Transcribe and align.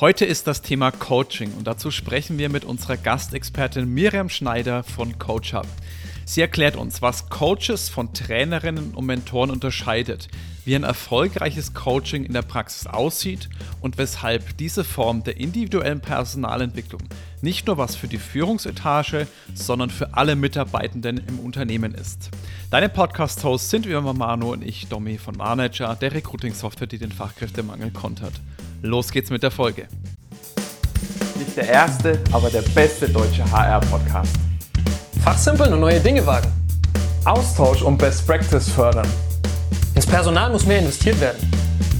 Heute 0.00 0.24
ist 0.24 0.46
das 0.46 0.62
Thema 0.62 0.92
Coaching 0.92 1.52
und 1.54 1.66
dazu 1.66 1.90
sprechen 1.90 2.38
wir 2.38 2.48
mit 2.50 2.64
unserer 2.64 2.96
Gastexpertin 2.96 3.92
Miriam 3.92 4.28
Schneider 4.28 4.84
von 4.84 5.18
CoachUp. 5.18 5.66
Sie 6.28 6.42
erklärt 6.42 6.76
uns, 6.76 7.00
was 7.00 7.30
Coaches 7.30 7.88
von 7.88 8.12
Trainerinnen 8.12 8.92
und 8.92 9.06
Mentoren 9.06 9.50
unterscheidet, 9.50 10.28
wie 10.66 10.76
ein 10.76 10.82
erfolgreiches 10.82 11.72
Coaching 11.72 12.22
in 12.22 12.34
der 12.34 12.42
Praxis 12.42 12.86
aussieht 12.86 13.48
und 13.80 13.96
weshalb 13.96 14.58
diese 14.58 14.84
Form 14.84 15.24
der 15.24 15.38
individuellen 15.38 16.00
Personalentwicklung 16.00 17.00
nicht 17.40 17.66
nur 17.66 17.78
was 17.78 17.96
für 17.96 18.08
die 18.08 18.18
Führungsetage, 18.18 19.26
sondern 19.54 19.88
für 19.88 20.12
alle 20.12 20.36
Mitarbeitenden 20.36 21.16
im 21.26 21.38
Unternehmen 21.38 21.94
ist. 21.94 22.28
Deine 22.70 22.90
Podcast-Hosts 22.90 23.70
sind 23.70 23.88
wie 23.88 23.92
immer 23.92 24.12
Manu 24.12 24.52
und 24.52 24.62
ich, 24.62 24.86
Domi 24.86 25.16
von 25.16 25.34
Manager, 25.34 25.94
der 25.94 26.12
Recruiting-Software, 26.12 26.88
die 26.88 26.98
den 26.98 27.10
Fachkräftemangel 27.10 27.90
kontert. 27.90 28.34
Los 28.82 29.12
geht's 29.12 29.30
mit 29.30 29.42
der 29.42 29.50
Folge. 29.50 29.88
Nicht 31.38 31.56
der 31.56 31.70
erste, 31.70 32.22
aber 32.32 32.50
der 32.50 32.62
beste 32.74 33.08
deutsche 33.08 33.50
HR-Podcast. 33.50 34.36
Fachsimpeln 35.28 35.74
und 35.74 35.80
neue 35.80 36.00
Dinge 36.00 36.24
wagen. 36.24 36.50
Austausch 37.26 37.82
und 37.82 37.98
Best 37.98 38.26
Practice 38.26 38.70
fördern. 38.70 39.06
Ins 39.94 40.06
Personal 40.06 40.50
muss 40.50 40.64
mehr 40.64 40.78
investiert 40.78 41.20
werden. 41.20 41.36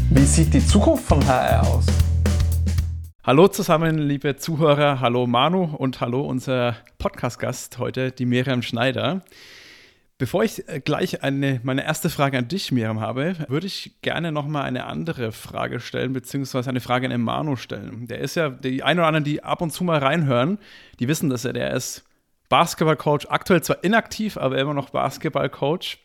Wie 0.08 0.24
sieht 0.24 0.54
die 0.54 0.66
Zukunft 0.66 1.04
von 1.04 1.22
HR 1.26 1.60
aus? 1.66 1.84
Hallo 3.22 3.46
zusammen, 3.48 3.98
liebe 3.98 4.36
Zuhörer, 4.36 5.00
hallo 5.00 5.26
Manu 5.26 5.64
und 5.64 6.00
hallo 6.00 6.22
unser 6.22 6.76
Podcast-Gast 6.96 7.76
heute, 7.76 8.12
die 8.12 8.24
Miriam 8.24 8.62
Schneider. 8.62 9.20
Bevor 10.16 10.42
ich 10.42 10.66
äh, 10.66 10.80
gleich 10.80 11.22
eine, 11.22 11.60
meine 11.62 11.84
erste 11.84 12.08
Frage 12.08 12.38
an 12.38 12.48
dich, 12.48 12.72
Miriam, 12.72 13.00
habe, 13.00 13.36
würde 13.48 13.66
ich 13.66 14.00
gerne 14.00 14.32
nochmal 14.32 14.62
eine 14.62 14.86
andere 14.86 15.32
Frage 15.32 15.80
stellen, 15.80 16.14
beziehungsweise 16.14 16.70
eine 16.70 16.80
Frage 16.80 17.04
an 17.04 17.10
den 17.10 17.20
Manu 17.20 17.56
stellen. 17.56 18.06
Der 18.06 18.20
ist 18.20 18.36
ja, 18.36 18.48
die 18.48 18.82
ein 18.82 18.98
oder 18.98 19.06
anderen, 19.06 19.24
die 19.24 19.44
ab 19.44 19.60
und 19.60 19.70
zu 19.70 19.84
mal 19.84 19.98
reinhören, 19.98 20.56
die 20.98 21.08
wissen, 21.08 21.28
dass 21.28 21.44
er 21.44 21.52
der 21.52 21.74
ist 21.74 22.07
Basketballcoach, 22.48 23.26
aktuell 23.28 23.62
zwar 23.62 23.84
inaktiv, 23.84 24.36
aber 24.36 24.58
immer 24.58 24.74
noch 24.74 24.90
Basketballcoach. 24.90 25.98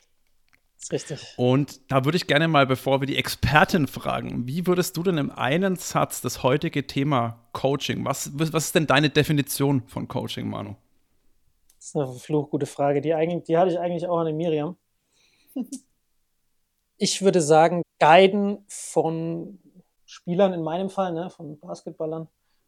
Richtig. 0.92 1.34
Und 1.38 1.80
da 1.92 2.04
würde 2.04 2.18
ich 2.18 2.28
gerne 2.28 2.48
mal, 2.48 2.68
bevor 2.68 3.02
wir 3.02 3.06
die 3.06 3.18
Expertin 3.18 3.88
fragen, 3.88 4.48
wie 4.48 4.68
würdest 4.68 4.98
du 4.98 5.04
denn 5.04 5.18
im 5.18 5.32
einen 5.32 5.78
Satz 5.78 6.22
das 6.22 6.44
heutige 6.44 6.86
Thema 6.88 7.40
Coaching, 7.54 8.04
was, 8.04 8.32
was 8.34 8.66
ist 8.66 8.76
denn 8.76 8.88
deine 8.88 9.10
Definition 9.10 9.84
von 9.88 10.08
Coaching, 10.08 10.50
Manu? 10.50 10.76
Das 11.78 11.88
ist 11.88 11.96
eine 11.96 12.14
fluchgute 12.14 12.66
Frage. 12.66 13.02
Die, 13.02 13.14
eigentlich, 13.14 13.44
die 13.44 13.58
hatte 13.58 13.72
ich 13.72 13.80
eigentlich 13.80 14.08
auch 14.08 14.20
an 14.20 14.28
den 14.28 14.38
Miriam. 14.38 14.78
ich 16.98 17.22
würde 17.22 17.42
sagen, 17.42 17.82
Guiden 18.00 18.66
von 18.68 19.60
Spielern 20.06 20.54
in 20.54 20.64
meinem 20.64 20.90
Fall, 20.90 21.14
ne, 21.14 21.30
von 21.30 21.60
Basketballern, 21.60 22.28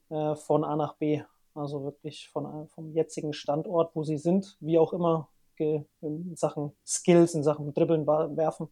äh, 0.10 0.36
von 0.36 0.64
A 0.64 0.76
nach 0.76 0.96
B. 0.96 1.22
Also 1.56 1.84
wirklich 1.84 2.30
von, 2.30 2.68
vom 2.68 2.94
jetzigen 2.94 3.34
Standort, 3.34 3.96
wo 3.96 4.04
sie 4.04 4.18
sind, 4.18 4.58
wie 4.60 4.78
auch 4.78 4.94
immer, 4.94 5.30
in 5.58 6.36
Sachen 6.36 6.74
Skills, 6.86 7.34
in 7.34 7.44
Sachen 7.44 7.74
Dribbeln, 7.74 8.06
Werfen, 8.06 8.68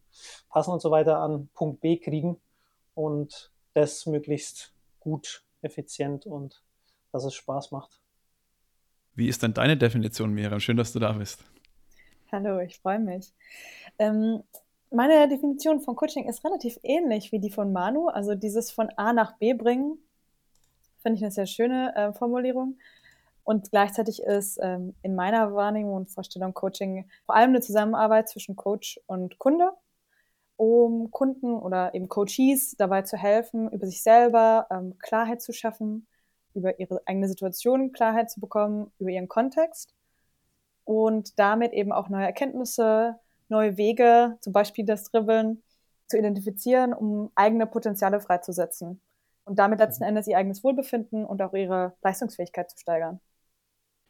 Passen 0.50 0.70
und 0.70 0.82
so 0.82 0.90
weiter 0.90 1.18
an 1.18 1.48
Punkt 1.54 1.80
B 1.80 1.96
kriegen 1.96 2.38
und 2.94 3.50
das 3.72 4.04
möglichst 4.04 4.72
gut, 5.00 5.42
effizient 5.62 6.26
und 6.26 6.62
dass 7.10 7.24
es 7.24 7.34
Spaß 7.34 7.70
macht. 7.70 8.00
Wie 9.14 9.28
ist 9.28 9.42
denn 9.42 9.54
deine 9.54 9.76
Definition, 9.76 10.34
Miriam? 10.34 10.60
Schön, 10.60 10.76
dass 10.76 10.92
du 10.92 10.98
da 10.98 11.12
bist. 11.12 11.42
Hallo, 12.32 12.58
ich 12.58 12.78
freue 12.78 12.98
mich. 12.98 13.32
Ähm, 13.98 14.42
meine 14.90 15.28
Definition 15.28 15.80
von 15.80 15.96
Coaching 15.96 16.28
ist 16.28 16.44
relativ 16.44 16.78
ähnlich 16.82 17.32
wie 17.32 17.38
die 17.38 17.50
von 17.50 17.72
Manu. 17.72 18.08
Also 18.08 18.34
dieses 18.34 18.70
von 18.70 18.90
A 18.96 19.12
nach 19.12 19.38
B 19.38 19.54
bringen 19.54 19.98
Finde 21.04 21.18
ich 21.18 21.22
eine 21.22 21.30
sehr 21.30 21.44
schöne 21.44 21.94
äh, 21.94 22.12
Formulierung. 22.14 22.78
Und 23.44 23.70
gleichzeitig 23.70 24.22
ist 24.22 24.58
ähm, 24.62 24.94
in 25.02 25.14
meiner 25.14 25.54
Wahrnehmung 25.54 25.96
und 25.96 26.10
Vorstellung 26.10 26.54
Coaching 26.54 27.06
vor 27.26 27.36
allem 27.36 27.50
eine 27.50 27.60
Zusammenarbeit 27.60 28.30
zwischen 28.30 28.56
Coach 28.56 28.98
und 29.06 29.38
Kunde, 29.38 29.70
um 30.56 31.10
Kunden 31.10 31.54
oder 31.58 31.92
eben 31.92 32.08
Coaches 32.08 32.74
dabei 32.78 33.02
zu 33.02 33.18
helfen, 33.18 33.70
über 33.70 33.86
sich 33.86 34.02
selber 34.02 34.66
ähm, 34.70 34.98
Klarheit 34.98 35.42
zu 35.42 35.52
schaffen, 35.52 36.06
über 36.54 36.80
ihre 36.80 37.02
eigene 37.04 37.28
Situation 37.28 37.92
Klarheit 37.92 38.30
zu 38.30 38.40
bekommen, 38.40 38.90
über 38.98 39.10
ihren 39.10 39.28
Kontext 39.28 39.94
und 40.84 41.38
damit 41.38 41.74
eben 41.74 41.92
auch 41.92 42.08
neue 42.08 42.24
Erkenntnisse, 42.24 43.18
neue 43.50 43.76
Wege, 43.76 44.38
zum 44.40 44.54
Beispiel 44.54 44.86
das 44.86 45.04
Dribbeln, 45.10 45.62
zu 46.06 46.16
identifizieren, 46.18 46.94
um 46.94 47.30
eigene 47.34 47.66
Potenziale 47.66 48.20
freizusetzen 48.20 49.02
und 49.44 49.58
damit 49.58 49.78
letzten 49.78 50.04
Endes 50.04 50.26
ihr 50.26 50.38
eigenes 50.38 50.64
Wohlbefinden 50.64 51.24
und 51.24 51.42
auch 51.42 51.54
ihre 51.54 51.94
Leistungsfähigkeit 52.02 52.70
zu 52.70 52.78
steigern. 52.78 53.20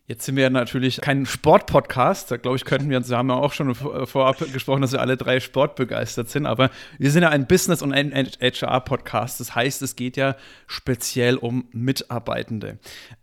Jetzt 0.07 0.27
sind 0.27 0.37
wir 0.37 0.51
natürlich 0.51 1.01
kein 1.01 1.25
Sportpodcast. 1.25 2.31
Da 2.31 2.37
glaube 2.37 2.59
ich, 2.59 2.67
könnten 2.67 2.91
wir 2.91 2.99
uns, 2.99 3.09
wir 3.09 3.17
haben 3.17 3.31
ja 3.31 3.37
auch 3.37 3.55
schon 3.55 3.75
vorab 3.75 4.39
gesprochen, 4.53 4.83
dass 4.83 4.93
wir 4.93 5.01
alle 5.01 5.17
drei 5.17 5.41
sportbegeistert 5.41 6.29
sind, 6.29 6.45
aber 6.45 6.71
wir 6.99 7.11
sind 7.11 7.23
ja 7.23 7.31
ein 7.31 7.47
Business- 7.47 7.81
und 7.81 7.95
ein 7.95 8.13
HR-Podcast. 8.13 9.41
Das 9.41 9.55
heißt, 9.55 9.81
es 9.81 9.97
geht 9.97 10.19
ja 10.19 10.37
speziell 10.67 11.37
um 11.39 11.69
Mitarbeitende. 11.73 12.79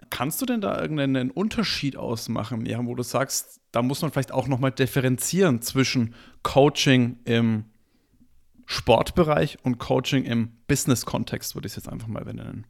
Kannst 0.09 0.41
du 0.41 0.47
denn 0.47 0.59
da 0.59 0.81
irgendeinen 0.81 1.29
Unterschied 1.29 1.97
ausmachen, 1.97 2.65
ja, 2.65 2.83
wo 2.83 2.95
du 2.95 3.03
sagst, 3.03 3.61
da 3.71 3.83
muss 3.83 4.01
man 4.01 4.11
vielleicht 4.11 4.31
auch 4.31 4.47
nochmal 4.47 4.71
differenzieren 4.71 5.61
zwischen 5.61 6.15
Coaching 6.41 7.19
im 7.25 7.65
Sportbereich 8.71 9.57
und 9.65 9.79
Coaching 9.79 10.23
im 10.23 10.53
Business-Kontext, 10.67 11.55
würde 11.55 11.67
ich 11.67 11.73
es 11.73 11.83
jetzt 11.83 11.89
einfach 11.91 12.07
mal 12.07 12.23
benennen. 12.23 12.65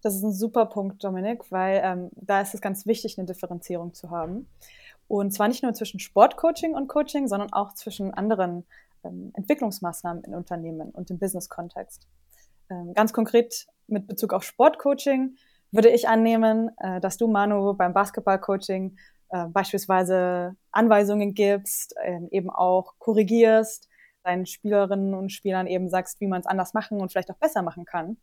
Das 0.00 0.14
ist 0.14 0.22
ein 0.22 0.32
super 0.32 0.66
Punkt, 0.66 1.02
Dominik, 1.02 1.50
weil 1.50 1.80
ähm, 1.82 2.10
da 2.12 2.40
ist 2.40 2.54
es 2.54 2.60
ganz 2.60 2.86
wichtig, 2.86 3.18
eine 3.18 3.26
Differenzierung 3.26 3.94
zu 3.94 4.10
haben. 4.10 4.46
Und 5.08 5.32
zwar 5.32 5.48
nicht 5.48 5.64
nur 5.64 5.74
zwischen 5.74 5.98
Sportcoaching 5.98 6.74
und 6.74 6.86
Coaching, 6.86 7.26
sondern 7.26 7.52
auch 7.52 7.74
zwischen 7.74 8.14
anderen 8.14 8.64
ähm, 9.02 9.32
Entwicklungsmaßnahmen 9.34 10.22
in 10.22 10.36
Unternehmen 10.36 10.90
und 10.90 11.10
im 11.10 11.18
Business-Kontext. 11.18 12.06
Ähm, 12.70 12.94
ganz 12.94 13.12
konkret 13.12 13.66
mit 13.88 14.06
Bezug 14.06 14.32
auf 14.32 14.44
Sportcoaching 14.44 15.34
würde 15.72 15.88
ich 15.88 16.06
annehmen, 16.08 16.70
äh, 16.78 17.00
dass 17.00 17.16
du, 17.16 17.26
Manu, 17.26 17.74
beim 17.74 17.92
Basketballcoaching 17.92 18.96
äh, 19.30 19.46
beispielsweise 19.46 20.54
Anweisungen 20.70 21.34
gibst, 21.34 21.96
äh, 22.04 22.20
eben 22.30 22.50
auch 22.50 22.94
korrigierst, 23.00 23.89
deinen 24.22 24.46
Spielerinnen 24.46 25.14
und 25.14 25.30
Spielern 25.30 25.66
eben 25.66 25.88
sagst, 25.88 26.20
wie 26.20 26.26
man 26.26 26.40
es 26.40 26.46
anders 26.46 26.74
machen 26.74 27.00
und 27.00 27.10
vielleicht 27.10 27.30
auch 27.30 27.38
besser 27.38 27.62
machen 27.62 27.84
kann. 27.84 28.16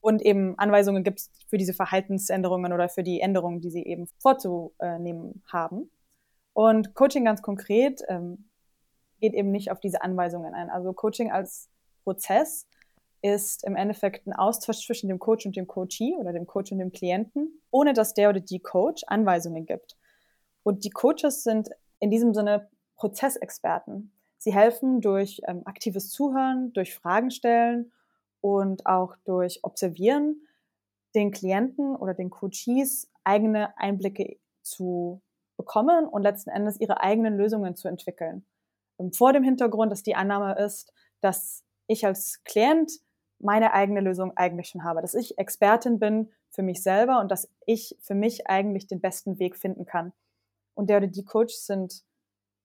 Und 0.00 0.22
eben 0.22 0.56
Anweisungen 0.58 1.02
gibst 1.02 1.32
für 1.48 1.58
diese 1.58 1.74
Verhaltensänderungen 1.74 2.72
oder 2.72 2.88
für 2.88 3.02
die 3.02 3.20
Änderungen, 3.20 3.60
die 3.60 3.70
sie 3.70 3.84
eben 3.84 4.06
vorzunehmen 4.18 5.42
haben. 5.46 5.90
Und 6.52 6.94
Coaching 6.94 7.24
ganz 7.24 7.42
konkret 7.42 8.02
ähm, 8.08 8.48
geht 9.20 9.34
eben 9.34 9.50
nicht 9.50 9.70
auf 9.70 9.80
diese 9.80 10.02
Anweisungen 10.02 10.54
ein. 10.54 10.70
Also 10.70 10.92
Coaching 10.92 11.30
als 11.30 11.68
Prozess 12.04 12.66
ist 13.22 13.64
im 13.64 13.74
Endeffekt 13.74 14.26
ein 14.26 14.32
Austausch 14.32 14.86
zwischen 14.86 15.08
dem 15.08 15.18
Coach 15.18 15.46
und 15.46 15.56
dem 15.56 15.66
Coachee 15.66 16.14
oder 16.18 16.32
dem 16.32 16.46
Coach 16.46 16.70
und 16.70 16.78
dem 16.78 16.92
Klienten, 16.92 17.60
ohne 17.70 17.92
dass 17.92 18.14
der 18.14 18.30
oder 18.30 18.40
die 18.40 18.60
Coach 18.60 19.02
Anweisungen 19.06 19.66
gibt. 19.66 19.96
Und 20.62 20.84
die 20.84 20.90
Coaches 20.90 21.42
sind 21.42 21.70
in 21.98 22.10
diesem 22.10 22.34
Sinne 22.34 22.68
Prozessexperten. 22.96 24.12
Sie 24.38 24.54
helfen 24.54 25.00
durch 25.00 25.40
ähm, 25.46 25.62
aktives 25.64 26.10
Zuhören, 26.10 26.72
durch 26.72 26.94
Fragen 26.94 27.30
stellen 27.30 27.92
und 28.40 28.86
auch 28.86 29.16
durch 29.24 29.60
Observieren 29.62 30.46
den 31.14 31.32
Klienten 31.32 31.96
oder 31.96 32.14
den 32.14 32.30
Coaches 32.30 33.10
eigene 33.24 33.76
Einblicke 33.78 34.38
zu 34.62 35.20
bekommen 35.56 36.06
und 36.06 36.22
letzten 36.22 36.50
Endes 36.50 36.80
ihre 36.80 37.00
eigenen 37.00 37.36
Lösungen 37.36 37.74
zu 37.76 37.88
entwickeln. 37.88 38.46
Ähm, 38.98 39.12
vor 39.12 39.32
dem 39.32 39.42
Hintergrund, 39.42 39.90
dass 39.92 40.02
die 40.02 40.14
Annahme 40.14 40.56
ist, 40.58 40.92
dass 41.20 41.64
ich 41.88 42.06
als 42.06 42.42
Klient 42.44 42.92
meine 43.40 43.72
eigene 43.72 44.00
Lösung 44.00 44.36
eigentlich 44.36 44.68
schon 44.68 44.84
habe, 44.84 45.00
dass 45.00 45.14
ich 45.14 45.38
Expertin 45.38 45.98
bin 45.98 46.30
für 46.50 46.62
mich 46.62 46.82
selber 46.82 47.20
und 47.20 47.30
dass 47.30 47.50
ich 47.66 47.96
für 48.00 48.14
mich 48.14 48.46
eigentlich 48.48 48.86
den 48.86 49.00
besten 49.00 49.38
Weg 49.38 49.56
finden 49.56 49.84
kann. 49.84 50.12
Und 50.74 50.90
der 50.90 50.98
oder 50.98 51.06
die 51.06 51.24
Coach 51.24 51.54
sind 51.54 52.04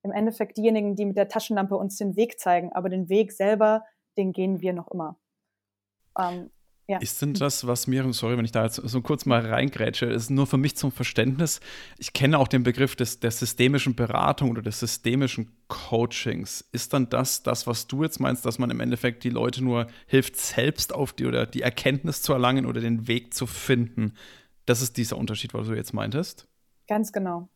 im 0.03 0.11
Endeffekt 0.11 0.57
diejenigen, 0.57 0.95
die 0.95 1.05
mit 1.05 1.17
der 1.17 1.29
Taschenlampe 1.29 1.75
uns 1.75 1.97
den 1.97 2.15
Weg 2.15 2.39
zeigen, 2.39 2.71
aber 2.73 2.89
den 2.89 3.09
Weg 3.09 3.31
selber, 3.31 3.83
den 4.17 4.33
gehen 4.33 4.61
wir 4.61 4.73
noch 4.73 4.89
immer. 4.91 5.17
Ähm, 6.19 6.51
ja. 6.87 6.97
Ist 6.97 7.21
denn 7.21 7.33
das, 7.33 7.65
was 7.65 7.87
mir, 7.87 8.11
sorry, 8.11 8.37
wenn 8.37 8.43
ich 8.43 8.51
da 8.51 8.65
jetzt 8.65 8.75
so 8.75 9.01
kurz 9.01 9.25
mal 9.25 9.39
reingrätsche, 9.39 10.05
ist 10.05 10.29
nur 10.29 10.47
für 10.47 10.57
mich 10.57 10.75
zum 10.75 10.91
Verständnis. 10.91 11.61
Ich 11.97 12.11
kenne 12.11 12.37
auch 12.37 12.49
den 12.49 12.63
Begriff 12.63 12.97
des, 12.97 13.21
der 13.21 13.31
systemischen 13.31 13.95
Beratung 13.95 14.51
oder 14.51 14.61
des 14.61 14.81
systemischen 14.81 15.55
Coachings. 15.69 16.67
Ist 16.73 16.91
dann 16.91 17.09
das, 17.09 17.41
das, 17.41 17.67
was 17.67 17.87
du 17.87 18.03
jetzt 18.03 18.19
meinst, 18.19 18.45
dass 18.45 18.59
man 18.59 18.69
im 18.69 18.81
Endeffekt 18.81 19.23
die 19.23 19.29
Leute 19.29 19.63
nur 19.63 19.87
hilft, 20.07 20.35
selbst 20.35 20.93
auf 20.93 21.13
die 21.13 21.25
oder 21.25 21.45
die 21.45 21.61
Erkenntnis 21.61 22.21
zu 22.21 22.33
erlangen 22.33 22.65
oder 22.65 22.81
den 22.81 23.07
Weg 23.07 23.33
zu 23.33 23.47
finden? 23.47 24.15
Das 24.65 24.81
ist 24.81 24.97
dieser 24.97 25.17
Unterschied, 25.17 25.53
was 25.53 25.67
du 25.67 25.73
jetzt 25.73 25.93
meintest? 25.93 26.49
Ganz 26.87 27.13
genau. 27.13 27.47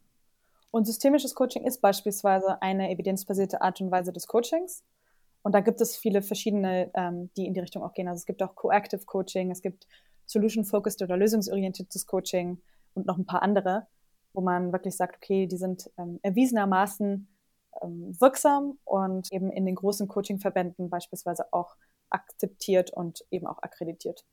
Und 0.72 0.86
systemisches 0.86 1.34
Coaching 1.34 1.66
ist 1.66 1.82
beispielsweise 1.82 2.62
eine 2.62 2.92
evidenzbasierte 2.92 3.62
Art 3.62 3.82
und 3.82 3.92
Weise 3.92 4.12
des 4.12 4.28
Coachings. 4.28 4.84
Und 5.44 5.54
da 5.54 5.62
gibt 5.62 5.80
es 5.82 5.96
viele 5.96 6.22
verschiedene, 6.22 6.92
ähm, 6.94 7.30
die 7.38 7.46
in 7.46 7.54
die 7.54 7.62
Richtung 7.62 7.84
auch 7.84 7.94
gehen. 7.94 8.08
Also 8.08 8.20
es 8.20 8.26
gibt 8.26 8.44
auch 8.44 8.56
Coactive 8.56 9.06
Coaching, 9.06 9.50
es 9.50 9.62
gibt 9.62 9.88
Solution-Focused 10.26 11.02
oder 11.02 11.16
lösungsorientiertes 11.18 12.06
Coaching 12.06 12.62
und 12.94 13.06
noch 13.06 13.18
ein 13.18 13.26
paar 13.26 13.42
andere, 13.42 13.88
wo 14.34 14.42
man 14.42 14.74
wirklich 14.74 14.96
sagt, 14.96 15.16
okay, 15.18 15.48
die 15.48 15.58
sind 15.58 15.90
ähm, 15.98 16.20
erwiesenermaßen 16.22 17.28
ähm, 17.82 18.16
wirksam 18.20 18.78
und 18.84 19.32
eben 19.32 19.52
in 19.52 19.66
den 19.66 19.76
großen 19.76 20.08
Coaching-Verbänden 20.08 20.90
beispielsweise 20.90 21.46
auch 21.52 21.76
akzeptiert 22.10 22.92
und 22.92 23.24
eben 23.32 23.48
auch 23.48 23.60
akkreditiert. 23.60 24.26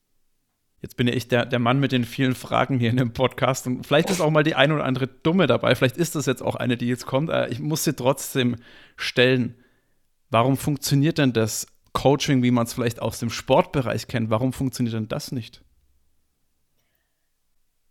Jetzt 0.84 0.98
bin 0.98 1.08
ja 1.08 1.14
ich 1.14 1.28
der, 1.28 1.46
der 1.46 1.60
Mann 1.60 1.80
mit 1.80 1.92
den 1.92 2.04
vielen 2.04 2.34
Fragen 2.34 2.78
hier 2.78 2.90
in 2.90 2.98
dem 2.98 3.14
Podcast 3.14 3.66
und 3.66 3.86
vielleicht 3.86 4.10
ist 4.10 4.20
auch 4.20 4.28
mal 4.28 4.42
die 4.42 4.54
eine 4.54 4.74
oder 4.74 4.84
andere 4.84 5.06
dumme 5.06 5.46
dabei. 5.46 5.74
Vielleicht 5.74 5.96
ist 5.96 6.14
das 6.14 6.26
jetzt 6.26 6.42
auch 6.42 6.56
eine, 6.56 6.76
die 6.76 6.86
jetzt 6.86 7.06
kommt. 7.06 7.30
Ich 7.48 7.58
muss 7.58 7.84
sie 7.84 7.96
trotzdem 7.96 8.56
stellen. 8.94 9.54
Warum 10.28 10.58
funktioniert 10.58 11.16
denn 11.16 11.32
das 11.32 11.66
Coaching, 11.94 12.42
wie 12.42 12.50
man 12.50 12.66
es 12.66 12.74
vielleicht 12.74 13.00
aus 13.00 13.18
dem 13.18 13.30
Sportbereich 13.30 14.08
kennt? 14.08 14.28
Warum 14.28 14.52
funktioniert 14.52 14.94
denn 14.94 15.08
das 15.08 15.32
nicht? 15.32 15.64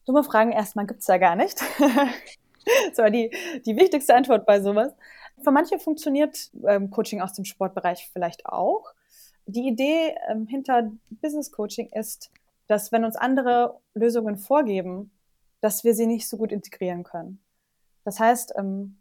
Dumme 0.06 0.24
Fragen 0.24 0.52
erstmal 0.52 0.86
gibt 0.86 1.00
es 1.00 1.08
ja 1.08 1.18
gar 1.18 1.36
nicht. 1.36 1.64
das 2.90 2.98
war 3.00 3.10
die, 3.10 3.32
die 3.66 3.76
wichtigste 3.76 4.14
Antwort 4.14 4.46
bei 4.46 4.62
sowas. 4.62 4.94
Für 5.44 5.50
manche 5.50 5.80
funktioniert 5.80 6.52
ähm, 6.68 6.92
Coaching 6.92 7.22
aus 7.22 7.34
dem 7.34 7.46
Sportbereich 7.46 8.12
vielleicht 8.14 8.46
auch. 8.46 8.94
Die 9.48 9.68
Idee 9.68 10.14
ähm, 10.30 10.46
hinter 10.46 10.92
Business 11.10 11.52
Coaching 11.52 11.90
ist, 11.92 12.30
dass 12.68 12.92
wenn 12.92 13.06
uns 13.06 13.16
andere 13.16 13.80
Lösungen 13.94 14.38
vorgeben, 14.38 15.12
dass 15.62 15.84
wir 15.84 15.94
sie 15.94 16.08
nicht 16.08 16.28
so 16.28 16.38
gut 16.38 16.52
integrieren 16.52 17.04
können. 17.04 17.44
Das 18.04 18.20
heißt, 18.20 18.54
ähm, 18.58 18.98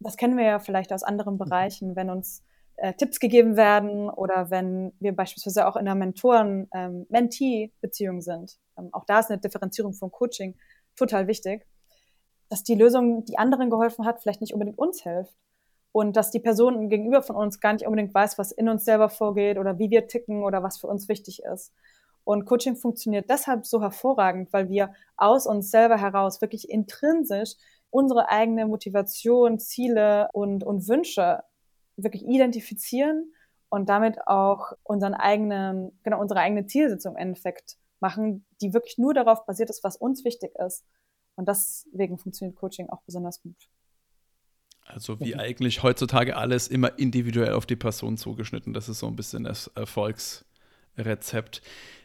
das 0.00 0.16
kennen 0.16 0.36
wir 0.36 0.44
ja 0.44 0.58
vielleicht 0.58 0.92
aus 0.92 1.02
anderen 1.02 1.34
mhm. 1.34 1.38
Bereichen, 1.38 1.94
wenn 1.96 2.10
uns 2.10 2.42
äh, 2.76 2.92
Tipps 2.94 3.18
gegeben 3.20 3.56
werden 3.56 4.10
oder 4.10 4.50
wenn 4.50 4.92
wir 5.00 5.16
beispielsweise 5.16 5.66
auch 5.66 5.76
in 5.76 5.88
einer 5.88 5.94
Mentoren-Mentee-Beziehung 5.94 8.16
ähm, 8.16 8.22
sind. 8.22 8.58
Ähm, 8.78 8.90
auch 8.92 9.06
da 9.06 9.20
ist 9.20 9.30
eine 9.30 9.40
Differenzierung 9.40 9.94
von 9.94 10.10
Coaching 10.10 10.56
total 10.94 11.26
wichtig, 11.26 11.66
dass 12.48 12.62
die 12.62 12.74
Lösung, 12.74 13.24
die 13.24 13.38
anderen 13.38 13.70
geholfen 13.70 14.04
hat, 14.04 14.20
vielleicht 14.20 14.42
nicht 14.42 14.52
unbedingt 14.52 14.78
uns 14.78 15.02
hilft 15.02 15.34
und 15.92 16.16
dass 16.16 16.30
die 16.30 16.40
Person 16.40 16.90
gegenüber 16.90 17.22
von 17.22 17.36
uns 17.36 17.60
gar 17.60 17.72
nicht 17.72 17.86
unbedingt 17.86 18.12
weiß, 18.12 18.36
was 18.38 18.52
in 18.52 18.68
uns 18.68 18.84
selber 18.84 19.08
vorgeht 19.08 19.56
oder 19.58 19.78
wie 19.78 19.88
wir 19.90 20.06
ticken 20.06 20.44
oder 20.44 20.62
was 20.62 20.76
für 20.78 20.86
uns 20.86 21.08
wichtig 21.08 21.42
ist. 21.42 21.72
Und 22.26 22.44
Coaching 22.44 22.74
funktioniert 22.74 23.30
deshalb 23.30 23.66
so 23.66 23.80
hervorragend, 23.80 24.52
weil 24.52 24.68
wir 24.68 24.92
aus 25.16 25.46
uns 25.46 25.70
selber 25.70 25.96
heraus 25.96 26.40
wirklich 26.40 26.68
intrinsisch 26.68 27.54
unsere 27.90 28.28
eigene 28.28 28.66
Motivation, 28.66 29.60
Ziele 29.60 30.28
und, 30.32 30.64
und 30.64 30.88
Wünsche 30.88 31.44
wirklich 31.96 32.24
identifizieren 32.24 33.32
und 33.68 33.88
damit 33.88 34.26
auch 34.26 34.72
unseren 34.82 35.14
eigenen, 35.14 35.96
genau, 36.02 36.20
unsere 36.20 36.40
eigene 36.40 36.66
Zielsetzung 36.66 37.12
im 37.12 37.18
Endeffekt 37.28 37.76
machen, 38.00 38.44
die 38.60 38.74
wirklich 38.74 38.98
nur 38.98 39.14
darauf 39.14 39.46
basiert 39.46 39.70
ist, 39.70 39.84
was 39.84 39.96
uns 39.96 40.24
wichtig 40.24 40.50
ist. 40.56 40.84
Und 41.36 41.48
deswegen 41.48 42.18
funktioniert 42.18 42.56
Coaching 42.56 42.88
auch 42.90 43.02
besonders 43.02 43.40
gut. 43.40 43.68
Also 44.84 45.20
wie 45.20 45.36
eigentlich 45.36 45.84
heutzutage 45.84 46.36
alles 46.36 46.66
immer 46.66 46.98
individuell 46.98 47.52
auf 47.52 47.66
die 47.66 47.76
Person 47.76 48.16
zugeschnitten. 48.16 48.72
Das 48.72 48.88
ist 48.88 48.98
so 48.98 49.06
ein 49.06 49.16
bisschen 49.16 49.44
das 49.44 49.70
Erfolgsrezept. 50.96 51.62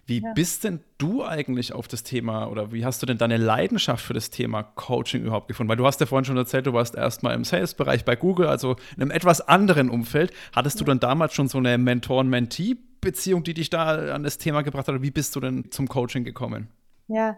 Wie 0.07 0.21
ja. 0.21 0.33
bist 0.33 0.63
denn 0.63 0.81
du 0.97 1.23
eigentlich 1.23 1.73
auf 1.73 1.87
das 1.87 2.03
Thema 2.03 2.47
oder 2.47 2.71
wie 2.73 2.83
hast 2.83 3.01
du 3.01 3.05
denn 3.05 3.17
deine 3.17 3.37
Leidenschaft 3.37 4.03
für 4.03 4.13
das 4.13 4.29
Thema 4.29 4.63
Coaching 4.63 5.23
überhaupt 5.23 5.47
gefunden? 5.47 5.69
Weil 5.69 5.77
du 5.77 5.85
hast 5.85 5.99
ja 5.99 6.05
vorhin 6.05 6.25
schon 6.25 6.37
erzählt, 6.37 6.65
du 6.65 6.73
warst 6.73 6.95
erstmal 6.95 7.35
im 7.35 7.43
Sales-Bereich 7.43 8.03
bei 8.03 8.15
Google, 8.15 8.47
also 8.47 8.75
in 8.95 9.03
einem 9.03 9.11
etwas 9.11 9.47
anderen 9.47 9.89
Umfeld. 9.89 10.33
Hattest 10.53 10.77
ja. 10.77 10.79
du 10.79 10.85
dann 10.85 10.99
damals 10.99 11.33
schon 11.33 11.47
so 11.47 11.59
eine 11.59 11.77
Mentoren-Mentee-Beziehung, 11.77 13.43
die 13.43 13.53
dich 13.53 13.69
da 13.69 14.13
an 14.13 14.23
das 14.23 14.37
Thema 14.37 14.63
gebracht 14.63 14.87
hat? 14.87 14.95
Oder 14.95 15.03
wie 15.03 15.11
bist 15.11 15.35
du 15.35 15.39
denn 15.39 15.71
zum 15.71 15.87
Coaching 15.87 16.23
gekommen? 16.23 16.67
Ja, 17.07 17.37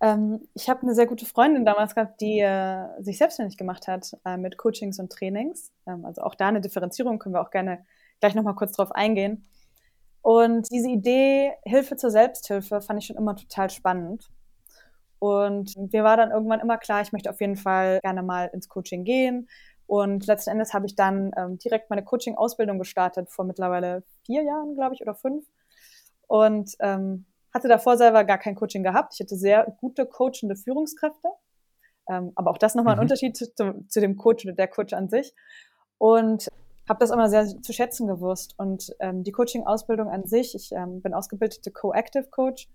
ähm, 0.00 0.46
ich 0.54 0.68
habe 0.68 0.82
eine 0.82 0.94
sehr 0.94 1.06
gute 1.06 1.26
Freundin 1.26 1.64
damals 1.64 1.94
gehabt, 1.94 2.20
die 2.20 2.40
äh, 2.40 2.88
sich 3.00 3.18
selbstständig 3.18 3.56
gemacht 3.56 3.88
hat 3.88 4.16
äh, 4.24 4.36
mit 4.36 4.58
Coachings 4.58 4.98
und 4.98 5.10
Trainings. 5.10 5.72
Ähm, 5.86 6.04
also 6.04 6.22
auch 6.22 6.34
da 6.34 6.48
eine 6.48 6.60
Differenzierung 6.60 7.18
können 7.18 7.34
wir 7.34 7.40
auch 7.40 7.50
gerne 7.50 7.84
gleich 8.20 8.34
nochmal 8.34 8.54
kurz 8.54 8.72
drauf 8.72 8.92
eingehen. 8.92 9.46
Und 10.22 10.70
diese 10.70 10.88
Idee 10.88 11.52
Hilfe 11.64 11.96
zur 11.96 12.10
Selbsthilfe 12.10 12.80
fand 12.80 13.00
ich 13.00 13.06
schon 13.06 13.16
immer 13.16 13.36
total 13.36 13.70
spannend. 13.70 14.30
Und 15.18 15.76
mir 15.92 16.02
war 16.02 16.16
dann 16.16 16.30
irgendwann 16.30 16.60
immer 16.60 16.78
klar, 16.78 17.02
ich 17.02 17.12
möchte 17.12 17.30
auf 17.30 17.40
jeden 17.40 17.56
Fall 17.56 18.00
gerne 18.02 18.22
mal 18.22 18.50
ins 18.52 18.68
Coaching 18.68 19.04
gehen. 19.04 19.48
Und 19.86 20.26
letzten 20.26 20.50
Endes 20.50 20.74
habe 20.74 20.86
ich 20.86 20.96
dann 20.96 21.32
ähm, 21.36 21.58
direkt 21.58 21.90
meine 21.90 22.04
Coaching-Ausbildung 22.04 22.78
gestartet, 22.78 23.30
vor 23.30 23.44
mittlerweile 23.44 24.04
vier 24.24 24.42
Jahren, 24.42 24.74
glaube 24.74 24.94
ich, 24.94 25.02
oder 25.02 25.14
fünf. 25.14 25.44
Und 26.26 26.74
ähm, 26.80 27.26
hatte 27.52 27.68
davor 27.68 27.96
selber 27.96 28.24
gar 28.24 28.38
kein 28.38 28.54
Coaching 28.54 28.82
gehabt. 28.82 29.14
Ich 29.14 29.20
hatte 29.20 29.36
sehr 29.36 29.76
gute 29.80 30.06
coachende 30.06 30.56
Führungskräfte. 30.56 31.28
Ähm, 32.08 32.32
aber 32.34 32.50
auch 32.50 32.58
das 32.58 32.74
nochmal 32.74 32.94
mhm. 32.94 33.00
ein 33.00 33.04
Unterschied 33.04 33.36
zu, 33.36 33.52
zu, 33.54 34.00
dem 34.00 34.16
Coach 34.16 34.44
oder 34.44 34.54
der 34.54 34.68
Coach 34.68 34.92
an 34.92 35.08
sich. 35.08 35.34
Und 35.98 36.48
habe 36.88 37.00
das 37.00 37.10
immer 37.10 37.28
sehr 37.28 37.46
zu 37.46 37.72
schätzen 37.72 38.06
gewusst. 38.06 38.54
Und 38.58 38.94
ähm, 39.00 39.24
die 39.24 39.32
Coaching-Ausbildung 39.32 40.08
an 40.08 40.26
sich, 40.26 40.54
ich 40.54 40.72
ähm, 40.72 41.00
bin 41.00 41.14
ausgebildete 41.14 41.70
Co-Active 41.70 42.28
Coach, 42.30 42.68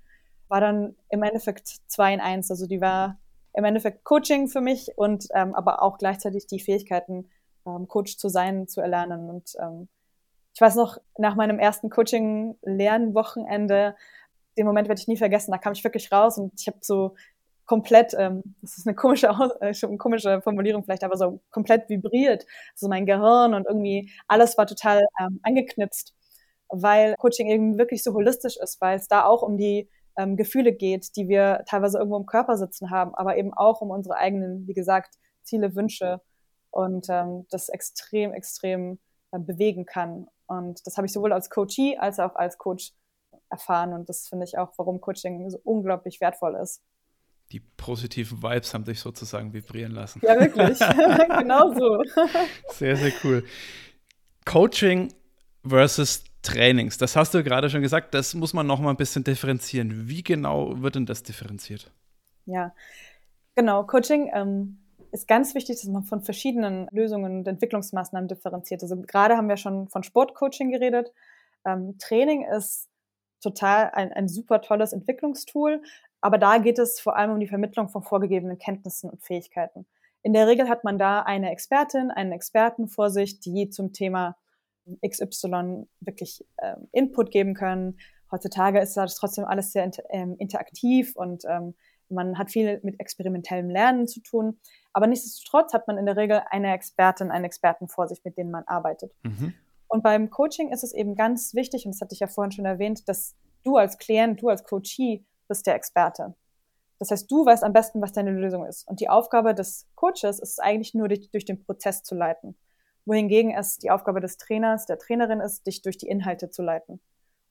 war 0.48 0.62
dann 0.62 0.96
im 1.10 1.24
Endeffekt 1.24 1.68
zwei 1.88 2.14
in 2.14 2.22
eins. 2.22 2.50
Also 2.50 2.68
die 2.68 2.82
war 2.82 3.20
im 3.54 3.66
Endeffekt 3.66 4.04
Coaching 4.04 4.48
für 4.48 4.62
mich 4.62 4.98
und 4.98 5.28
ähm, 5.34 5.56
aber 5.56 5.82
auch 5.82 5.98
gleichzeitig 5.98 6.48
die 6.48 6.60
Fähigkeiten, 6.60 7.30
ähm, 7.66 7.88
Coach 7.88 8.18
zu 8.18 8.30
sein, 8.30 8.68
zu 8.68 8.82
erlernen. 8.82 9.30
Und 9.30 9.56
ähm, 9.60 9.88
ich 10.54 10.62
weiß 10.62 10.76
noch, 10.76 10.98
nach 11.18 11.36
meinem 11.36 11.60
ersten 11.60 11.90
Coaching-Lernwochenende, 11.90 13.96
den 14.58 14.66
Moment 14.66 14.88
werde 14.88 15.02
ich 15.02 15.08
nie 15.08 15.18
vergessen, 15.18 15.52
da 15.52 15.58
kam 15.58 15.74
ich 15.74 15.84
wirklich 15.84 16.12
raus 16.12 16.38
und 16.38 16.54
ich 16.60 16.68
habe 16.68 16.78
so 16.82 17.16
komplett, 17.68 18.16
ähm, 18.18 18.42
das 18.62 18.78
ist 18.78 18.88
eine 18.88 18.96
komische, 18.96 19.28
äh, 19.60 19.74
schon 19.74 19.98
komische 19.98 20.42
Formulierung 20.42 20.84
vielleicht, 20.84 21.04
aber 21.04 21.18
so 21.18 21.42
komplett 21.52 21.88
vibriert. 21.90 22.46
Also 22.74 22.88
mein 22.88 23.06
Gehirn 23.06 23.54
und 23.54 23.68
irgendwie 23.68 24.12
alles 24.28 24.58
war 24.58 24.66
total 24.66 25.06
ähm, 25.20 25.40
angeknipst, 25.44 26.16
weil 26.70 27.16
Coaching 27.18 27.50
eben 27.50 27.78
wirklich 27.78 28.04
so 28.04 28.14
holistisch 28.14 28.58
ist, 28.58 28.82
weil 28.82 28.98
es 28.98 29.08
da 29.08 29.26
auch 29.26 29.44
um 29.44 29.58
die 29.58 29.90
ähm, 30.18 30.38
Gefühle 30.38 30.74
geht, 30.74 31.16
die 31.16 31.28
wir 31.28 31.64
teilweise 31.68 32.00
irgendwo 32.00 32.18
im 32.18 32.26
Körper 32.26 32.58
sitzen 32.58 32.90
haben, 32.90 33.14
aber 33.16 33.38
eben 33.38 33.54
auch 33.54 33.82
um 33.82 33.92
unsere 33.92 34.18
eigenen, 34.18 34.68
wie 34.68 34.74
gesagt, 34.74 35.16
Ziele, 35.44 35.76
Wünsche 35.76 36.22
und 36.72 37.08
ähm, 37.10 37.46
das 37.52 37.70
extrem, 37.70 38.34
extrem 38.34 39.00
äh, 39.32 39.40
bewegen 39.40 39.86
kann. 39.86 40.28
Und 40.48 40.86
das 40.88 40.98
habe 40.98 41.06
ich 41.06 41.14
sowohl 41.14 41.34
als 41.34 41.50
Coachee 41.50 41.98
als 41.98 42.20
auch 42.20 42.36
als 42.36 42.58
Coach 42.58 42.94
erfahren 43.50 43.94
und 43.94 44.10
das 44.10 44.28
finde 44.28 44.46
ich 44.46 44.58
auch, 44.58 44.74
warum 44.78 45.00
Coaching 45.02 45.50
so 45.50 45.60
unglaublich 45.64 46.20
wertvoll 46.22 46.56
ist 46.56 46.82
die 47.52 47.60
positiven 47.60 48.44
Vibes 48.44 48.74
haben 48.74 48.84
dich 48.84 49.00
sozusagen 49.00 49.54
vibrieren 49.54 49.94
lassen. 49.94 50.22
Ja, 50.24 50.40
wirklich. 50.40 50.80
genau 51.40 51.74
so. 51.74 52.04
Sehr, 52.70 52.98
sehr 52.98 53.12
cool. 53.24 53.44
Coaching 54.46 55.14
versus 55.66 56.24
Trainings. 56.42 56.98
Das 56.98 57.16
hast 57.16 57.34
du 57.34 57.44
gerade 57.44 57.70
schon 57.70 57.82
gesagt, 57.82 58.14
das 58.14 58.34
muss 58.34 58.54
man 58.54 58.68
noch 58.68 58.80
mal 58.80 58.92
ein 58.92 58.98
bisschen 58.98 59.24
differenzieren. 59.24 60.08
Wie 60.08 60.24
genau 60.24 60.82
wird 60.82 60.96
denn 60.96 61.06
das 61.06 61.24
differenziert? 61.24 61.92
Ja, 62.46 62.74
genau. 63.56 63.84
Coaching 63.84 64.32
ähm, 64.34 64.80
ist 65.12 65.28
ganz 65.28 65.56
wichtig, 65.56 65.78
dass 65.78 65.90
man 65.90 66.04
von 66.04 66.22
verschiedenen 66.22 66.88
Lösungen 66.92 67.40
und 67.40 67.48
Entwicklungsmaßnahmen 67.48 68.28
differenziert. 68.28 68.84
Also 68.84 68.96
gerade 69.02 69.36
haben 69.36 69.50
wir 69.50 69.58
schon 69.58 69.90
von 69.90 70.04
Sportcoaching 70.04 70.72
geredet. 70.72 71.12
Ähm, 71.66 71.98
Training 71.98 72.46
ist 72.46 72.90
total 73.42 73.92
ein, 73.92 74.12
ein 74.14 74.28
super 74.28 74.62
tolles 74.62 74.94
Entwicklungstool, 74.94 75.82
aber 76.28 76.38
da 76.38 76.58
geht 76.58 76.78
es 76.78 77.00
vor 77.00 77.16
allem 77.16 77.32
um 77.32 77.40
die 77.40 77.48
Vermittlung 77.48 77.88
von 77.88 78.04
vorgegebenen 78.04 78.58
Kenntnissen 78.58 79.10
und 79.10 79.24
Fähigkeiten. 79.24 79.86
In 80.24 80.34
der 80.34 80.46
Regel 80.46 80.68
hat 80.68 80.84
man 80.84 81.00
da 81.00 81.22
eine 81.22 81.52
Expertin, 81.52 82.12
einen 82.12 82.34
Experten 82.34 82.90
vor 82.90 83.10
sich, 83.10 83.40
die 83.40 83.70
zum 83.70 83.94
Thema 83.94 84.36
XY 85.08 85.88
wirklich 86.02 86.46
äh, 86.58 86.76
Input 86.92 87.32
geben 87.32 87.54
können. 87.54 87.98
Heutzutage 88.30 88.82
ist 88.82 88.98
das 88.98 89.16
trotzdem 89.16 89.46
alles 89.46 89.72
sehr 89.72 89.86
inter 89.86 90.04
ähm, 90.10 90.36
interaktiv 90.38 91.16
und 91.16 91.46
ähm, 91.48 91.76
man 92.10 92.38
hat 92.38 92.52
viel 92.52 92.82
mit 92.84 93.00
experimentellem 93.00 93.70
Lernen 93.70 94.06
zu 94.06 94.20
tun. 94.20 94.60
Aber 94.92 95.08
nichtsdestotrotz 95.08 95.72
hat 95.72 95.88
man 95.88 95.98
in 95.98 96.06
der 96.06 96.18
Regel 96.18 96.42
eine 96.50 96.74
Expertin, 96.74 97.32
einen 97.32 97.46
Experten 97.46 97.88
vor 97.88 98.10
sich, 98.10 98.26
mit 98.26 98.38
denen 98.38 98.52
man 98.52 98.66
arbeitet. 98.66 99.16
Mhm. 99.24 99.54
Und 99.88 100.04
beim 100.04 100.30
Coaching 100.30 100.74
ist 100.74 100.84
es 100.84 100.94
eben 100.94 101.16
ganz 101.16 101.54
wichtig, 101.54 101.86
und 101.86 101.96
das 101.96 102.02
hatte 102.02 102.14
ich 102.14 102.20
ja 102.20 102.28
vorhin 102.28 102.52
schon 102.52 102.66
erwähnt, 102.66 103.08
dass 103.08 103.38
du 103.64 103.78
als 103.78 103.98
Klient, 103.98 104.42
du 104.42 104.50
als 104.50 104.66
Coachee 104.66 105.24
bist 105.48 105.68
der 105.68 105.76
Experte. 105.76 106.36
Das 107.00 107.12
heißt, 107.12 107.30
du 107.30 107.46
weißt 107.46 107.64
am 107.64 107.74
besten, 107.74 108.02
was 108.02 108.14
deine 108.14 108.32
Lösung 108.32 108.66
ist. 108.66 108.88
Und 108.88 109.00
die 109.00 109.10
Aufgabe 109.10 109.54
des 109.54 109.88
Coaches 109.96 110.40
ist 110.40 110.62
eigentlich 110.62 110.94
nur, 110.94 111.08
dich 111.08 111.30
durch 111.30 111.46
den 111.46 111.64
Prozess 111.64 112.04
zu 112.04 112.16
leiten. 112.16 112.58
Wohingegen 113.06 113.52
es 113.52 113.78
die 113.78 113.92
Aufgabe 113.92 114.20
des 114.20 114.38
Trainers, 114.38 114.86
der 114.86 114.98
Trainerin 114.98 115.40
ist, 115.40 115.68
dich 115.68 115.82
durch 115.82 115.98
die 115.98 116.08
Inhalte 116.08 116.50
zu 116.50 116.64
leiten. 116.64 117.00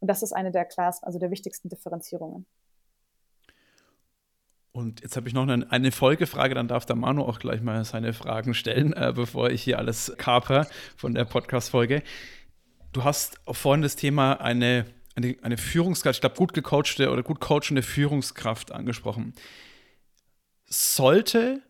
Und 0.01 0.09
das 0.09 0.23
ist 0.23 0.33
eine 0.33 0.51
der 0.51 0.65
Class, 0.65 1.03
also 1.03 1.19
der 1.19 1.31
wichtigsten 1.31 1.69
Differenzierungen. 1.69 2.47
Und 4.73 5.01
jetzt 5.01 5.17
habe 5.17 5.27
ich 5.27 5.33
noch 5.33 5.49
eine, 5.49 5.91
Folgefrage, 5.91 6.55
dann 6.55 6.69
darf 6.69 6.85
der 6.85 6.97
Manu 6.97 7.23
auch 7.23 7.39
gleich 7.39 7.63
mal 7.63 7.83
seine 7.85 8.13
Fragen 8.13 8.53
stellen, 8.53 8.93
äh, 8.93 9.13
bevor 9.15 9.49
ich 9.49 9.63
hier 9.63 9.79
alles 9.79 10.13
kaper 10.19 10.67
von 10.97 11.15
der 11.15 11.25
Podcast-Folge. 11.25 12.03
Du 12.93 13.03
hast 13.03 13.41
vorhin 13.51 13.81
das 13.81 13.97
Thema 13.97 14.35
eine 14.35 14.85
eine, 15.17 15.37
eine 15.43 15.57
Führungskraft, 15.57 16.17
ich 16.17 16.21
glaube, 16.21 16.37
gut 16.37 16.53
gecoachte 16.53 17.11
oder 17.11 17.23
gut 17.23 17.41
coachende 17.41 17.83
Führungskraft 17.83 18.71
angesprochen. 18.73 19.35
Sollte 20.67 21.63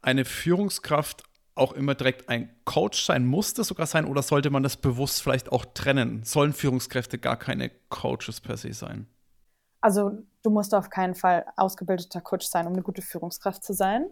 eine 0.00 0.24
Führungskraft 0.24 1.24
auch 1.54 1.72
immer 1.72 1.94
direkt 1.94 2.28
ein 2.28 2.50
Coach 2.64 3.04
sein? 3.04 3.26
Muss 3.26 3.54
das 3.54 3.68
sogar 3.68 3.86
sein 3.86 4.06
oder 4.06 4.22
sollte 4.22 4.50
man 4.50 4.62
das 4.62 4.76
bewusst 4.76 5.22
vielleicht 5.22 5.52
auch 5.52 5.64
trennen? 5.74 6.22
Sollen 6.24 6.52
Führungskräfte 6.52 7.18
gar 7.18 7.38
keine 7.38 7.70
Coaches 7.88 8.40
per 8.40 8.56
se 8.56 8.72
sein? 8.72 9.06
Also 9.80 10.12
du 10.42 10.50
musst 10.50 10.74
auf 10.74 10.90
keinen 10.90 11.14
Fall 11.14 11.44
ausgebildeter 11.56 12.20
Coach 12.20 12.46
sein, 12.46 12.66
um 12.66 12.72
eine 12.72 12.82
gute 12.82 13.02
Führungskraft 13.02 13.64
zu 13.64 13.72
sein. 13.74 14.06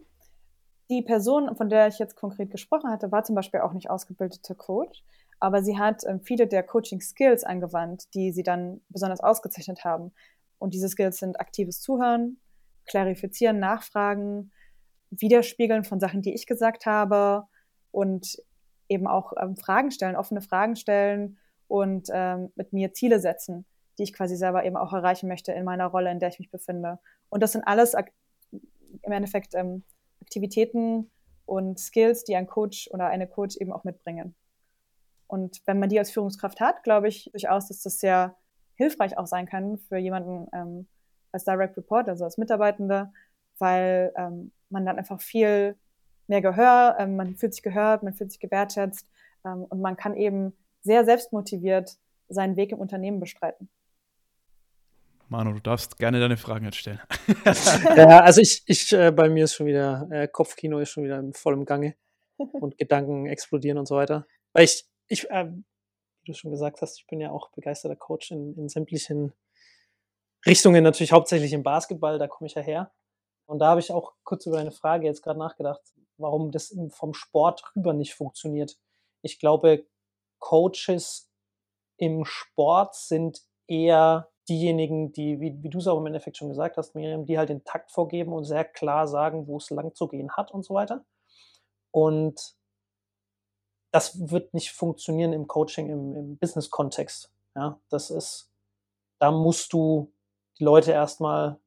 Die 0.90 1.02
Person, 1.02 1.54
von 1.56 1.68
der 1.68 1.86
ich 1.86 2.00
jetzt 2.00 2.16
konkret 2.16 2.50
gesprochen 2.50 2.90
hatte, 2.90 3.12
war 3.12 3.22
zum 3.22 3.36
Beispiel 3.36 3.60
auch 3.60 3.72
nicht 3.72 3.88
ausgebildeter 3.88 4.56
Coach, 4.56 5.04
aber 5.40 5.62
sie 5.62 5.78
hat 5.78 6.04
ähm, 6.06 6.20
viele 6.20 6.46
der 6.46 6.62
Coaching-Skills 6.62 7.44
angewandt, 7.44 8.14
die 8.14 8.30
sie 8.30 8.42
dann 8.42 8.82
besonders 8.90 9.20
ausgezeichnet 9.20 9.84
haben. 9.84 10.12
Und 10.58 10.74
diese 10.74 10.88
Skills 10.88 11.18
sind 11.18 11.40
aktives 11.40 11.80
Zuhören, 11.80 12.38
Klarifizieren, 12.86 13.58
Nachfragen, 13.58 14.52
Widerspiegeln 15.10 15.84
von 15.84 15.98
Sachen, 15.98 16.22
die 16.22 16.34
ich 16.34 16.46
gesagt 16.46 16.86
habe 16.86 17.46
und 17.90 18.36
eben 18.88 19.06
auch 19.06 19.32
ähm, 19.40 19.56
Fragen 19.56 19.90
stellen, 19.90 20.16
offene 20.16 20.42
Fragen 20.42 20.76
stellen 20.76 21.38
und 21.68 22.08
ähm, 22.12 22.52
mit 22.54 22.72
mir 22.72 22.92
Ziele 22.92 23.20
setzen, 23.20 23.64
die 23.98 24.02
ich 24.02 24.12
quasi 24.12 24.36
selber 24.36 24.64
eben 24.64 24.76
auch 24.76 24.92
erreichen 24.92 25.28
möchte 25.28 25.52
in 25.52 25.64
meiner 25.64 25.86
Rolle, 25.86 26.10
in 26.10 26.18
der 26.18 26.28
ich 26.28 26.38
mich 26.38 26.50
befinde. 26.50 26.98
Und 27.28 27.42
das 27.42 27.52
sind 27.52 27.62
alles 27.62 27.94
im 28.52 29.12
Endeffekt 29.12 29.54
ähm, 29.54 29.84
Aktivitäten 30.20 31.10
und 31.46 31.78
Skills, 31.78 32.24
die 32.24 32.36
ein 32.36 32.46
Coach 32.46 32.90
oder 32.92 33.06
eine 33.06 33.26
Coach 33.26 33.56
eben 33.56 33.72
auch 33.72 33.84
mitbringen. 33.84 34.34
Und 35.30 35.60
wenn 35.66 35.78
man 35.78 35.88
die 35.88 35.98
als 35.98 36.10
Führungskraft 36.10 36.60
hat, 36.60 36.82
glaube 36.82 37.08
ich 37.08 37.30
durchaus, 37.32 37.68
dass 37.68 37.82
das 37.82 37.98
sehr 37.98 38.36
hilfreich 38.74 39.16
auch 39.16 39.26
sein 39.26 39.46
kann 39.46 39.78
für 39.78 39.96
jemanden 39.96 40.48
ähm, 40.52 40.88
als 41.32 41.44
Direct 41.44 41.76
Report, 41.76 42.08
also 42.08 42.24
als 42.24 42.38
Mitarbeitende, 42.38 43.12
weil 43.58 44.12
ähm, 44.16 44.52
man 44.70 44.84
dann 44.84 44.98
einfach 44.98 45.20
viel 45.20 45.76
mehr 46.26 46.40
Gehör, 46.40 46.96
ähm, 46.98 47.16
man 47.16 47.36
fühlt 47.36 47.54
sich 47.54 47.62
gehört, 47.62 48.02
man 48.02 48.14
fühlt 48.14 48.32
sich 48.32 48.40
gewertschätzt 48.40 49.06
ähm, 49.44 49.64
und 49.68 49.80
man 49.80 49.96
kann 49.96 50.16
eben 50.16 50.52
sehr 50.82 51.04
selbstmotiviert 51.04 51.96
seinen 52.28 52.56
Weg 52.56 52.72
im 52.72 52.78
Unternehmen 52.78 53.20
bestreiten. 53.20 53.68
Manu, 55.28 55.52
du 55.52 55.60
darfst 55.60 55.96
gerne 55.98 56.18
deine 56.18 56.36
Fragen 56.36 56.64
jetzt 56.64 56.78
stellen. 56.78 57.00
ja, 57.96 58.20
also 58.20 58.40
ich, 58.40 58.62
ich 58.66 58.92
äh, 58.92 59.12
bei 59.12 59.28
mir 59.28 59.44
ist 59.44 59.54
schon 59.54 59.66
wieder, 59.66 60.08
äh, 60.10 60.26
Kopfkino 60.26 60.80
ist 60.80 60.90
schon 60.90 61.04
wieder 61.04 61.18
im 61.18 61.32
vollen 61.32 61.64
Gange 61.64 61.94
und 62.38 62.78
Gedanken 62.78 63.26
explodieren 63.26 63.78
und 63.78 63.86
so 63.86 63.96
weiter. 63.96 64.26
Weil 64.52 64.64
ich, 64.64 64.89
ich 65.10 65.28
äh, 65.30 65.52
wie 66.22 66.32
du 66.32 66.38
schon 66.38 66.50
gesagt 66.50 66.82
hast, 66.82 66.98
ich 66.98 67.06
bin 67.06 67.20
ja 67.20 67.30
auch 67.30 67.50
begeisterter 67.50 67.96
Coach 67.96 68.30
in, 68.30 68.54
in 68.56 68.68
sämtlichen 68.68 69.32
Richtungen, 70.46 70.82
natürlich 70.82 71.12
hauptsächlich 71.12 71.52
im 71.52 71.62
Basketball, 71.62 72.18
da 72.18 72.28
komme 72.28 72.46
ich 72.46 72.54
ja 72.54 72.62
her. 72.62 72.92
Und 73.46 73.58
da 73.58 73.68
habe 73.68 73.80
ich 73.80 73.90
auch 73.90 74.14
kurz 74.22 74.46
über 74.46 74.58
eine 74.58 74.70
Frage 74.70 75.06
jetzt 75.06 75.22
gerade 75.22 75.38
nachgedacht, 75.38 75.80
warum 76.16 76.50
das 76.50 76.74
vom 76.90 77.14
Sport 77.14 77.64
rüber 77.74 77.92
nicht 77.92 78.14
funktioniert. 78.14 78.78
Ich 79.22 79.38
glaube, 79.38 79.86
Coaches 80.38 81.30
im 81.98 82.24
Sport 82.24 82.94
sind 82.94 83.42
eher 83.66 84.30
diejenigen, 84.48 85.12
die, 85.12 85.40
wie, 85.40 85.62
wie 85.62 85.68
du 85.68 85.78
es 85.78 85.86
auch 85.86 85.98
im 85.98 86.06
Endeffekt 86.06 86.36
schon 86.36 86.48
gesagt 86.48 86.76
hast, 86.76 86.94
Miriam, 86.94 87.26
die 87.26 87.38
halt 87.38 87.50
den 87.50 87.64
Takt 87.64 87.90
vorgeben 87.90 88.32
und 88.32 88.44
sehr 88.44 88.64
klar 88.64 89.06
sagen, 89.06 89.46
wo 89.46 89.58
es 89.58 89.70
lang 89.70 89.94
zu 89.94 90.08
gehen 90.08 90.32
hat 90.32 90.50
und 90.52 90.64
so 90.64 90.74
weiter. 90.74 91.04
Und 91.90 92.54
das 93.90 94.30
wird 94.30 94.54
nicht 94.54 94.72
funktionieren 94.72 95.32
im 95.32 95.46
Coaching, 95.46 95.88
im, 95.88 96.14
im 96.14 96.38
Business-Kontext. 96.38 97.32
Ja, 97.56 97.80
das 97.88 98.10
ist, 98.10 98.50
da 99.18 99.30
musst 99.30 99.72
du 99.72 100.12
die 100.58 100.64
Leute 100.64 100.92
erstmal 100.92 101.58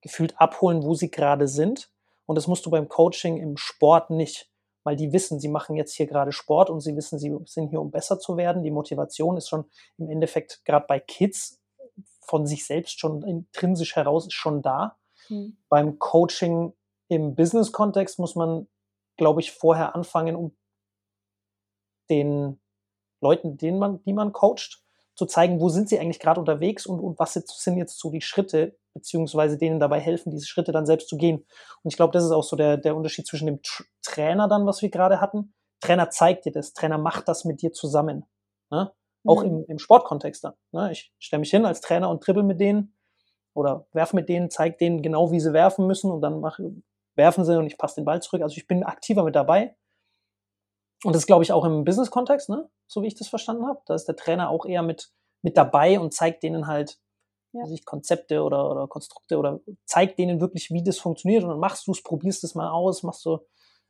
gefühlt 0.00 0.40
abholen, 0.40 0.82
wo 0.82 0.94
sie 0.94 1.10
gerade 1.10 1.48
sind. 1.48 1.90
Und 2.26 2.36
das 2.36 2.46
musst 2.46 2.66
du 2.66 2.70
beim 2.70 2.88
Coaching 2.88 3.36
im 3.38 3.56
Sport 3.56 4.10
nicht, 4.10 4.50
weil 4.84 4.96
die 4.96 5.12
wissen, 5.12 5.40
sie 5.40 5.48
machen 5.48 5.76
jetzt 5.76 5.94
hier 5.94 6.06
gerade 6.06 6.32
Sport 6.32 6.70
und 6.70 6.80
sie 6.80 6.96
wissen, 6.96 7.18
sie 7.18 7.34
sind 7.46 7.68
hier, 7.68 7.80
um 7.80 7.90
besser 7.90 8.18
zu 8.18 8.36
werden. 8.36 8.62
Die 8.62 8.70
Motivation 8.70 9.36
ist 9.36 9.48
schon 9.48 9.64
im 9.98 10.08
Endeffekt 10.08 10.64
gerade 10.64 10.86
bei 10.86 11.00
Kids 11.00 11.60
von 12.20 12.46
sich 12.46 12.66
selbst 12.66 13.00
schon 13.00 13.22
intrinsisch 13.22 13.96
heraus 13.96 14.26
ist 14.26 14.34
schon 14.34 14.62
da. 14.62 14.96
Mhm. 15.28 15.56
Beim 15.68 15.98
Coaching 15.98 16.74
im 17.08 17.34
Business-Kontext 17.34 18.18
muss 18.18 18.34
man, 18.34 18.68
glaube 19.16 19.40
ich, 19.40 19.52
vorher 19.52 19.94
anfangen, 19.94 20.36
um 20.36 20.54
den 22.10 22.60
Leuten, 23.20 23.56
denen 23.56 23.78
man, 23.78 24.02
die 24.04 24.12
man 24.12 24.32
coacht, 24.32 24.82
zu 25.14 25.26
zeigen, 25.26 25.60
wo 25.60 25.68
sind 25.68 25.88
sie 25.88 25.98
eigentlich 25.98 26.20
gerade 26.20 26.38
unterwegs 26.38 26.86
und, 26.86 27.00
und 27.00 27.18
was 27.18 27.34
sind 27.34 27.76
jetzt 27.76 27.98
so 27.98 28.10
die 28.10 28.20
Schritte, 28.20 28.78
beziehungsweise 28.94 29.58
denen 29.58 29.80
dabei 29.80 29.98
helfen, 29.98 30.30
diese 30.30 30.46
Schritte 30.46 30.70
dann 30.70 30.86
selbst 30.86 31.08
zu 31.08 31.16
gehen. 31.16 31.38
Und 31.82 31.90
ich 31.90 31.96
glaube, 31.96 32.12
das 32.12 32.24
ist 32.24 32.30
auch 32.30 32.44
so 32.44 32.54
der, 32.54 32.76
der 32.76 32.94
Unterschied 32.94 33.26
zwischen 33.26 33.46
dem 33.46 33.60
Tr 33.62 33.84
Trainer 34.02 34.48
dann, 34.48 34.64
was 34.64 34.80
wir 34.80 34.90
gerade 34.90 35.20
hatten. 35.20 35.52
Trainer 35.80 36.08
zeigt 36.08 36.44
dir 36.46 36.52
das, 36.52 36.72
Trainer 36.72 36.98
macht 36.98 37.28
das 37.28 37.44
mit 37.44 37.60
dir 37.62 37.72
zusammen. 37.72 38.24
Ne? 38.70 38.92
Auch 39.26 39.42
mhm. 39.42 39.48
im, 39.48 39.64
im 39.66 39.78
Sportkontext 39.78 40.44
dann. 40.44 40.54
Ne? 40.72 40.92
Ich 40.92 41.12
stelle 41.18 41.40
mich 41.40 41.50
hin 41.50 41.66
als 41.66 41.80
Trainer 41.80 42.08
und 42.08 42.22
trippel 42.22 42.42
mit 42.42 42.60
denen 42.60 42.94
oder 43.54 43.86
werfe 43.92 44.14
mit 44.14 44.28
denen, 44.28 44.50
zeige 44.50 44.76
denen 44.76 45.02
genau, 45.02 45.32
wie 45.32 45.40
sie 45.40 45.52
werfen 45.52 45.86
müssen 45.86 46.10
und 46.10 46.20
dann 46.20 46.40
mach, 46.40 46.58
werfen 47.16 47.44
sie 47.44 47.58
und 47.58 47.66
ich 47.66 47.76
passe 47.76 47.96
den 47.96 48.04
Ball 48.04 48.22
zurück. 48.22 48.42
Also 48.42 48.56
ich 48.56 48.66
bin 48.66 48.84
aktiver 48.84 49.24
mit 49.24 49.34
dabei. 49.34 49.76
Und 51.04 51.14
das 51.14 51.26
glaube 51.26 51.44
ich 51.44 51.52
auch 51.52 51.64
im 51.64 51.84
Business-Kontext, 51.84 52.48
ne? 52.48 52.68
so 52.86 53.02
wie 53.02 53.06
ich 53.06 53.14
das 53.14 53.28
verstanden 53.28 53.66
habe. 53.66 53.80
Da 53.86 53.94
ist 53.94 54.06
der 54.06 54.16
Trainer 54.16 54.50
auch 54.50 54.66
eher 54.66 54.82
mit, 54.82 55.10
mit 55.42 55.56
dabei 55.56 56.00
und 56.00 56.12
zeigt 56.12 56.42
denen 56.42 56.66
halt 56.66 56.98
ja. 57.52 57.64
sich 57.66 57.84
Konzepte 57.84 58.42
oder, 58.42 58.70
oder 58.70 58.88
Konstrukte 58.88 59.38
oder 59.38 59.60
zeigt 59.84 60.18
denen 60.18 60.40
wirklich, 60.40 60.70
wie 60.70 60.82
das 60.82 60.98
funktioniert. 60.98 61.44
Und 61.44 61.50
dann 61.50 61.60
machst 61.60 61.86
du 61.86 61.92
es, 61.92 62.02
probierst 62.02 62.44
es 62.44 62.54
mal 62.54 62.68
aus, 62.70 63.02
machst 63.02 63.24
du, 63.24 63.38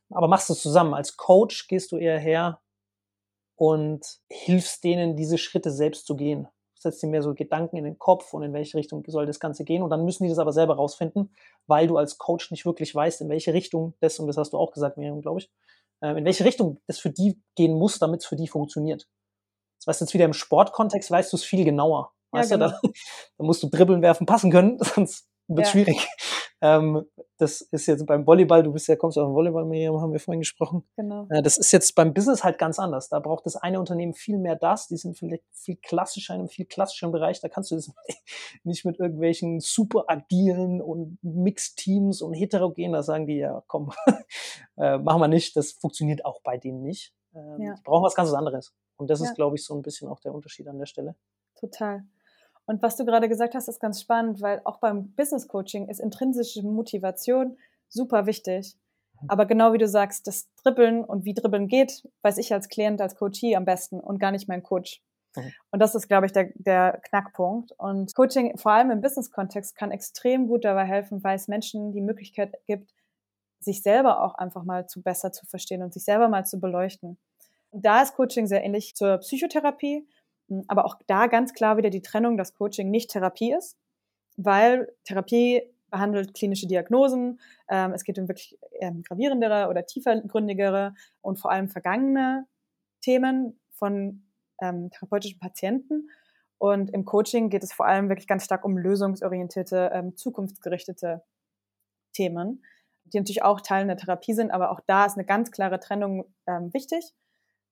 aber 0.09 0.27
machst 0.27 0.49
es 0.49 0.61
zusammen. 0.61 0.93
Als 0.93 1.17
Coach 1.17 1.67
gehst 1.67 1.91
du 1.91 1.97
eher 1.97 2.19
her 2.19 2.61
und 3.55 4.05
hilfst 4.29 4.83
denen, 4.83 5.15
diese 5.15 5.37
Schritte 5.37 5.71
selbst 5.71 6.05
zu 6.05 6.15
gehen. 6.15 6.47
Setzt 6.75 7.03
dir 7.03 7.07
mehr 7.07 7.21
so 7.21 7.33
Gedanken 7.33 7.75
in 7.75 7.83
den 7.83 7.99
Kopf 7.99 8.33
und 8.33 8.41
in 8.41 8.53
welche 8.53 8.77
Richtung 8.77 9.03
soll 9.07 9.25
das 9.25 9.41
Ganze 9.41 9.65
gehen. 9.65 9.83
Und 9.83 9.89
dann 9.89 10.05
müssen 10.05 10.23
die 10.23 10.29
das 10.29 10.39
aber 10.39 10.53
selber 10.53 10.75
rausfinden, 10.75 11.35
weil 11.67 11.87
du 11.87 11.97
als 11.97 12.17
Coach 12.17 12.51
nicht 12.51 12.65
wirklich 12.65 12.95
weißt, 12.95 13.19
in 13.19 13.27
welche 13.27 13.53
Richtung 13.53 13.95
das, 13.99 14.17
und 14.19 14.27
das 14.27 14.37
hast 14.37 14.53
du 14.53 14.57
auch 14.57 14.71
gesagt, 14.71 14.95
Miriam, 14.95 15.21
glaube 15.21 15.41
ich, 15.41 15.51
ähm, 16.01 16.17
in 16.17 16.25
welche 16.25 16.45
Richtung 16.45 16.81
das 16.87 16.99
für 16.99 17.09
die 17.09 17.41
gehen 17.55 17.73
muss, 17.73 17.99
damit 17.99 18.21
es 18.21 18.25
für 18.25 18.35
die 18.35 18.47
funktioniert. 18.47 19.07
Das 19.79 19.87
weißt 19.87 20.01
du 20.01 20.05
jetzt 20.05 20.13
wieder 20.13 20.25
im 20.25 20.33
Sportkontext, 20.33 21.09
weißt 21.09 21.31
du 21.31 21.37
es 21.37 21.43
viel 21.43 21.63
genauer. 21.63 22.13
Weißt 22.31 22.51
ja, 22.51 22.57
genau. 22.57 22.69
du, 22.81 22.87
da, 22.87 22.93
da, 23.37 23.43
musst 23.43 23.63
du 23.63 23.69
dribbeln, 23.69 24.01
werfen, 24.01 24.25
passen 24.25 24.51
können, 24.51 24.77
sonst 24.95 25.27
wird 25.47 25.67
es 25.67 25.67
ja. 25.67 25.71
schwierig. 25.71 26.07
Ähm, 26.61 27.05
das 27.37 27.61
ist 27.61 27.87
jetzt 27.87 28.05
beim 28.05 28.27
Volleyball, 28.27 28.63
du 28.63 28.73
bist 28.73 28.87
ja, 28.87 28.97
kommst 28.97 29.17
aus 29.17 29.25
dem 29.25 29.33
Volleyball, 29.33 29.65
Miriam, 29.65 30.01
haben 30.01 30.11
wir 30.11 30.19
vorhin 30.19 30.41
gesprochen. 30.41 30.83
Genau. 30.97 31.25
Äh, 31.29 31.41
das 31.41 31.57
ist 31.57 31.71
jetzt 31.71 31.95
beim 31.95 32.13
Business 32.13 32.43
halt 32.43 32.57
ganz 32.57 32.79
anders. 32.79 33.07
Da 33.07 33.19
braucht 33.19 33.45
das 33.45 33.55
eine 33.55 33.79
Unternehmen 33.79 34.13
viel 34.13 34.37
mehr 34.37 34.57
das, 34.57 34.87
die 34.87 34.97
sind 34.97 35.17
vielleicht 35.17 35.43
viel 35.53 35.77
klassischer 35.77 36.33
in 36.33 36.41
einem 36.41 36.49
viel 36.49 36.65
klassischeren 36.65 37.13
Bereich. 37.13 37.39
Da 37.39 37.47
kannst 37.47 37.71
du 37.71 37.75
das 37.75 37.91
nicht 38.63 38.83
mit 38.83 38.99
irgendwelchen 38.99 39.61
super 39.61 40.05
agilen 40.07 40.81
und 40.81 41.17
Mixed-Teams 41.21 42.21
und 42.21 42.33
heterogen, 42.33 42.91
da 42.91 43.03
sagen 43.03 43.25
die 43.25 43.37
ja, 43.37 43.63
komm, 43.67 43.91
äh, 44.77 44.97
machen 44.97 45.21
wir 45.21 45.27
nicht. 45.29 45.55
Das 45.55 45.71
funktioniert 45.71 46.25
auch 46.25 46.41
bei 46.41 46.57
denen 46.57 46.81
nicht. 46.81 47.13
Ähm, 47.33 47.61
ja. 47.61 47.75
Die 47.75 47.81
brauchen 47.83 48.03
was 48.03 48.15
ganz 48.15 48.33
anderes. 48.33 48.73
Und 48.97 49.09
das 49.09 49.21
ja. 49.21 49.27
ist, 49.27 49.35
glaube 49.35 49.55
ich, 49.55 49.63
so 49.63 49.73
ein 49.75 49.81
bisschen 49.81 50.09
auch 50.09 50.19
der 50.19 50.33
Unterschied 50.33 50.67
an 50.67 50.77
der 50.77 50.87
Stelle. 50.87 51.15
Total. 51.55 52.03
Und 52.69 52.83
was 52.83 52.97
du 52.97 53.03
gerade 53.03 53.27
gesagt 53.27 53.55
hast, 53.55 53.67
ist 53.67 53.79
ganz 53.79 53.99
spannend, 53.99 54.43
weil 54.43 54.61
auch 54.63 54.77
beim 54.77 55.11
Business 55.15 55.47
Coaching 55.47 55.89
ist 55.89 55.99
intrinsische 55.99 56.61
Motivation 56.61 57.57
super 57.87 58.27
wichtig. 58.27 58.75
Mhm. 59.19 59.27
Aber 59.27 59.47
genau 59.47 59.73
wie 59.73 59.79
du 59.79 59.87
sagst, 59.87 60.27
das 60.27 60.53
Dribbeln 60.61 61.03
und 61.03 61.25
wie 61.25 61.33
Dribbeln 61.33 61.67
geht, 61.67 62.07
weiß 62.21 62.37
ich 62.37 62.53
als 62.53 62.69
Klient, 62.69 63.01
als 63.01 63.15
Coachie 63.15 63.55
am 63.55 63.65
besten 63.65 63.99
und 63.99 64.19
gar 64.19 64.29
nicht 64.29 64.47
mein 64.47 64.61
Coach. 64.61 65.01
Mhm. 65.35 65.51
Und 65.71 65.79
das 65.79 65.95
ist, 65.95 66.07
glaube 66.07 66.27
ich, 66.27 66.31
der, 66.31 66.51
der 66.57 67.01
Knackpunkt. 67.09 67.71
Und 67.79 68.13
Coaching, 68.13 68.55
vor 68.55 68.73
allem 68.73 68.91
im 68.91 69.01
Business-Kontext, 69.01 69.75
kann 69.75 69.89
extrem 69.89 70.47
gut 70.47 70.63
dabei 70.63 70.85
helfen, 70.85 71.23
weil 71.23 71.37
es 71.37 71.47
Menschen 71.47 71.91
die 71.91 72.01
Möglichkeit 72.01 72.53
gibt, 72.67 72.93
sich 73.59 73.81
selber 73.81 74.23
auch 74.23 74.35
einfach 74.35 74.63
mal 74.63 74.85
zu 74.85 75.01
besser 75.01 75.31
zu 75.31 75.47
verstehen 75.47 75.81
und 75.81 75.91
sich 75.91 76.03
selber 76.03 76.27
mal 76.27 76.45
zu 76.45 76.59
beleuchten. 76.59 77.17
Und 77.71 77.83
da 77.83 78.03
ist 78.03 78.13
Coaching 78.13 78.45
sehr 78.45 78.63
ähnlich 78.63 78.95
zur 78.95 79.17
Psychotherapie 79.17 80.07
aber 80.67 80.85
auch 80.85 80.95
da 81.07 81.27
ganz 81.27 81.53
klar 81.53 81.77
wieder 81.77 81.89
die 81.89 82.01
Trennung, 82.01 82.37
dass 82.37 82.53
Coaching 82.53 82.89
nicht 82.89 83.11
Therapie 83.11 83.53
ist, 83.53 83.77
weil 84.37 84.91
Therapie 85.03 85.63
behandelt 85.89 86.33
klinische 86.33 86.67
Diagnosen. 86.67 87.39
Ähm, 87.67 87.93
es 87.93 88.03
geht 88.03 88.19
um 88.19 88.27
wirklich 88.27 88.57
ähm, 88.79 89.03
gravierendere 89.03 89.67
oder 89.69 89.85
tiefergründigere 89.85 90.93
und 91.21 91.39
vor 91.39 91.51
allem 91.51 91.69
vergangene 91.69 92.45
Themen 93.01 93.59
von 93.71 94.23
ähm, 94.61 94.91
therapeutischen 94.91 95.39
Patienten. 95.39 96.09
Und 96.57 96.91
im 96.91 97.05
Coaching 97.05 97.49
geht 97.49 97.63
es 97.63 97.73
vor 97.73 97.85
allem 97.85 98.09
wirklich 98.09 98.27
ganz 98.27 98.43
stark 98.45 98.65
um 98.65 98.77
lösungsorientierte, 98.77 99.91
ähm, 99.93 100.15
zukunftsgerichtete 100.15 101.23
Themen, 102.13 102.63
die 103.05 103.17
natürlich 103.17 103.43
auch 103.43 103.61
Teil 103.61 103.87
der 103.87 103.97
Therapie 103.97 104.33
sind, 104.33 104.51
aber 104.51 104.71
auch 104.71 104.81
da 104.85 105.05
ist 105.05 105.15
eine 105.15 105.25
ganz 105.25 105.51
klare 105.51 105.79
Trennung 105.79 106.25
ähm, 106.47 106.73
wichtig 106.73 107.13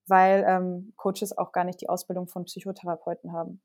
weil 0.07 0.45
ähm, 0.47 0.93
Coaches 0.95 1.37
auch 1.37 1.51
gar 1.51 1.63
nicht 1.63 1.81
die 1.81 1.89
Ausbildung 1.89 2.27
von 2.27 2.45
Psychotherapeuten 2.45 3.33
haben. 3.33 3.61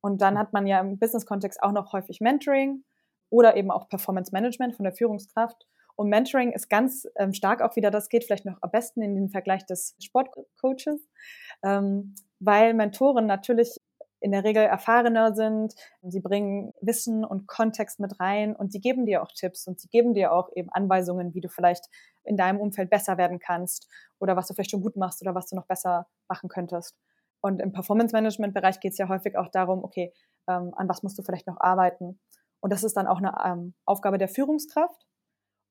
Und 0.00 0.20
dann 0.20 0.38
hat 0.38 0.52
man 0.52 0.66
ja 0.66 0.80
im 0.80 0.98
Business-Kontext 0.98 1.62
auch 1.62 1.72
noch 1.72 1.92
häufig 1.92 2.20
Mentoring 2.20 2.84
oder 3.30 3.56
eben 3.56 3.70
auch 3.70 3.88
Performance 3.88 4.32
Management 4.32 4.76
von 4.76 4.84
der 4.84 4.92
Führungskraft. 4.92 5.66
Und 5.96 6.08
Mentoring 6.08 6.52
ist 6.52 6.68
ganz 6.68 7.06
ähm, 7.16 7.32
stark 7.32 7.62
auch 7.62 7.76
wieder, 7.76 7.90
das 7.90 8.08
geht 8.08 8.24
vielleicht 8.24 8.44
noch 8.44 8.58
am 8.60 8.70
besten 8.70 9.00
in 9.02 9.14
den 9.14 9.30
Vergleich 9.30 9.64
des 9.64 9.96
Sportcoaches, 10.00 11.08
ähm, 11.64 12.14
weil 12.40 12.74
Mentoren 12.74 13.26
natürlich 13.26 13.80
in 14.24 14.32
der 14.32 14.42
Regel 14.42 14.62
erfahrener 14.62 15.34
sind. 15.34 15.74
Sie 16.02 16.20
bringen 16.20 16.72
Wissen 16.80 17.26
und 17.26 17.46
Kontext 17.46 18.00
mit 18.00 18.18
rein 18.20 18.56
und 18.56 18.72
sie 18.72 18.80
geben 18.80 19.04
dir 19.04 19.22
auch 19.22 19.30
Tipps 19.30 19.66
und 19.66 19.78
sie 19.78 19.88
geben 19.88 20.14
dir 20.14 20.32
auch 20.32 20.48
eben 20.54 20.70
Anweisungen, 20.70 21.34
wie 21.34 21.42
du 21.42 21.50
vielleicht 21.50 21.84
in 22.24 22.38
deinem 22.38 22.58
Umfeld 22.58 22.88
besser 22.88 23.18
werden 23.18 23.38
kannst 23.38 23.86
oder 24.18 24.34
was 24.34 24.46
du 24.46 24.54
vielleicht 24.54 24.70
schon 24.70 24.80
gut 24.80 24.96
machst 24.96 25.20
oder 25.20 25.34
was 25.34 25.46
du 25.46 25.56
noch 25.56 25.66
besser 25.66 26.06
machen 26.26 26.48
könntest. 26.48 26.96
Und 27.42 27.60
im 27.60 27.72
Performance-Management-Bereich 27.72 28.80
geht 28.80 28.92
es 28.92 28.98
ja 28.98 29.10
häufig 29.10 29.36
auch 29.36 29.48
darum, 29.48 29.84
okay, 29.84 30.10
ähm, 30.48 30.72
an 30.74 30.88
was 30.88 31.02
musst 31.02 31.18
du 31.18 31.22
vielleicht 31.22 31.46
noch 31.46 31.60
arbeiten. 31.60 32.18
Und 32.60 32.72
das 32.72 32.82
ist 32.82 32.96
dann 32.96 33.06
auch 33.06 33.18
eine 33.18 33.34
ähm, 33.44 33.74
Aufgabe 33.84 34.16
der 34.16 34.28
Führungskraft. 34.28 35.06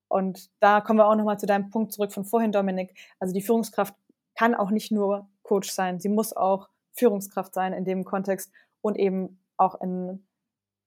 Und 0.09 0.51
da 0.59 0.79
kommen 0.79 0.99
wir 0.99 1.07
auch 1.07 1.15
nochmal 1.15 1.39
zu 1.39 1.47
deinem 1.47 1.71
Punkt 1.71 1.91
zurück 1.91 2.13
von 2.13 2.23
vorhin, 2.23 2.51
Dominik. 2.51 2.95
Also 3.19 3.33
die 3.33 3.41
Führungskraft 3.41 3.95
kann 4.35 4.53
auch 4.53 4.69
nicht 4.69 4.91
nur 4.91 5.27
Coach 5.41 5.71
sein, 5.71 5.99
sie 5.99 6.09
muss 6.09 6.37
auch 6.37 6.69
Führungskraft 6.93 7.53
sein 7.53 7.73
in 7.73 7.85
dem 7.85 8.03
Kontext 8.03 8.51
und 8.81 8.97
eben 8.97 9.39
auch 9.57 9.79
in 9.81 10.25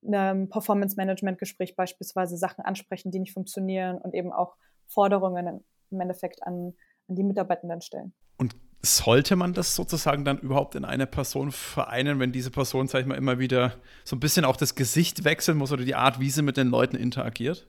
einem 0.07 0.49
Performance-Management-Gespräch 0.49 1.77
beispielsweise 1.77 2.37
Sachen 2.37 2.65
ansprechen, 2.65 3.11
die 3.11 3.19
nicht 3.19 3.33
funktionieren 3.33 3.99
und 3.99 4.15
eben 4.15 4.33
auch 4.33 4.57
Forderungen 4.87 5.65
im 5.91 6.01
Endeffekt 6.01 6.43
an, 6.43 6.75
an 7.09 7.17
die 7.17 7.25
Mitarbeitenden 7.25 7.81
stellen. 7.81 8.13
Und 8.39 8.57
sollte 8.83 9.35
man 9.37 9.53
das 9.53 9.75
sozusagen 9.75 10.25
dann 10.25 10.39
überhaupt 10.39 10.75
in 10.75 10.85
einer 10.85 11.07
Person 11.07 11.51
vereinen, 11.51 12.21
wenn 12.21 12.33
diese 12.33 12.51
Person, 12.51 12.87
sag 12.87 13.01
ich 13.01 13.07
mal, 13.07 13.17
immer 13.17 13.39
wieder 13.39 13.75
so 14.05 14.15
ein 14.17 14.21
bisschen 14.21 14.45
auch 14.45 14.57
das 14.57 14.75
Gesicht 14.75 15.25
wechseln 15.25 15.59
muss 15.59 15.73
oder 15.73 15.85
die 15.85 15.95
Art, 15.95 16.21
wie 16.21 16.31
sie 16.31 16.43
mit 16.43 16.57
den 16.57 16.69
Leuten 16.69 16.97
interagiert? 16.97 17.69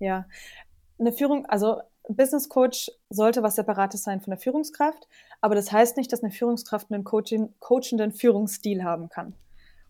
Ja, 0.00 0.26
eine 0.98 1.12
Führung, 1.12 1.46
also 1.46 1.80
Business 2.08 2.48
Coach 2.48 2.90
sollte 3.10 3.42
was 3.42 3.56
Separates 3.56 4.02
sein 4.02 4.20
von 4.20 4.30
der 4.30 4.38
Führungskraft, 4.38 5.08
aber 5.40 5.54
das 5.54 5.72
heißt 5.72 5.96
nicht, 5.96 6.12
dass 6.12 6.22
eine 6.22 6.32
Führungskraft 6.32 6.90
einen 6.90 7.04
coaching, 7.04 7.54
coachenden 7.58 8.12
Führungsstil 8.12 8.84
haben 8.84 9.08
kann. 9.08 9.34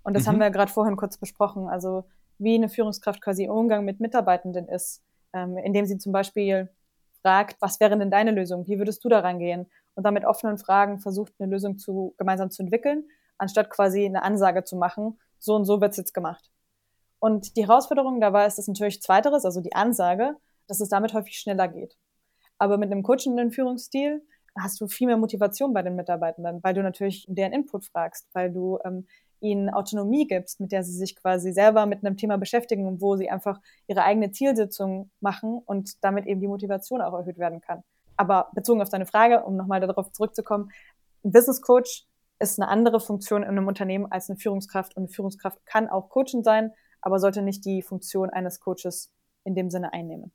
Und 0.02 0.14
das 0.14 0.24
mhm. 0.24 0.28
haben 0.28 0.38
wir 0.38 0.46
ja 0.46 0.52
gerade 0.52 0.72
vorhin 0.72 0.96
kurz 0.96 1.18
besprochen. 1.18 1.68
Also 1.68 2.04
wie 2.38 2.54
eine 2.54 2.68
Führungskraft 2.68 3.20
quasi 3.20 3.44
im 3.44 3.50
Umgang 3.50 3.84
mit 3.84 4.00
Mitarbeitenden 4.00 4.68
ist, 4.68 5.02
ähm, 5.32 5.56
indem 5.58 5.84
sie 5.86 5.98
zum 5.98 6.12
Beispiel 6.12 6.70
fragt, 7.22 7.56
was 7.60 7.80
wäre 7.80 7.98
denn 7.98 8.10
deine 8.10 8.30
Lösung? 8.30 8.66
Wie 8.66 8.78
würdest 8.78 9.04
du 9.04 9.08
da 9.08 9.20
rangehen? 9.20 9.66
Und 9.94 10.04
dann 10.04 10.14
mit 10.14 10.24
offenen 10.24 10.58
Fragen 10.58 10.98
versucht, 11.00 11.32
eine 11.38 11.50
Lösung 11.50 11.78
zu, 11.78 12.14
gemeinsam 12.18 12.50
zu 12.50 12.62
entwickeln, 12.62 13.04
anstatt 13.38 13.68
quasi 13.70 14.04
eine 14.04 14.22
Ansage 14.22 14.64
zu 14.64 14.76
machen, 14.76 15.18
so 15.38 15.54
und 15.54 15.64
so 15.64 15.80
wird's 15.80 15.96
jetzt 15.96 16.14
gemacht. 16.14 16.50
Und 17.18 17.56
die 17.56 17.66
Herausforderung 17.66 18.20
dabei 18.20 18.46
ist 18.46 18.58
das 18.58 18.68
natürlich 18.68 19.02
zweiteres, 19.02 19.44
also 19.44 19.60
die 19.60 19.74
Ansage, 19.74 20.36
dass 20.68 20.80
es 20.80 20.88
damit 20.88 21.14
häufig 21.14 21.38
schneller 21.38 21.68
geht. 21.68 21.96
Aber 22.58 22.78
mit 22.78 22.90
einem 22.90 23.02
coachenden 23.02 23.50
Führungsstil 23.50 24.22
hast 24.58 24.80
du 24.80 24.88
viel 24.88 25.06
mehr 25.06 25.16
Motivation 25.16 25.72
bei 25.72 25.82
den 25.82 25.96
Mitarbeitenden, 25.96 26.62
weil 26.62 26.74
du 26.74 26.82
natürlich 26.82 27.26
deren 27.28 27.52
Input 27.52 27.84
fragst, 27.84 28.28
weil 28.32 28.52
du 28.52 28.78
ähm, 28.84 29.06
ihnen 29.40 29.70
Autonomie 29.70 30.26
gibst, 30.26 30.60
mit 30.60 30.72
der 30.72 30.82
sie 30.82 30.92
sich 30.92 31.16
quasi 31.16 31.52
selber 31.52 31.86
mit 31.86 32.04
einem 32.04 32.16
Thema 32.16 32.38
beschäftigen 32.38 32.86
und 32.86 33.00
wo 33.00 33.16
sie 33.16 33.30
einfach 33.30 33.60
ihre 33.86 34.02
eigene 34.02 34.30
Zielsitzung 34.32 35.10
machen 35.20 35.60
und 35.64 36.02
damit 36.02 36.26
eben 36.26 36.40
die 36.40 36.48
Motivation 36.48 37.02
auch 37.02 37.12
erhöht 37.12 37.38
werden 37.38 37.60
kann. 37.60 37.82
Aber 38.16 38.50
bezogen 38.54 38.80
auf 38.80 38.88
deine 38.88 39.06
Frage, 39.06 39.44
um 39.44 39.56
nochmal 39.56 39.80
darauf 39.80 40.10
zurückzukommen, 40.12 40.70
ein 41.24 41.32
Business 41.32 41.60
Coach 41.60 42.06
ist 42.38 42.58
eine 42.58 42.68
andere 42.68 43.00
Funktion 43.00 43.42
in 43.42 43.50
einem 43.50 43.66
Unternehmen 43.66 44.10
als 44.10 44.30
eine 44.30 44.38
Führungskraft 44.38 44.96
und 44.96 45.04
eine 45.04 45.08
Führungskraft 45.08 45.64
kann 45.66 45.88
auch 45.88 46.08
Coaching 46.08 46.42
sein, 46.42 46.72
aber 47.00 47.18
sollte 47.18 47.42
nicht 47.42 47.64
die 47.64 47.82
Funktion 47.82 48.30
eines 48.30 48.60
Coaches 48.60 49.12
in 49.44 49.54
dem 49.54 49.70
Sinne 49.70 49.92
einnehmen. 49.92 50.32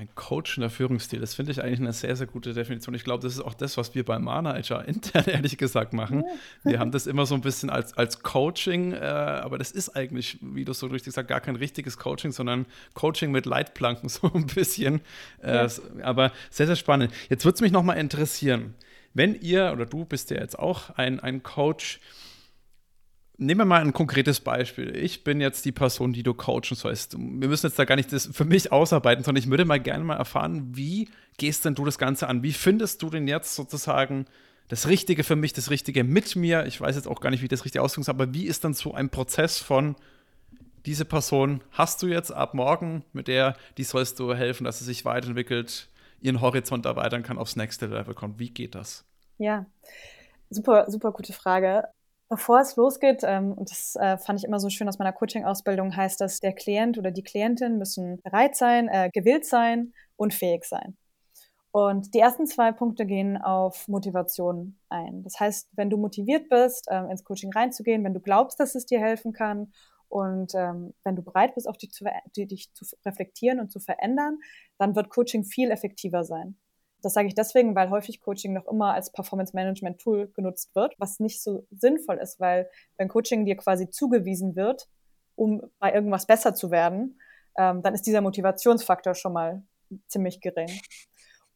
Ein 0.00 0.08
coachender 0.14 0.70
Führungsstil, 0.70 1.20
das 1.20 1.34
finde 1.34 1.52
ich 1.52 1.62
eigentlich 1.62 1.78
eine 1.78 1.92
sehr, 1.92 2.16
sehr 2.16 2.26
gute 2.26 2.54
Definition. 2.54 2.94
Ich 2.94 3.04
glaube, 3.04 3.22
das 3.22 3.34
ist 3.34 3.40
auch 3.42 3.52
das, 3.52 3.76
was 3.76 3.94
wir 3.94 4.02
beim 4.02 4.24
Mana 4.24 4.54
HR 4.54 4.82
intern 4.88 5.26
ehrlich 5.26 5.58
gesagt 5.58 5.92
machen. 5.92 6.24
Wir 6.64 6.78
haben 6.78 6.90
das 6.90 7.06
immer 7.06 7.26
so 7.26 7.34
ein 7.34 7.42
bisschen 7.42 7.68
als, 7.68 7.94
als 7.98 8.22
Coaching, 8.22 8.94
äh, 8.94 8.96
aber 8.96 9.58
das 9.58 9.72
ist 9.72 9.90
eigentlich, 9.90 10.38
wie 10.40 10.64
du 10.64 10.72
so 10.72 10.86
richtig 10.86 11.12
sagst, 11.12 11.28
gar 11.28 11.42
kein 11.42 11.54
richtiges 11.54 11.98
Coaching, 11.98 12.32
sondern 12.32 12.64
Coaching 12.94 13.30
mit 13.30 13.44
Leitplanken, 13.44 14.08
so 14.08 14.32
ein 14.32 14.46
bisschen. 14.46 15.02
Äh, 15.42 15.66
ja. 15.66 15.68
Aber 16.00 16.32
sehr, 16.48 16.66
sehr 16.66 16.76
spannend. 16.76 17.12
Jetzt 17.28 17.44
würde 17.44 17.56
es 17.56 17.60
mich 17.60 17.72
nochmal 17.72 17.98
interessieren, 17.98 18.72
wenn 19.12 19.38
ihr 19.38 19.70
oder 19.70 19.84
du 19.84 20.06
bist 20.06 20.30
ja 20.30 20.38
jetzt 20.38 20.58
auch 20.58 20.96
ein, 20.96 21.20
ein 21.20 21.42
Coach, 21.42 22.00
Nehmen 23.42 23.60
wir 23.60 23.64
mal 23.64 23.80
ein 23.80 23.94
konkretes 23.94 24.38
Beispiel. 24.38 24.94
Ich 24.94 25.24
bin 25.24 25.40
jetzt 25.40 25.64
die 25.64 25.72
Person, 25.72 26.12
die 26.12 26.22
du 26.22 26.34
coachen 26.34 26.74
sollst. 26.74 27.16
Wir 27.16 27.48
müssen 27.48 27.68
jetzt 27.68 27.78
da 27.78 27.86
gar 27.86 27.96
nicht 27.96 28.12
das 28.12 28.28
für 28.30 28.44
mich 28.44 28.70
ausarbeiten, 28.70 29.24
sondern 29.24 29.42
ich 29.42 29.48
würde 29.48 29.64
mal 29.64 29.80
gerne 29.80 30.04
mal 30.04 30.16
erfahren, 30.16 30.76
wie 30.76 31.08
gehst 31.38 31.64
denn 31.64 31.74
du 31.74 31.86
das 31.86 31.96
Ganze 31.96 32.28
an? 32.28 32.42
Wie 32.42 32.52
findest 32.52 33.00
du 33.00 33.08
denn 33.08 33.26
jetzt 33.26 33.54
sozusagen 33.54 34.26
das 34.68 34.88
Richtige 34.88 35.24
für 35.24 35.36
mich, 35.36 35.54
das 35.54 35.70
Richtige 35.70 36.04
mit 36.04 36.36
mir? 36.36 36.66
Ich 36.66 36.82
weiß 36.82 36.96
jetzt 36.96 37.08
auch 37.08 37.22
gar 37.22 37.30
nicht, 37.30 37.42
wie 37.42 37.48
das 37.48 37.64
richtig 37.64 37.80
ausdrückt, 37.80 38.10
aber 38.10 38.34
wie 38.34 38.44
ist 38.44 38.62
dann 38.64 38.74
so 38.74 38.92
ein 38.92 39.08
Prozess 39.08 39.56
von 39.56 39.96
diese 40.84 41.06
Person 41.06 41.62
hast 41.70 42.02
du 42.02 42.08
jetzt 42.08 42.30
ab 42.30 42.52
morgen, 42.52 43.06
mit 43.14 43.26
der, 43.26 43.56
die 43.78 43.84
sollst 43.84 44.18
du 44.18 44.34
helfen, 44.34 44.64
dass 44.64 44.80
sie 44.80 44.84
sich 44.84 45.06
weiterentwickelt, 45.06 45.88
ihren 46.20 46.42
Horizont 46.42 46.84
erweitern 46.84 47.22
kann, 47.22 47.38
aufs 47.38 47.56
nächste 47.56 47.86
Level 47.86 48.12
kommt. 48.12 48.38
Wie 48.38 48.50
geht 48.50 48.74
das? 48.74 49.06
Ja, 49.38 49.64
super, 50.50 50.90
super 50.90 51.12
gute 51.12 51.32
Frage. 51.32 51.84
Bevor 52.30 52.60
es 52.60 52.76
losgeht, 52.76 53.22
ähm, 53.24 53.52
und 53.54 53.72
das 53.72 53.96
äh, 53.96 54.16
fand 54.16 54.38
ich 54.38 54.44
immer 54.44 54.60
so 54.60 54.70
schön 54.70 54.88
aus 54.88 55.00
meiner 55.00 55.12
Coaching-Ausbildung, 55.12 55.96
heißt 55.96 56.20
das, 56.20 56.38
der 56.38 56.52
Klient 56.54 56.96
oder 56.96 57.10
die 57.10 57.24
Klientin 57.24 57.76
müssen 57.76 58.20
bereit 58.22 58.54
sein, 58.54 58.86
äh, 58.88 59.10
gewillt 59.12 59.44
sein 59.44 59.92
und 60.16 60.32
fähig 60.32 60.64
sein. 60.64 60.96
Und 61.72 62.14
die 62.14 62.20
ersten 62.20 62.46
zwei 62.46 62.72
Punkte 62.72 63.06
gehen 63.06 63.36
auf 63.36 63.88
Motivation 63.88 64.78
ein. 64.88 65.24
Das 65.24 65.40
heißt, 65.40 65.70
wenn 65.74 65.90
du 65.90 65.96
motiviert 65.96 66.48
bist, 66.48 66.86
ähm, 66.90 67.10
ins 67.10 67.24
Coaching 67.24 67.52
reinzugehen, 67.52 68.04
wenn 68.04 68.14
du 68.14 68.20
glaubst, 68.20 68.60
dass 68.60 68.76
es 68.76 68.86
dir 68.86 69.00
helfen 69.00 69.32
kann 69.32 69.72
und 70.08 70.54
ähm, 70.54 70.94
wenn 71.04 71.16
du 71.16 71.22
bereit 71.22 71.54
bist, 71.56 71.68
auch 71.68 71.76
dich 71.76 71.92
zu, 71.92 72.04
dich 72.36 72.72
zu 72.74 72.84
reflektieren 73.04 73.60
und 73.60 73.72
zu 73.72 73.80
verändern, 73.80 74.38
dann 74.78 74.96
wird 74.96 75.10
Coaching 75.10 75.44
viel 75.44 75.70
effektiver 75.72 76.24
sein. 76.24 76.56
Das 77.02 77.14
sage 77.14 77.28
ich 77.28 77.34
deswegen, 77.34 77.74
weil 77.74 77.90
häufig 77.90 78.20
Coaching 78.20 78.52
noch 78.52 78.66
immer 78.66 78.94
als 78.94 79.12
Performance-Management-Tool 79.12 80.32
genutzt 80.32 80.74
wird, 80.74 80.94
was 80.98 81.20
nicht 81.20 81.42
so 81.42 81.66
sinnvoll 81.70 82.18
ist, 82.18 82.40
weil 82.40 82.68
wenn 82.96 83.08
Coaching 83.08 83.44
dir 83.44 83.56
quasi 83.56 83.90
zugewiesen 83.90 84.56
wird, 84.56 84.88
um 85.34 85.62
bei 85.78 85.92
irgendwas 85.92 86.26
besser 86.26 86.54
zu 86.54 86.70
werden, 86.70 87.18
ähm, 87.56 87.82
dann 87.82 87.94
ist 87.94 88.06
dieser 88.06 88.20
Motivationsfaktor 88.20 89.14
schon 89.14 89.32
mal 89.32 89.62
ziemlich 90.08 90.40
gering. 90.40 90.70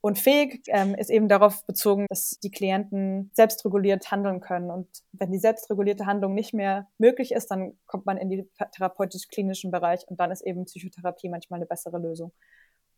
Und 0.04 0.18
fähig 0.18 0.64
ähm, 0.66 0.94
ist 0.94 1.08
eben 1.08 1.28
darauf 1.28 1.64
bezogen, 1.64 2.04
dass 2.10 2.38
die 2.42 2.50
Klienten 2.50 3.30
selbstreguliert 3.32 4.10
handeln 4.10 4.40
können. 4.40 4.70
Und 4.70 4.86
wenn 5.12 5.32
die 5.32 5.38
selbstregulierte 5.38 6.04
Handlung 6.04 6.34
nicht 6.34 6.52
mehr 6.52 6.88
möglich 6.98 7.32
ist, 7.32 7.50
dann 7.50 7.78
kommt 7.86 8.04
man 8.04 8.18
in 8.18 8.28
den 8.28 8.50
therapeutisch-klinischen 8.72 9.70
Bereich 9.70 10.06
und 10.06 10.20
dann 10.20 10.30
ist 10.30 10.42
eben 10.42 10.66
Psychotherapie 10.66 11.30
manchmal 11.30 11.56
eine 11.58 11.66
bessere 11.66 11.98
Lösung. 11.98 12.32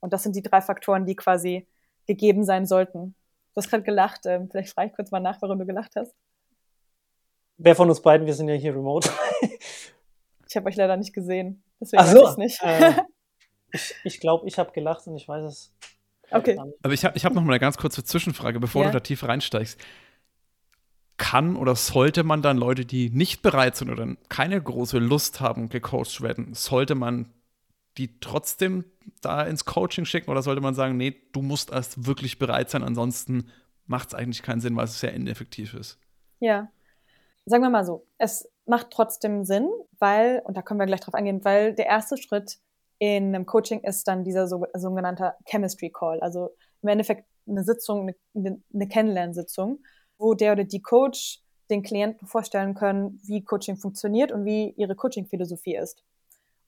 Und 0.00 0.12
das 0.12 0.24
sind 0.24 0.34
die 0.34 0.42
drei 0.42 0.60
Faktoren, 0.60 1.06
die 1.06 1.14
quasi 1.14 1.68
gegeben 2.06 2.44
sein 2.44 2.66
sollten. 2.66 3.14
Du 3.54 3.62
hast 3.62 3.70
gerade 3.70 3.82
gelacht. 3.82 4.26
Ähm, 4.26 4.48
vielleicht 4.50 4.72
frage 4.72 4.90
ich 4.90 4.96
kurz 4.96 5.10
mal 5.10 5.20
nach, 5.20 5.40
warum 5.40 5.58
du 5.58 5.66
gelacht 5.66 5.92
hast. 5.96 6.14
Wer 7.58 7.74
von 7.74 7.88
uns 7.88 8.02
beiden? 8.02 8.26
Wir 8.26 8.34
sind 8.34 8.48
ja 8.48 8.54
hier 8.54 8.74
remote. 8.74 9.10
ich 10.48 10.56
habe 10.56 10.68
euch 10.68 10.76
leider 10.76 10.96
nicht 10.96 11.14
gesehen. 11.14 11.62
Deswegen 11.80 12.02
Ach 12.02 12.06
so, 12.06 12.22
weiß 12.22 12.32
ich 12.32 12.36
nicht. 12.36 12.62
Äh, 12.62 12.92
ich 13.72 13.94
ich 14.04 14.20
glaube, 14.20 14.46
ich 14.46 14.58
habe 14.58 14.72
gelacht 14.72 15.06
und 15.06 15.16
ich 15.16 15.26
weiß 15.26 15.44
es. 15.44 15.72
Okay. 16.30 16.58
Aber 16.82 16.92
ich 16.92 17.04
habe 17.04 17.16
ich 17.16 17.24
hab 17.24 17.34
noch 17.34 17.42
mal 17.42 17.52
eine 17.52 17.60
ganz 17.60 17.78
kurze 17.78 18.04
Zwischenfrage, 18.04 18.60
bevor 18.60 18.82
ja. 18.82 18.88
du 18.88 18.94
da 18.94 19.00
tief 19.00 19.22
reinsteigst. 19.22 19.80
Kann 21.16 21.56
oder 21.56 21.76
sollte 21.76 22.24
man 22.24 22.42
dann 22.42 22.58
Leute, 22.58 22.84
die 22.84 23.08
nicht 23.10 23.40
bereit 23.40 23.76
sind 23.76 23.90
oder 23.90 24.16
keine 24.28 24.60
große 24.60 24.98
Lust 24.98 25.40
haben, 25.40 25.70
gecoacht 25.70 26.20
werden, 26.20 26.52
sollte 26.52 26.94
man 26.94 27.32
die 27.98 28.20
trotzdem 28.20 28.84
da 29.20 29.42
ins 29.42 29.64
Coaching 29.64 30.04
schicken 30.04 30.30
oder 30.30 30.42
sollte 30.42 30.60
man 30.60 30.74
sagen, 30.74 30.96
nee, 30.96 31.16
du 31.32 31.42
musst 31.42 31.70
erst 31.70 32.06
wirklich 32.06 32.38
bereit 32.38 32.70
sein, 32.70 32.82
ansonsten 32.82 33.50
macht 33.86 34.08
es 34.08 34.14
eigentlich 34.14 34.42
keinen 34.42 34.60
Sinn, 34.60 34.76
weil 34.76 34.84
es 34.84 35.00
sehr 35.00 35.14
ineffektiv 35.14 35.74
ist? 35.74 35.98
Ja, 36.40 36.68
sagen 37.46 37.62
wir 37.62 37.70
mal 37.70 37.84
so, 37.84 38.06
es 38.18 38.48
macht 38.66 38.90
trotzdem 38.90 39.44
Sinn, 39.44 39.68
weil, 39.98 40.42
und 40.44 40.56
da 40.56 40.62
können 40.62 40.80
wir 40.80 40.86
gleich 40.86 41.00
drauf 41.00 41.14
eingehen, 41.14 41.44
weil 41.44 41.74
der 41.74 41.86
erste 41.86 42.16
Schritt 42.16 42.58
in 42.98 43.34
einem 43.34 43.46
Coaching 43.46 43.80
ist 43.80 44.08
dann 44.08 44.24
dieser 44.24 44.48
so, 44.48 44.66
sogenannte 44.74 45.34
Chemistry 45.44 45.90
Call, 45.90 46.20
also 46.20 46.50
im 46.82 46.88
Endeffekt 46.88 47.26
eine 47.48 47.62
Sitzung, 47.62 48.14
eine, 48.34 48.62
eine 48.74 48.88
Kennenlernsitzung, 48.88 49.80
wo 50.18 50.34
der 50.34 50.52
oder 50.52 50.64
die 50.64 50.82
Coach 50.82 51.40
den 51.70 51.82
Klienten 51.82 52.26
vorstellen 52.26 52.74
können, 52.74 53.20
wie 53.24 53.44
Coaching 53.44 53.76
funktioniert 53.76 54.32
und 54.32 54.44
wie 54.44 54.70
ihre 54.76 54.94
Coaching-Philosophie 54.94 55.76
ist. 55.76 56.02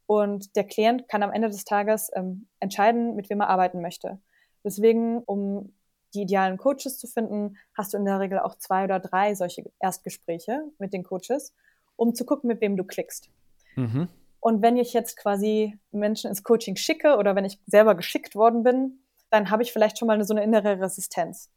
Und 0.09 0.57
der 0.57 0.64
Klient 0.64 1.07
kann 1.07 1.23
am 1.23 1.31
Ende 1.31 1.49
des 1.49 1.66
Tages 1.66 2.11
ähm, 2.14 2.49
entscheiden, 2.61 3.14
mit 3.14 3.29
wem 3.29 3.42
er 3.42 3.51
arbeiten 3.51 3.83
möchte. 3.83 4.18
Deswegen, 4.64 5.18
um 5.18 5.75
die 6.14 6.23
idealen 6.23 6.57
Coaches 6.57 6.99
zu 6.99 7.07
finden, 7.07 7.59
hast 7.75 7.92
du 7.92 7.99
in 7.99 8.07
der 8.07 8.18
Regel 8.18 8.38
auch 8.38 8.55
zwei 8.55 8.85
oder 8.85 9.01
drei 9.01 9.35
solche 9.35 9.71
Erstgespräche 9.79 10.64
mit 10.79 10.94
den 10.94 11.05
Coaches. 11.05 11.55
um 11.97 12.14
zu 12.14 12.25
gucken, 12.25 12.49
mit 12.49 12.62
wem 12.62 12.77
du 12.77 12.85
klickst. 12.85 13.29
Mhm. 13.77 14.09
Und 14.40 14.62
wenn 14.62 14.79
ich 14.79 14.94
jetzt 14.94 15.16
quasi 15.16 15.79
Menschen 15.90 16.31
ins 16.31 16.42
Coaching 16.42 16.77
schicke 16.77 17.16
oder 17.16 17.35
wenn 17.35 17.44
ich 17.44 17.61
selber 17.66 17.94
geschickt 17.94 18.35
worden 18.35 18.62
bin, 18.62 19.01
dann 19.31 19.51
habe 19.51 19.62
ich 19.62 19.73
vielleicht 19.73 19.99
schon 19.99 20.09
mal 20.09 20.23
so 20.25 20.33
eine 20.33 20.44
innere 20.44 20.81
Resistenz. 20.81 21.51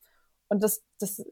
Und 0.50 0.62
das, 0.62 0.84
das, 1.00 1.24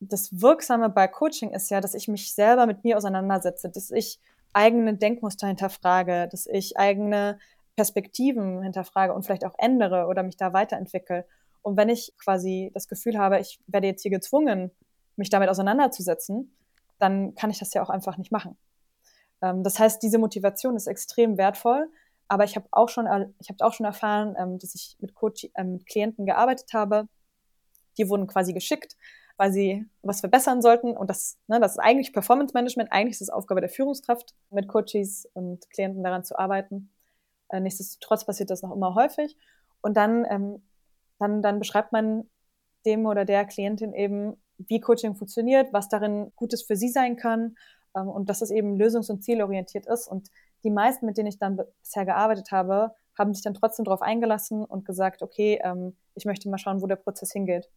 das 0.00 0.40
Wirksame 0.40 0.88
bei 0.88 1.08
Coaching 1.08 1.50
ist 1.50 1.68
ja, 1.68 1.80
dass 1.80 1.94
ich 1.94 2.08
mich 2.08 2.32
selber 2.32 2.64
mit 2.66 2.84
mir 2.84 2.96
auseinandersetze, 2.96 3.68
dass 3.68 3.90
ich 3.90 4.20
eigene 4.52 4.96
Denkmuster 4.96 5.46
hinterfrage, 5.46 6.28
dass 6.30 6.46
ich 6.46 6.76
eigene 6.76 7.38
Perspektiven 7.76 8.62
hinterfrage 8.62 9.14
und 9.14 9.24
vielleicht 9.24 9.44
auch 9.44 9.54
ändere 9.58 10.06
oder 10.06 10.22
mich 10.22 10.36
da 10.36 10.52
weiterentwickle. 10.52 11.26
Und 11.62 11.76
wenn 11.76 11.88
ich 11.88 12.12
quasi 12.18 12.70
das 12.74 12.88
Gefühl 12.88 13.18
habe, 13.18 13.38
ich 13.38 13.60
werde 13.66 13.86
jetzt 13.86 14.02
hier 14.02 14.10
gezwungen, 14.10 14.70
mich 15.16 15.30
damit 15.30 15.48
auseinanderzusetzen, 15.48 16.54
dann 16.98 17.34
kann 17.34 17.50
ich 17.50 17.58
das 17.58 17.74
ja 17.74 17.82
auch 17.82 17.90
einfach 17.90 18.16
nicht 18.16 18.32
machen. 18.32 18.56
Ähm, 19.42 19.62
das 19.62 19.78
heißt, 19.78 20.02
diese 20.02 20.18
Motivation 20.18 20.76
ist 20.76 20.86
extrem 20.86 21.38
wertvoll. 21.38 21.88
Aber 22.28 22.44
ich 22.44 22.56
habe 22.56 22.66
auch 22.72 22.90
schon, 22.90 23.06
ich 23.40 23.48
habe 23.48 23.64
auch 23.64 23.72
schon 23.72 23.86
erfahren, 23.86 24.36
ähm, 24.38 24.58
dass 24.58 24.74
ich 24.74 24.96
mit, 25.00 25.14
Coach, 25.14 25.48
äh, 25.54 25.64
mit 25.64 25.86
Klienten 25.86 26.26
gearbeitet 26.26 26.72
habe. 26.74 27.08
Die 27.96 28.08
wurden 28.08 28.26
quasi 28.26 28.52
geschickt, 28.52 28.96
weil 29.38 29.52
sie 29.52 29.86
was 30.02 30.20
verbessern 30.20 30.60
sollten. 30.60 30.96
Und 30.96 31.08
das, 31.08 31.38
ne, 31.46 31.60
das 31.60 31.72
ist 31.72 31.78
eigentlich 31.78 32.12
Performance 32.12 32.52
Management. 32.52 32.92
Eigentlich 32.92 33.12
ist 33.12 33.22
es 33.22 33.30
Aufgabe 33.30 33.60
der 33.60 33.70
Führungskraft, 33.70 34.34
mit 34.50 34.68
Coaches 34.68 35.26
und 35.32 35.70
Klienten 35.70 36.02
daran 36.02 36.24
zu 36.24 36.38
arbeiten. 36.38 36.90
Äh, 37.48 37.60
nichtsdestotrotz 37.60 38.26
passiert 38.26 38.50
das 38.50 38.62
noch 38.62 38.72
immer 38.72 38.94
häufig. 38.94 39.38
Und 39.80 39.96
dann, 39.96 40.26
ähm, 40.28 40.62
dann, 41.18 41.40
dann 41.40 41.60
beschreibt 41.60 41.92
man 41.92 42.28
dem 42.84 43.06
oder 43.06 43.24
der 43.24 43.44
Klientin 43.44 43.94
eben, 43.94 44.36
wie 44.58 44.80
Coaching 44.80 45.14
funktioniert, 45.14 45.72
was 45.72 45.88
darin 45.88 46.32
Gutes 46.34 46.64
für 46.64 46.74
sie 46.74 46.88
sein 46.88 47.16
kann 47.16 47.56
ähm, 47.96 48.08
und 48.08 48.28
dass 48.28 48.42
es 48.42 48.50
eben 48.50 48.76
lösungs- 48.76 49.10
und 49.10 49.22
zielorientiert 49.22 49.86
ist. 49.86 50.08
Und 50.08 50.28
die 50.64 50.70
meisten, 50.70 51.06
mit 51.06 51.16
denen 51.16 51.28
ich 51.28 51.38
dann 51.38 51.56
bisher 51.80 52.04
gearbeitet 52.04 52.50
habe, 52.50 52.92
haben 53.16 53.34
sich 53.34 53.44
dann 53.44 53.54
trotzdem 53.54 53.84
darauf 53.84 54.02
eingelassen 54.02 54.64
und 54.64 54.84
gesagt, 54.84 55.22
okay, 55.22 55.60
ähm, 55.62 55.96
ich 56.14 56.24
möchte 56.24 56.48
mal 56.48 56.58
schauen, 56.58 56.82
wo 56.82 56.88
der 56.88 56.96
Prozess 56.96 57.32
hingeht. 57.32 57.68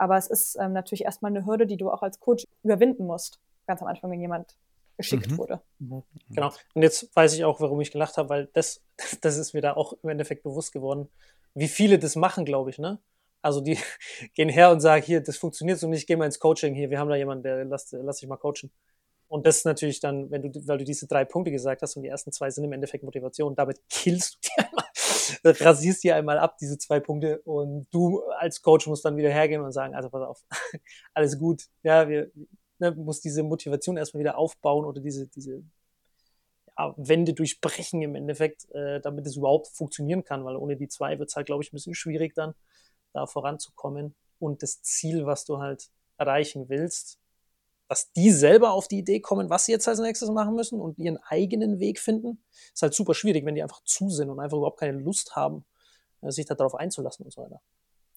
Aber 0.00 0.16
es 0.16 0.28
ist 0.28 0.56
ähm, 0.58 0.72
natürlich 0.72 1.04
erstmal 1.04 1.30
eine 1.30 1.44
Hürde, 1.44 1.66
die 1.66 1.76
du 1.76 1.90
auch 1.90 2.00
als 2.02 2.20
Coach 2.20 2.46
überwinden 2.62 3.06
musst, 3.06 3.38
ganz 3.66 3.82
am 3.82 3.88
Anfang, 3.88 4.10
wenn 4.10 4.20
jemand 4.22 4.56
geschickt 4.96 5.30
mhm. 5.30 5.36
wurde. 5.36 5.60
Mhm. 5.78 6.02
Genau. 6.30 6.52
Und 6.72 6.82
jetzt 6.82 7.14
weiß 7.14 7.34
ich 7.34 7.44
auch, 7.44 7.60
warum 7.60 7.82
ich 7.82 7.90
gelacht 7.90 8.16
habe, 8.16 8.30
weil 8.30 8.48
das, 8.54 8.80
das 9.20 9.36
ist 9.36 9.52
mir 9.52 9.60
da 9.60 9.74
auch 9.74 9.92
im 10.02 10.08
Endeffekt 10.08 10.42
bewusst 10.42 10.72
geworden, 10.72 11.10
wie 11.54 11.68
viele 11.68 11.98
das 11.98 12.16
machen, 12.16 12.46
glaube 12.46 12.70
ich, 12.70 12.78
ne? 12.78 12.98
Also 13.42 13.60
die 13.60 13.76
gehen 14.34 14.48
her 14.48 14.70
und 14.70 14.80
sagen, 14.80 15.04
hier, 15.04 15.20
das 15.20 15.36
funktioniert 15.36 15.78
so 15.78 15.86
nicht, 15.86 16.06
geh 16.06 16.16
mal 16.16 16.24
ins 16.24 16.40
Coaching, 16.40 16.74
hier, 16.74 16.88
wir 16.88 16.98
haben 16.98 17.10
da 17.10 17.16
jemanden, 17.16 17.42
der 17.42 17.66
lass, 17.66 17.92
lass 17.92 18.20
dich 18.20 18.28
mal 18.28 18.38
coachen. 18.38 18.70
Und 19.28 19.46
das 19.46 19.58
ist 19.58 19.64
natürlich 19.66 20.00
dann, 20.00 20.30
wenn 20.30 20.50
du, 20.50 20.66
weil 20.66 20.78
du 20.78 20.84
diese 20.84 21.06
drei 21.08 21.26
Punkte 21.26 21.50
gesagt 21.50 21.82
hast 21.82 21.94
und 21.96 22.04
die 22.04 22.08
ersten 22.08 22.32
zwei 22.32 22.48
sind 22.50 22.64
im 22.64 22.72
Endeffekt 22.72 23.04
Motivation, 23.04 23.54
damit 23.54 23.82
killst 23.90 24.36
du 24.36 24.48
dir 24.48 24.66
einmal, 24.66 24.86
rasierst 25.44 26.02
dir 26.04 26.16
einmal 26.16 26.38
ab, 26.38 26.56
diese 26.58 26.78
zwei 26.78 27.00
Punkte. 27.00 27.40
Und 27.42 27.86
du 27.90 28.22
als 28.38 28.62
Coach 28.62 28.86
musst 28.86 29.04
dann 29.04 29.16
wieder 29.16 29.30
hergehen 29.30 29.62
und 29.62 29.72
sagen, 29.72 29.94
also 29.94 30.10
pass 30.10 30.22
auf, 30.22 30.44
alles 31.14 31.38
gut. 31.38 31.64
Ja, 31.82 32.08
wir, 32.08 32.30
ne, 32.78 32.92
musst 32.92 33.24
diese 33.24 33.42
Motivation 33.42 33.96
erstmal 33.96 34.20
wieder 34.20 34.38
aufbauen 34.38 34.84
oder 34.84 35.00
diese, 35.00 35.26
diese 35.28 35.62
ja, 36.78 36.94
Wände 36.96 37.34
durchbrechen 37.34 38.02
im 38.02 38.14
Endeffekt, 38.14 38.70
äh, 38.72 39.00
damit 39.00 39.26
es 39.26 39.36
überhaupt 39.36 39.68
funktionieren 39.68 40.24
kann, 40.24 40.44
weil 40.44 40.56
ohne 40.56 40.76
die 40.76 40.88
zwei 40.88 41.18
wird 41.18 41.28
es 41.28 41.36
halt, 41.36 41.46
glaube 41.46 41.62
ich, 41.62 41.72
ein 41.72 41.76
bisschen 41.76 41.94
schwierig 41.94 42.34
dann, 42.34 42.54
da 43.12 43.26
voranzukommen. 43.26 44.14
Und 44.38 44.62
das 44.62 44.82
Ziel, 44.82 45.26
was 45.26 45.44
du 45.44 45.58
halt 45.58 45.90
erreichen 46.16 46.68
willst, 46.68 47.18
dass 47.90 48.12
die 48.12 48.30
selber 48.30 48.70
auf 48.70 48.86
die 48.86 48.98
Idee 48.98 49.18
kommen, 49.18 49.50
was 49.50 49.64
sie 49.64 49.72
jetzt 49.72 49.88
als 49.88 49.98
nächstes 49.98 50.30
machen 50.30 50.54
müssen 50.54 50.80
und 50.80 50.96
ihren 50.96 51.18
eigenen 51.24 51.80
Weg 51.80 51.98
finden, 51.98 52.40
ist 52.72 52.82
halt 52.82 52.94
super 52.94 53.14
schwierig, 53.14 53.44
wenn 53.44 53.56
die 53.56 53.64
einfach 53.64 53.82
zu 53.82 54.08
sind 54.10 54.30
und 54.30 54.38
einfach 54.38 54.58
überhaupt 54.58 54.78
keine 54.78 54.96
Lust 54.96 55.34
haben, 55.34 55.64
äh, 56.22 56.30
sich 56.30 56.46
darauf 56.46 56.76
einzulassen 56.76 57.24
und 57.24 57.32
so 57.32 57.42
weiter. 57.42 57.60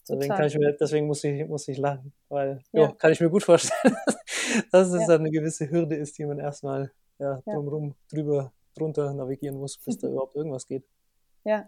Deswegen, 0.07 0.31
kann 0.31 0.45
ich 0.45 0.55
mir, 0.59 0.73
deswegen 0.73 1.07
muss 1.07 1.23
ich, 1.23 1.47
muss 1.47 1.67
ich 1.67 1.79
lachen, 1.79 2.13
weil 2.29 2.61
ja. 2.71 2.81
Jo, 2.81 2.93
kann 2.93 3.13
ich 3.13 3.19
mir 3.19 3.31
gut 3.31 3.41
vorstellen, 3.41 3.95
dass 4.71 4.89
es 4.89 5.07
ja. 5.07 5.15
eine 5.15 5.31
gewisse 5.31 5.67
Hürde 5.67 5.95
ist, 5.95 6.19
die 6.19 6.25
man 6.25 6.37
erstmal 6.37 6.91
ja, 7.17 7.41
drumherum, 7.43 7.95
drüber, 8.11 8.53
drunter 8.75 9.11
navigieren 9.11 9.57
muss, 9.57 9.79
bis 9.79 9.97
da 9.97 10.07
überhaupt 10.11 10.35
irgendwas 10.35 10.67
geht. 10.67 10.83
Ja. 11.45 11.67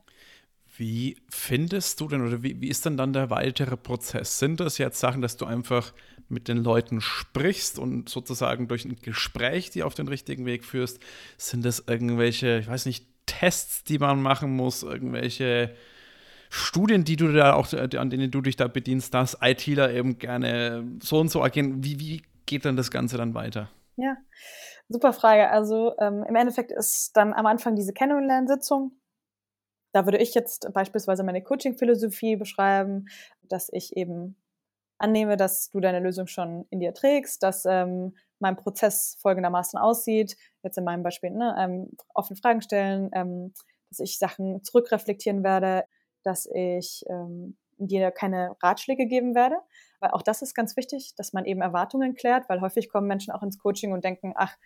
Wie 0.77 1.17
findest 1.29 2.01
du 2.01 2.07
denn 2.07 2.25
oder 2.25 2.43
wie, 2.43 2.59
wie 2.59 2.69
ist 2.69 2.85
denn 2.85 2.97
dann 2.97 3.13
der 3.13 3.29
weitere 3.29 3.77
Prozess? 3.77 4.39
Sind 4.39 4.59
das 4.59 4.77
jetzt 4.77 4.99
Sachen, 4.99 5.21
dass 5.21 5.37
du 5.37 5.45
einfach 5.45 5.93
mit 6.27 6.47
den 6.47 6.57
Leuten 6.57 7.01
sprichst 7.01 7.79
und 7.79 8.09
sozusagen 8.09 8.67
durch 8.67 8.85
ein 8.85 8.97
Gespräch 9.01 9.69
die 9.69 9.83
auf 9.83 9.93
den 9.93 10.07
richtigen 10.07 10.45
Weg 10.45 10.65
führst? 10.65 10.99
Sind 11.37 11.63
das 11.63 11.83
irgendwelche, 11.87 12.59
ich 12.59 12.67
weiß 12.67 12.85
nicht, 12.87 13.07
Tests, 13.25 13.83
die 13.83 13.99
man 13.99 14.21
machen 14.21 14.55
muss, 14.55 14.83
irgendwelche 14.83 15.75
Studien, 16.49 17.03
die 17.03 17.15
du 17.15 17.31
da 17.31 17.53
auch, 17.53 17.71
an 17.73 18.09
denen 18.09 18.31
du 18.31 18.41
dich 18.41 18.55
da 18.55 18.67
bedienst, 18.67 19.13
dass 19.13 19.37
ITler 19.41 19.91
eben 19.91 20.17
gerne 20.17 20.85
so 21.01 21.19
und 21.19 21.29
so 21.29 21.43
agieren? 21.43 21.83
Wie, 21.83 21.99
wie 21.99 22.21
geht 22.45 22.65
dann 22.65 22.75
das 22.75 22.91
Ganze 22.91 23.17
dann 23.17 23.33
weiter? 23.33 23.69
Ja, 23.95 24.17
super 24.89 25.13
Frage. 25.13 25.49
Also 25.49 25.93
ähm, 25.99 26.23
im 26.27 26.35
Endeffekt 26.35 26.71
ist 26.71 27.11
dann 27.15 27.33
am 27.33 27.45
Anfang 27.45 27.75
diese 27.75 27.93
Kennenlernsitzung 27.93 28.91
da 29.95 30.05
würde 30.05 30.17
ich 30.17 30.33
jetzt 30.33 30.73
beispielsweise 30.73 31.23
meine 31.23 31.41
Coaching-Philosophie 31.41 32.35
beschreiben, 32.35 33.05
dass 33.43 33.69
ich 33.71 33.95
eben 33.95 34.35
annehme, 34.97 35.37
dass 35.37 35.69
du 35.71 35.79
deine 35.79 36.01
Lösung 36.01 36.27
schon 36.27 36.65
in 36.69 36.81
dir 36.81 36.93
trägst, 36.93 37.41
dass 37.43 37.63
ähm, 37.63 38.13
mein 38.39 38.57
Prozess 38.57 39.17
folgendermaßen 39.21 39.79
aussieht, 39.79 40.35
jetzt 40.63 40.77
in 40.77 40.83
meinem 40.83 41.01
Beispiel, 41.01 41.31
ne, 41.31 41.55
ähm, 41.57 41.91
offene 42.13 42.35
Fragen 42.35 42.61
stellen, 42.61 43.09
ähm, 43.13 43.53
dass 43.89 44.01
ich 44.01 44.19
Sachen 44.19 44.61
zurückreflektieren 44.65 45.45
werde, 45.45 45.85
dass 46.23 46.45
ich 46.53 47.05
ähm, 47.07 47.55
dir 47.77 48.11
keine 48.11 48.57
Ratschläge 48.61 49.05
geben 49.05 49.33
werde, 49.33 49.55
weil 50.01 50.11
auch 50.11 50.23
das 50.23 50.41
ist 50.41 50.55
ganz 50.55 50.75
wichtig, 50.75 51.15
dass 51.15 51.31
man 51.31 51.45
eben 51.45 51.61
Erwartungen 51.61 52.15
klärt, 52.15 52.49
weil 52.49 52.59
häufig 52.59 52.89
kommen 52.89 53.07
Menschen 53.07 53.31
auch 53.31 53.43
ins 53.43 53.59
Coaching 53.59 53.93
und 53.93 54.03
denken, 54.03 54.33
ach, 54.35 54.57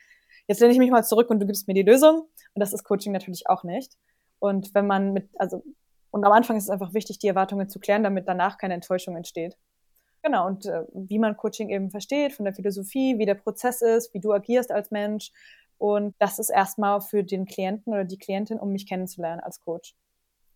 jetzt 0.47 0.59
lehne 0.59 0.73
ich 0.73 0.79
mich 0.79 0.89
mal 0.89 1.03
zurück 1.03 1.29
und 1.29 1.39
du 1.39 1.45
gibst 1.45 1.67
mir 1.67 1.75
die 1.75 1.83
Lösung. 1.83 2.21
Und 2.55 2.59
das 2.59 2.73
ist 2.73 2.83
Coaching 2.83 3.11
natürlich 3.11 3.47
auch 3.47 3.63
nicht. 3.63 3.95
Und 4.39 4.73
wenn 4.73 4.87
man 4.87 5.13
mit, 5.13 5.29
also, 5.37 5.63
und 6.11 6.25
am 6.25 6.31
Anfang 6.31 6.57
ist 6.57 6.63
es 6.63 6.69
einfach 6.69 6.93
wichtig, 6.93 7.19
die 7.19 7.27
Erwartungen 7.27 7.69
zu 7.69 7.79
klären, 7.79 8.03
damit 8.03 8.27
danach 8.27 8.57
keine 8.57 8.73
Enttäuschung 8.73 9.15
entsteht. 9.15 9.57
Genau, 10.21 10.47
und 10.47 10.65
äh, 10.65 10.83
wie 10.93 11.19
man 11.19 11.37
Coaching 11.37 11.69
eben 11.69 11.91
versteht, 11.91 12.33
von 12.33 12.45
der 12.45 12.53
Philosophie, 12.53 13.17
wie 13.17 13.25
der 13.25 13.35
Prozess 13.35 13.81
ist, 13.81 14.13
wie 14.13 14.19
du 14.19 14.33
agierst 14.33 14.71
als 14.71 14.91
Mensch. 14.91 15.31
Und 15.77 16.13
das 16.19 16.39
ist 16.39 16.49
erstmal 16.49 16.99
für 16.99 17.23
den 17.23 17.45
Klienten 17.45 17.93
oder 17.93 18.03
die 18.03 18.17
Klientin, 18.17 18.59
um 18.59 18.71
mich 18.71 18.85
kennenzulernen 18.85 19.39
als 19.39 19.61
Coach. 19.61 19.95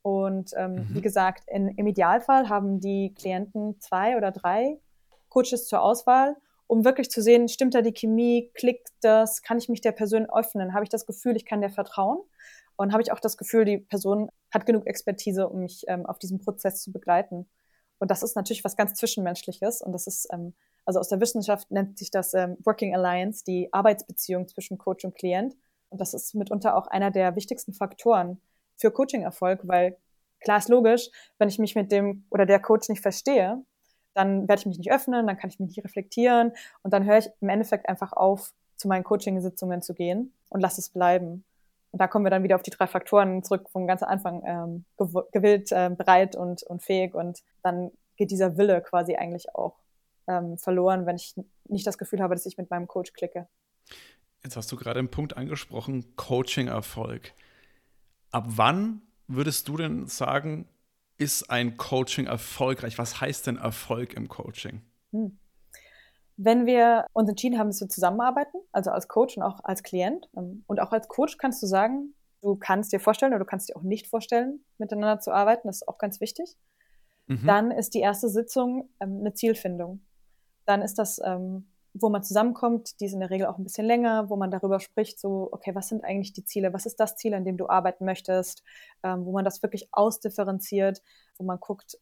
Und 0.01 0.51
ähm, 0.57 0.75
mhm. 0.75 0.87
wie 0.89 1.01
gesagt, 1.01 1.45
in, 1.47 1.69
im 1.69 1.87
Idealfall 1.87 2.49
haben 2.49 2.81
die 2.81 3.13
Klienten 3.15 3.79
zwei 3.79 4.17
oder 4.17 4.31
drei 4.31 4.79
Coaches 5.29 5.65
zur 5.67 5.81
Auswahl, 5.81 6.35
um 6.67 6.83
wirklich 6.83 7.09
zu 7.09 7.21
sehen, 7.21 7.47
stimmt 7.47 7.73
da 7.73 7.81
die 7.81 7.93
Chemie, 7.93 8.51
klickt 8.53 8.89
das, 9.01 9.41
kann 9.41 9.57
ich 9.57 9.69
mich 9.69 9.79
der 9.79 9.93
Person 9.93 10.27
öffnen, 10.29 10.73
habe 10.73 10.83
ich 10.83 10.89
das 10.89 11.05
Gefühl, 11.05 11.37
ich 11.37 11.45
kann 11.45 11.61
der 11.61 11.69
vertrauen. 11.69 12.19
Und 12.75 12.91
habe 12.91 13.01
ich 13.03 13.11
auch 13.11 13.19
das 13.19 13.37
Gefühl, 13.37 13.65
die 13.65 13.77
Person 13.77 14.29
hat 14.51 14.65
genug 14.65 14.87
Expertise, 14.87 15.47
um 15.47 15.61
mich 15.61 15.83
ähm, 15.87 16.05
auf 16.05 16.19
diesem 16.19 16.39
Prozess 16.39 16.81
zu 16.81 16.91
begleiten. 16.91 17.47
Und 17.99 18.11
das 18.11 18.23
ist 18.23 18.35
natürlich 18.35 18.63
was 18.63 18.75
ganz 18.75 18.95
Zwischenmenschliches. 18.95 19.81
Und 19.81 19.91
das 19.93 20.07
ist, 20.07 20.27
ähm, 20.31 20.53
also 20.85 20.99
aus 20.99 21.09
der 21.09 21.21
Wissenschaft 21.21 21.71
nennt 21.71 21.97
sich 21.97 22.11
das 22.11 22.33
ähm, 22.33 22.57
Working 22.63 22.95
Alliance, 22.95 23.43
die 23.45 23.71
Arbeitsbeziehung 23.71 24.47
zwischen 24.47 24.77
Coach 24.77 25.05
und 25.05 25.15
Klient. 25.15 25.55
Und 25.89 26.01
das 26.01 26.13
ist 26.13 26.33
mitunter 26.33 26.75
auch 26.75 26.87
einer 26.87 27.11
der 27.11 27.35
wichtigsten 27.35 27.73
Faktoren 27.73 28.41
für 28.75 28.91
Coaching-Erfolg, 28.91 29.61
weil 29.63 29.97
klar 30.39 30.57
ist 30.57 30.69
logisch, 30.69 31.09
wenn 31.37 31.49
ich 31.49 31.59
mich 31.59 31.75
mit 31.75 31.91
dem 31.91 32.25
oder 32.29 32.45
der 32.45 32.59
Coach 32.59 32.89
nicht 32.89 33.01
verstehe, 33.01 33.63
dann 34.13 34.47
werde 34.47 34.59
ich 34.59 34.65
mich 34.65 34.77
nicht 34.77 34.91
öffnen, 34.91 35.25
dann 35.27 35.37
kann 35.37 35.49
ich 35.49 35.59
mich 35.59 35.69
nicht 35.69 35.83
reflektieren 35.85 36.51
und 36.81 36.93
dann 36.93 37.05
höre 37.05 37.19
ich 37.19 37.29
im 37.41 37.49
Endeffekt 37.49 37.87
einfach 37.89 38.13
auf, 38.13 38.53
zu 38.75 38.87
meinen 38.87 39.03
Coaching-Sitzungen 39.03 39.81
zu 39.81 39.93
gehen 39.93 40.33
und 40.49 40.61
lasse 40.61 40.81
es 40.81 40.89
bleiben. 40.89 41.45
Und 41.93 42.01
da 42.01 42.07
kommen 42.07 42.25
wir 42.25 42.31
dann 42.31 42.41
wieder 42.41 42.55
auf 42.55 42.63
die 42.63 42.71
drei 42.71 42.87
Faktoren 42.87 43.43
zurück 43.43 43.69
vom 43.69 43.85
ganz 43.85 44.01
Anfang, 44.01 44.41
ähm, 44.47 44.85
gewillt, 45.31 45.71
äh, 45.71 45.91
bereit 45.95 46.35
und, 46.35 46.63
und 46.63 46.81
fähig. 46.81 47.13
Und 47.13 47.43
dann 47.61 47.91
geht 48.17 48.31
dieser 48.31 48.57
Wille 48.57 48.81
quasi 48.81 49.15
eigentlich 49.15 49.53
auch 49.53 49.77
ähm, 50.27 50.57
verloren, 50.57 51.05
wenn 51.05 51.17
ich 51.17 51.35
nicht 51.65 51.85
das 51.85 51.99
Gefühl 51.99 52.19
habe, 52.21 52.33
dass 52.33 52.47
ich 52.47 52.57
mit 52.57 52.71
meinem 52.71 52.87
Coach 52.87 53.13
klicke. 53.13 53.47
Jetzt 54.43 54.57
hast 54.57 54.71
du 54.71 54.75
gerade 54.75 54.97
einen 54.97 55.11
Punkt 55.11 55.37
angesprochen, 55.37 56.15
Coaching-Erfolg. 56.15 57.33
Ab 58.31 58.45
wann 58.47 59.03
würdest 59.27 59.67
du 59.67 59.77
denn 59.77 60.07
sagen, 60.07 60.67
ist 61.19 61.51
ein 61.51 61.77
Coaching 61.77 62.25
erfolgreich? 62.25 62.97
Was 62.97 63.21
heißt 63.21 63.45
denn 63.45 63.57
Erfolg 63.57 64.13
im 64.15 64.29
Coaching? 64.29 64.81
Hm. 65.11 65.37
Wenn 66.35 66.65
wir 66.65 67.05
uns 67.13 67.29
entschieden 67.29 67.59
haben, 67.59 67.67
dass 67.67 67.81
wir 67.81 67.89
zusammenarbeiten, 67.89 68.57
also 68.71 68.91
als 68.91 69.07
Coach 69.07 69.37
und 69.37 69.43
auch 69.43 69.59
als 69.63 69.83
Klient, 69.83 70.29
ähm, 70.35 70.63
und 70.67 70.79
auch 70.79 70.91
als 70.91 71.07
Coach 71.07 71.37
kannst 71.37 71.61
du 71.61 71.67
sagen, 71.67 72.15
du 72.41 72.55
kannst 72.55 72.91
dir 72.91 72.99
vorstellen 72.99 73.33
oder 73.33 73.39
du 73.39 73.45
kannst 73.45 73.69
dir 73.69 73.77
auch 73.77 73.83
nicht 73.83 74.07
vorstellen, 74.07 74.63
miteinander 74.77 75.19
zu 75.19 75.31
arbeiten, 75.31 75.67
das 75.67 75.77
ist 75.77 75.87
auch 75.87 75.97
ganz 75.97 76.19
wichtig. 76.19 76.57
Mhm. 77.27 77.45
Dann 77.45 77.71
ist 77.71 77.93
die 77.93 78.01
erste 78.01 78.29
Sitzung 78.29 78.89
ähm, 78.99 79.19
eine 79.19 79.33
Zielfindung. 79.33 80.01
Dann 80.65 80.81
ist 80.81 80.99
das 80.99 81.21
ähm, 81.23 81.67
wo 81.93 82.09
man 82.09 82.23
zusammenkommt, 82.23 82.99
die 82.99 83.05
ist 83.05 83.13
in 83.13 83.19
der 83.19 83.29
Regel 83.29 83.45
auch 83.45 83.57
ein 83.57 83.63
bisschen 83.63 83.85
länger, 83.85 84.29
wo 84.29 84.35
man 84.35 84.49
darüber 84.49 84.79
spricht, 84.79 85.19
so, 85.19 85.49
okay, 85.51 85.75
was 85.75 85.89
sind 85.89 86.03
eigentlich 86.03 86.33
die 86.33 86.43
Ziele, 86.43 86.73
was 86.73 86.87
ist 86.87 86.99
das 86.99 87.15
Ziel, 87.15 87.35
an 87.35 87.45
dem 87.45 87.55
du 87.55 87.69
arbeiten 87.69 88.05
möchtest, 88.05 88.63
wo 89.03 89.31
man 89.31 89.45
das 89.45 89.61
wirklich 89.61 89.89
ausdifferenziert, 89.91 91.03
wo 91.37 91.43
man 91.43 91.59
guckt, 91.59 91.99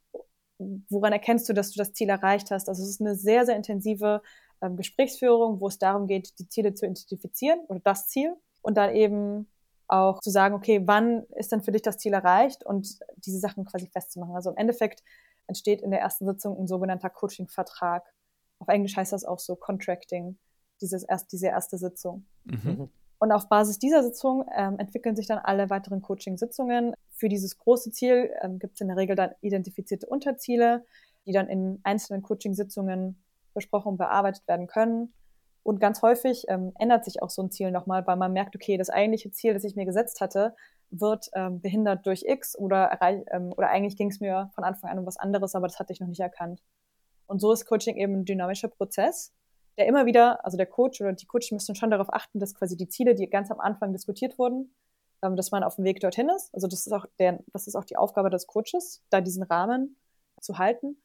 woran 0.90 1.14
erkennst 1.14 1.48
du, 1.50 1.54
dass 1.54 1.72
du 1.72 1.78
das 1.78 1.94
Ziel 1.94 2.10
erreicht 2.10 2.52
hast. 2.52 2.70
Also 2.70 2.84
es 2.84 2.90
ist 2.90 3.02
eine 3.02 3.16
sehr, 3.16 3.46
sehr 3.46 3.56
intensive 3.56 4.22
ähm, 4.62 4.78
Gesprächsführung, 4.78 5.60
wo 5.60 5.68
es 5.68 5.80
darum 5.80 6.08
geht, 6.08 6.38
die 6.40 6.48
Ziele 6.48 6.74
zu 6.74 6.86
identifizieren 6.86 7.60
oder 7.68 7.80
das 7.80 8.08
Ziel 8.08 8.36
und 8.62 8.78
dann 8.78 8.96
eben 8.96 9.48
auch 9.88 10.20
zu 10.22 10.30
sagen, 10.30 10.56
okay, 10.56 10.82
wann 10.86 11.24
ist 11.36 11.52
denn 11.52 11.62
für 11.62 11.72
dich 11.72 11.82
das 11.82 11.98
Ziel 11.98 12.14
erreicht 12.14 12.66
und 12.66 13.00
diese 13.18 13.40
Sachen 13.40 13.66
quasi 13.66 13.88
festzumachen. 13.88 14.36
Also 14.36 14.52
im 14.52 14.58
Endeffekt 14.58 15.04
entsteht 15.48 15.82
in 15.82 15.92
der 15.92 16.00
ersten 16.00 16.26
Sitzung 16.26 16.58
ein 16.58 16.68
sogenannter 16.68 17.10
Coaching-Vertrag. 17.10 18.06
Auf 18.60 18.68
Englisch 18.70 18.96
heißt 18.96 19.12
das 19.12 19.26
auch 19.26 19.40
so 19.40 19.56
Contracting, 19.56 20.38
dieses 20.80 21.04
erst, 21.04 21.32
diese 21.34 21.48
erste 21.48 21.78
Sitzung. 21.78 22.26
Mhm. 22.46 22.90
Und 23.22 23.32
auf 23.32 23.50
Basis 23.50 23.78
dieser 23.78 24.02
Sitzung 24.02 24.46
ähm, 24.58 24.80
entwickeln 24.80 25.16
sich 25.16 25.28
dann 25.28 25.38
alle 25.38 25.70
weiteren 25.70 26.02
Coaching-Sitzungen. 26.02 26.96
Für 27.12 27.30
dieses 27.30 27.60
große 27.60 27.92
Ziel 27.92 28.34
ähm, 28.42 28.58
gibt 28.58 28.74
es 28.74 28.82
in 28.82 28.88
der 28.88 28.98
Regel 28.98 29.16
dann 29.16 29.30
identifizierte 29.42 30.08
Unterziele, 30.08 30.84
die 31.28 31.32
dann 31.32 31.48
in 31.48 31.80
einzelnen 31.84 32.24
Coaching-Sitzungen 32.24 33.24
besprochen 33.54 33.90
und 33.90 33.98
bearbeitet 33.98 34.48
werden 34.48 34.66
können. 34.66 35.14
Und 35.62 35.80
ganz 35.80 36.02
häufig 36.02 36.46
ähm, 36.48 36.74
ändert 36.80 37.06
sich 37.06 37.22
auch 37.22 37.30
so 37.30 37.44
ein 37.44 37.52
Ziel 37.52 37.70
nochmal, 37.70 38.08
weil 38.08 38.16
man 38.16 38.34
merkt, 38.34 38.56
okay, 38.56 38.76
das 38.76 38.90
eigentliche 38.90 39.30
Ziel, 39.30 39.54
das 39.54 39.66
ich 39.66 39.76
mir 39.76 39.86
gesetzt 39.86 40.20
hatte, 40.20 40.56
wird 40.90 41.30
ähm, 41.36 41.62
behindert 41.62 42.08
durch 42.08 42.24
X 42.26 42.58
oder, 42.58 42.98
ähm, 43.30 43.54
oder 43.56 43.70
eigentlich 43.70 43.98
ging 43.98 44.10
es 44.10 44.20
mir 44.20 44.50
von 44.56 44.64
Anfang 44.64 44.90
an 44.90 44.98
um 44.98 45.06
was 45.06 45.18
anderes, 45.18 45.54
aber 45.54 45.68
das 45.68 45.78
hatte 45.78 45.94
ich 45.94 46.00
noch 46.00 46.08
nicht 46.08 46.22
erkannt. 46.22 46.64
Und 47.28 47.40
so 47.40 47.52
ist 47.52 47.68
Coaching 47.68 47.98
eben 47.98 48.22
ein 48.22 48.26
dynamischer 48.26 48.68
Prozess, 48.68 49.32
der 49.78 49.88
immer 49.88 50.06
wieder, 50.06 50.44
also 50.46 50.58
der 50.58 50.66
Coach 50.66 51.02
oder 51.02 51.14
die 51.14 51.26
Coach 51.26 51.52
müssen 51.52 51.76
schon 51.76 51.92
darauf 51.92 52.14
achten, 52.14 52.40
dass 52.40 52.54
quasi 52.56 52.78
die 52.78 52.88
Ziele, 52.88 53.16
die 53.16 53.30
ganz 53.30 53.52
am 53.52 53.60
Anfang 53.60 53.92
diskutiert 53.92 54.38
wurden, 54.38 54.74
ähm, 55.24 55.36
dass 55.36 55.52
man 55.52 55.64
auf 55.64 55.76
dem 55.76 55.86
Weg 55.86 56.00
dorthin 56.00 56.30
ist. 56.30 56.54
Also 56.54 56.68
das 56.68 56.86
ist 56.86 56.94
auch 56.94 57.06
der, 57.20 57.40
das 57.54 57.68
ist 57.68 57.76
auch 57.76 57.86
die 57.86 57.98
Aufgabe 57.98 58.30
des 58.30 58.48
Coaches, 58.48 59.04
da 59.10 59.22
diesen 59.22 59.44
Rahmen 59.44 59.98
zu 60.40 60.58
halten 60.58 60.98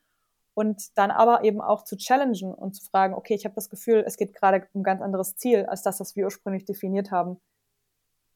und 0.57 0.97
dann 0.97 1.11
aber 1.11 1.45
eben 1.45 1.61
auch 1.61 1.85
zu 1.85 1.99
challengen 1.99 2.55
und 2.55 2.75
zu 2.75 2.83
fragen, 2.91 3.15
okay, 3.15 3.35
ich 3.35 3.45
habe 3.45 3.55
das 3.55 3.69
Gefühl, 3.69 4.03
es 4.07 4.17
geht 4.17 4.35
gerade 4.35 4.67
um 4.73 4.81
ein 4.81 4.85
ganz 4.85 5.03
anderes 5.03 5.37
Ziel 5.37 5.67
als 5.67 5.83
das, 5.83 6.01
was 6.01 6.17
wir 6.17 6.25
ursprünglich 6.25 6.65
definiert 6.65 7.11
haben. 7.11 7.39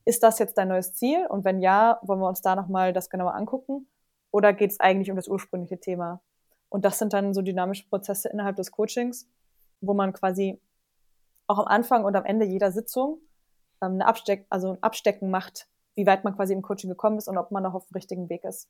Ist 0.04 0.22
das 0.22 0.38
jetzt 0.38 0.58
dein 0.58 0.68
neues 0.68 0.92
Ziel? 0.92 1.26
Und 1.26 1.46
wenn 1.46 1.62
ja, 1.62 1.98
wollen 2.02 2.20
wir 2.20 2.28
uns 2.28 2.42
da 2.42 2.54
nochmal 2.56 2.92
das 2.92 3.08
genauer 3.08 3.34
angucken? 3.34 3.88
Oder 4.32 4.52
geht 4.52 4.70
es 4.70 4.80
eigentlich 4.80 5.10
um 5.10 5.16
das 5.16 5.28
ursprüngliche 5.28 5.80
Thema? 5.80 6.20
Und 6.68 6.84
das 6.84 6.98
sind 6.98 7.14
dann 7.14 7.32
so 7.32 7.40
dynamische 7.40 7.88
Prozesse 7.88 8.28
innerhalb 8.28 8.56
des 8.56 8.70
Coachings, 8.70 9.26
wo 9.80 9.94
man 9.94 10.12
quasi 10.12 10.60
auch 11.46 11.58
am 11.58 11.66
Anfang 11.66 12.04
und 12.04 12.14
am 12.16 12.24
Ende 12.24 12.46
jeder 12.46 12.72
Sitzung 12.72 13.20
ähm, 13.82 13.94
eine 13.94 14.06
Absteck, 14.06 14.46
also 14.50 14.72
ein 14.72 14.82
Abstecken 14.82 15.30
macht, 15.30 15.68
wie 15.96 16.06
weit 16.06 16.24
man 16.24 16.34
quasi 16.34 16.52
im 16.52 16.62
Coaching 16.62 16.90
gekommen 16.90 17.18
ist 17.18 17.28
und 17.28 17.38
ob 17.38 17.50
man 17.50 17.62
noch 17.62 17.74
auf 17.74 17.86
dem 17.86 17.94
richtigen 17.94 18.28
Weg 18.28 18.44
ist. 18.44 18.68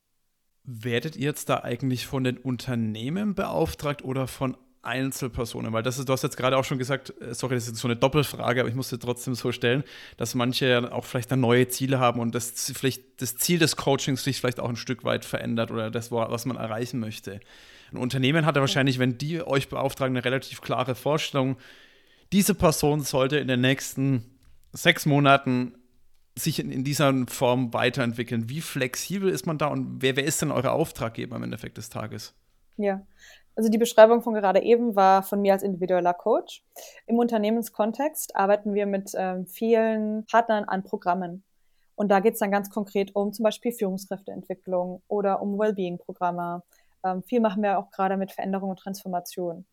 Werdet 0.65 1.17
ihr 1.17 1.25
jetzt 1.25 1.49
da 1.49 1.61
eigentlich 1.61 2.07
von 2.07 2.25
den 2.25 2.39
Unternehmen 2.39 3.35
beauftragt 3.35 4.05
oder 4.05 4.27
von 4.27 4.57
Einzelpersonen? 4.83 5.73
Weil 5.73 5.83
das 5.83 5.99
ist, 5.99 6.09
du 6.09 6.13
hast 6.13 6.23
jetzt 6.23 6.37
gerade 6.37 6.57
auch 6.57 6.65
schon 6.65 6.79
gesagt, 6.79 7.15
äh, 7.21 7.35
sorry, 7.35 7.55
das 7.55 7.69
ist 7.69 7.77
so 7.77 7.89
eine 7.89 7.97
Doppelfrage, 7.97 8.61
aber 8.61 8.69
ich 8.69 8.75
muss 8.75 8.89
sie 8.89 8.99
trotzdem 8.99 9.35
so 9.35 9.53
stellen, 9.53 9.85
dass 10.17 10.35
manche 10.35 10.93
auch 10.93 11.05
vielleicht 11.05 11.31
dann 11.31 11.41
neue 11.41 11.69
Ziele 11.69 11.99
haben 11.99 12.21
und 12.21 12.35
das 12.35 12.73
vielleicht 12.75 13.21
das 13.21 13.37
Ziel 13.37 13.59
des 13.59 13.77
Coachings 13.77 14.25
sich 14.25 14.41
vielleicht 14.41 14.61
auch 14.61 14.69
ein 14.69 14.77
Stück 14.77 15.05
weit 15.05 15.25
verändert 15.25 15.71
oder 15.71 15.91
das, 15.91 16.13
was 16.13 16.47
man 16.47 16.57
erreichen 16.57 17.01
möchte. 17.01 17.41
Ein 17.93 17.99
Unternehmen 17.99 18.47
hat 18.47 18.57
ja 18.57 18.61
wahrscheinlich, 18.61 18.99
wenn 18.99 19.19
die 19.19 19.43
euch 19.47 19.69
beauftragen, 19.69 20.17
eine 20.17 20.25
relativ 20.25 20.61
klare 20.61 20.95
Vorstellung. 20.95 21.57
Diese 22.33 22.55
Person 22.55 23.01
sollte 23.01 23.39
in 23.39 23.49
den 23.49 23.61
nächsten 23.61 24.25
sechs 24.73 25.07
Monaten 25.07 25.75
sich 26.37 26.61
in, 26.61 26.71
in, 26.71 26.85
dieser 26.85 27.13
Form 27.27 27.75
weiterentwickeln. 27.75 28.49
Wie 28.49 28.61
flexibel 28.61 29.29
ist 29.29 29.47
man 29.47 29.59
da 29.59 29.67
und 29.67 30.01
wer, 30.01 30.17
wer 30.17 30.25
ist 30.25 30.41
denn 30.41 30.53
eure 30.53 30.73
Auftraggeber 30.73 31.37
im 31.37 31.43
Endeffekt 31.43 31.77
des 31.77 31.91
Tages? 31.91 32.35
Ja, 32.77 33.05
also 33.57 33.69
die 33.69 33.79
Beschreibung 33.79 34.23
von 34.23 34.33
gerade 34.33 34.63
eben 34.63 34.97
war 34.97 35.23
von 35.23 35.43
mir 35.43 35.53
als 35.53 35.63
individueller 35.63 36.15
Coach. 36.15 36.65
Im 37.07 37.19
Unternehmenskontext 37.19 38.37
arbeiten 38.37 38.75
wir 38.75 38.87
mit 38.87 39.11
ähm, 39.15 39.47
vielen 39.47 40.25
Partnern 40.27 40.65
an 40.65 40.85
Programmen. 40.85 41.43
Und 41.95 42.09
da 42.09 42.21
geht 42.21 42.35
es 42.35 42.41
dann 42.41 42.51
ganz 42.51 42.71
konkret 42.71 43.15
um 43.15 43.33
zum 43.33 43.43
Beispiel 43.43 43.73
Führungskräfteentwicklung 43.73 45.03
oder 45.09 45.43
um 45.43 45.59
Wellbeing-Programme. 45.59 46.63
Ähm, 47.05 47.23
viel 47.23 47.41
machen 47.41 47.63
wir 47.63 47.79
auch 47.79 47.91
gerade 47.91 48.17
mit 48.17 48.33
Veränderung 48.33 48.71
und 48.71 48.79
Transformation. 48.79 49.67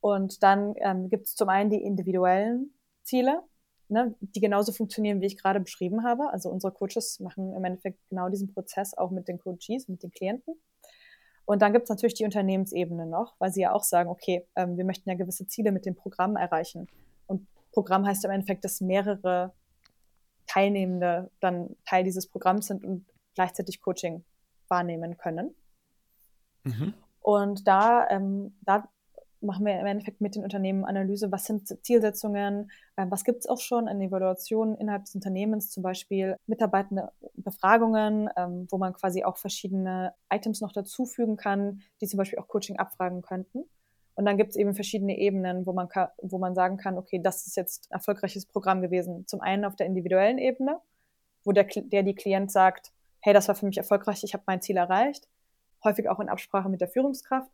Und 0.00 0.42
dann 0.42 0.74
ähm, 0.76 1.08
gibt 1.08 1.26
es 1.26 1.34
zum 1.34 1.48
einen 1.48 1.70
die 1.70 1.82
individuellen 1.82 2.74
Ziele, 3.02 3.42
ne, 3.88 4.14
die 4.20 4.40
genauso 4.40 4.72
funktionieren, 4.72 5.20
wie 5.20 5.26
ich 5.26 5.36
gerade 5.36 5.60
beschrieben 5.60 6.04
habe. 6.04 6.30
Also 6.30 6.48
unsere 6.50 6.72
Coaches 6.72 7.20
machen 7.20 7.54
im 7.54 7.64
Endeffekt 7.64 7.98
genau 8.08 8.28
diesen 8.28 8.52
Prozess 8.52 8.96
auch 8.96 9.10
mit 9.10 9.28
den 9.28 9.38
Coaches, 9.38 9.88
mit 9.88 10.02
den 10.02 10.10
Klienten. 10.10 10.54
Und 11.44 11.62
dann 11.62 11.72
gibt 11.72 11.84
es 11.84 11.90
natürlich 11.90 12.14
die 12.14 12.24
Unternehmensebene 12.24 13.06
noch, 13.06 13.34
weil 13.38 13.52
sie 13.52 13.62
ja 13.62 13.72
auch 13.72 13.82
sagen, 13.82 14.08
okay, 14.08 14.46
ähm, 14.56 14.76
wir 14.76 14.84
möchten 14.84 15.10
ja 15.10 15.16
gewisse 15.16 15.46
Ziele 15.46 15.72
mit 15.72 15.84
dem 15.84 15.96
Programm 15.96 16.36
erreichen. 16.36 16.86
Und 17.26 17.46
Programm 17.72 18.06
heißt 18.06 18.24
im 18.24 18.30
Endeffekt, 18.30 18.64
dass 18.64 18.80
mehrere 18.80 19.52
Teilnehmende 20.46 21.30
dann 21.40 21.76
Teil 21.84 22.04
dieses 22.04 22.28
Programms 22.28 22.68
sind 22.68 22.84
und 22.84 23.06
gleichzeitig 23.34 23.80
Coaching 23.80 24.24
wahrnehmen 24.68 25.16
können. 25.16 25.54
Mhm. 26.64 26.94
Und 27.20 27.66
da, 27.66 28.08
ähm, 28.08 28.54
da 28.62 28.88
machen 29.40 29.64
wir 29.64 29.78
im 29.78 29.86
Endeffekt 29.86 30.20
mit 30.20 30.34
den 30.34 30.44
Unternehmen 30.44 30.84
Analyse, 30.84 31.32
was 31.32 31.44
sind 31.44 31.66
Zielsetzungen, 31.84 32.70
äh, 32.96 33.06
was 33.08 33.24
gibt 33.24 33.40
es 33.40 33.46
auch 33.48 33.60
schon 33.60 33.88
an 33.88 34.00
Evaluationen 34.00 34.76
innerhalb 34.76 35.04
des 35.04 35.14
Unternehmens, 35.14 35.70
zum 35.70 35.82
Beispiel 35.82 36.36
Mitarbeitende 36.46 37.10
Befragungen, 37.34 38.28
ähm, 38.36 38.66
wo 38.70 38.78
man 38.78 38.92
quasi 38.92 39.24
auch 39.24 39.38
verschiedene 39.38 40.14
Items 40.30 40.60
noch 40.60 40.72
dazufügen 40.72 41.36
kann, 41.36 41.82
die 42.00 42.06
zum 42.06 42.18
Beispiel 42.18 42.38
auch 42.38 42.48
Coaching 42.48 42.78
abfragen 42.78 43.22
könnten. 43.22 43.64
Und 44.14 44.26
dann 44.26 44.36
gibt 44.36 44.50
es 44.50 44.56
eben 44.56 44.74
verschiedene 44.74 45.16
Ebenen, 45.16 45.64
wo 45.64 45.72
man, 45.72 45.88
wo 46.20 46.38
man 46.38 46.54
sagen 46.54 46.76
kann, 46.76 46.98
okay, 46.98 47.20
das 47.22 47.46
ist 47.46 47.56
jetzt 47.56 47.90
ein 47.90 47.94
erfolgreiches 47.94 48.44
Programm 48.44 48.82
gewesen. 48.82 49.26
Zum 49.26 49.40
einen 49.40 49.64
auf 49.64 49.76
der 49.76 49.86
individuellen 49.86 50.36
Ebene, 50.36 50.78
wo 51.44 51.52
der, 51.52 51.64
der 51.64 52.02
die 52.02 52.14
Klient 52.14 52.50
sagt, 52.50 52.92
hey, 53.20 53.32
das 53.32 53.48
war 53.48 53.54
für 53.54 53.66
mich 53.66 53.78
erfolgreich, 53.78 54.22
ich 54.22 54.34
habe 54.34 54.44
mein 54.46 54.60
Ziel 54.60 54.76
erreicht. 54.76 55.26
Häufig 55.84 56.08
auch 56.08 56.20
in 56.20 56.28
Absprache 56.28 56.68
mit 56.68 56.80
der 56.80 56.88
Führungskraft 56.88 57.50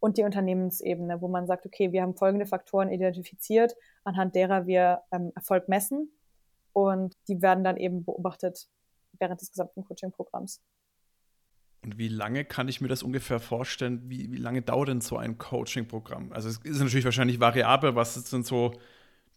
und 0.00 0.16
die 0.16 0.22
Unternehmensebene, 0.22 1.20
wo 1.20 1.28
man 1.28 1.46
sagt, 1.46 1.66
okay, 1.66 1.92
wir 1.92 2.02
haben 2.02 2.14
folgende 2.14 2.46
Faktoren 2.46 2.90
identifiziert, 2.90 3.74
anhand 4.04 4.34
derer 4.34 4.66
wir 4.66 5.02
ähm, 5.10 5.32
Erfolg 5.34 5.68
messen 5.68 6.10
und 6.72 7.16
die 7.28 7.42
werden 7.42 7.64
dann 7.64 7.76
eben 7.76 8.04
beobachtet 8.04 8.68
während 9.18 9.40
des 9.40 9.50
gesamten 9.50 9.84
Coaching-Programms. 9.84 10.62
Und 11.82 11.98
wie 11.98 12.08
lange 12.08 12.44
kann 12.44 12.68
ich 12.68 12.80
mir 12.80 12.88
das 12.88 13.02
ungefähr 13.02 13.40
vorstellen? 13.40 14.02
Wie, 14.10 14.32
wie 14.32 14.36
lange 14.38 14.62
dauert 14.62 14.88
denn 14.88 15.00
so 15.00 15.16
ein 15.16 15.38
Coaching-Programm? 15.38 16.32
Also 16.32 16.48
es 16.48 16.58
ist 16.58 16.80
natürlich 16.80 17.04
wahrscheinlich 17.04 17.40
variabel, 17.40 17.94
was 17.94 18.14
sind 18.14 18.46
so 18.46 18.72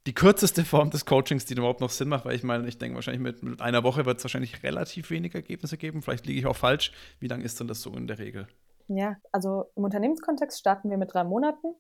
die 0.07 0.13
kürzeste 0.13 0.65
Form 0.65 0.89
des 0.89 1.05
Coachings, 1.05 1.45
die 1.45 1.53
überhaupt 1.53 1.81
noch 1.81 1.89
Sinn 1.89 2.09
macht, 2.09 2.25
weil 2.25 2.35
ich 2.35 2.43
meine, 2.43 2.67
ich 2.67 2.77
denke 2.77 2.95
wahrscheinlich 2.95 3.21
mit, 3.21 3.43
mit 3.43 3.61
einer 3.61 3.83
Woche 3.83 4.05
wird 4.05 4.17
es 4.17 4.23
wahrscheinlich 4.23 4.63
relativ 4.63 5.11
wenig 5.11 5.35
Ergebnisse 5.35 5.77
geben. 5.77 6.01
Vielleicht 6.01 6.25
liege 6.25 6.39
ich 6.39 6.45
auch 6.47 6.55
falsch. 6.55 6.91
Wie 7.19 7.27
lange 7.27 7.43
ist 7.43 7.59
denn 7.59 7.67
das 7.67 7.81
so 7.81 7.91
in 7.91 8.07
der 8.07 8.17
Regel? 8.17 8.47
Ja, 8.87 9.17
also 9.31 9.71
im 9.75 9.83
Unternehmenskontext 9.83 10.59
starten 10.59 10.89
wir 10.89 10.97
mit 10.97 11.13
drei 11.13 11.23
Monaten 11.23 11.75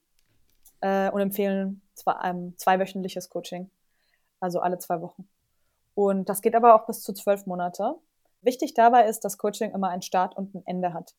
äh, 0.81 1.09
und 1.09 1.19
empfehlen 1.19 1.81
zwei, 1.95 2.15
ähm, 2.23 2.53
zweiwöchentliches 2.57 3.29
Coaching, 3.29 3.71
also 4.39 4.59
alle 4.59 4.77
zwei 4.77 5.01
Wochen. 5.01 5.27
Und 5.95 6.29
das 6.29 6.41
geht 6.41 6.55
aber 6.55 6.75
auch 6.75 6.85
bis 6.85 7.01
zu 7.01 7.13
zwölf 7.13 7.47
Monate. 7.47 7.95
Wichtig 8.41 8.75
dabei 8.75 9.07
ist, 9.07 9.21
dass 9.21 9.37
Coaching 9.37 9.71
immer 9.71 9.89
einen 9.89 10.01
Start 10.03 10.37
und 10.37 10.53
ein 10.53 10.63
Ende 10.65 10.93
hat. 10.93 11.15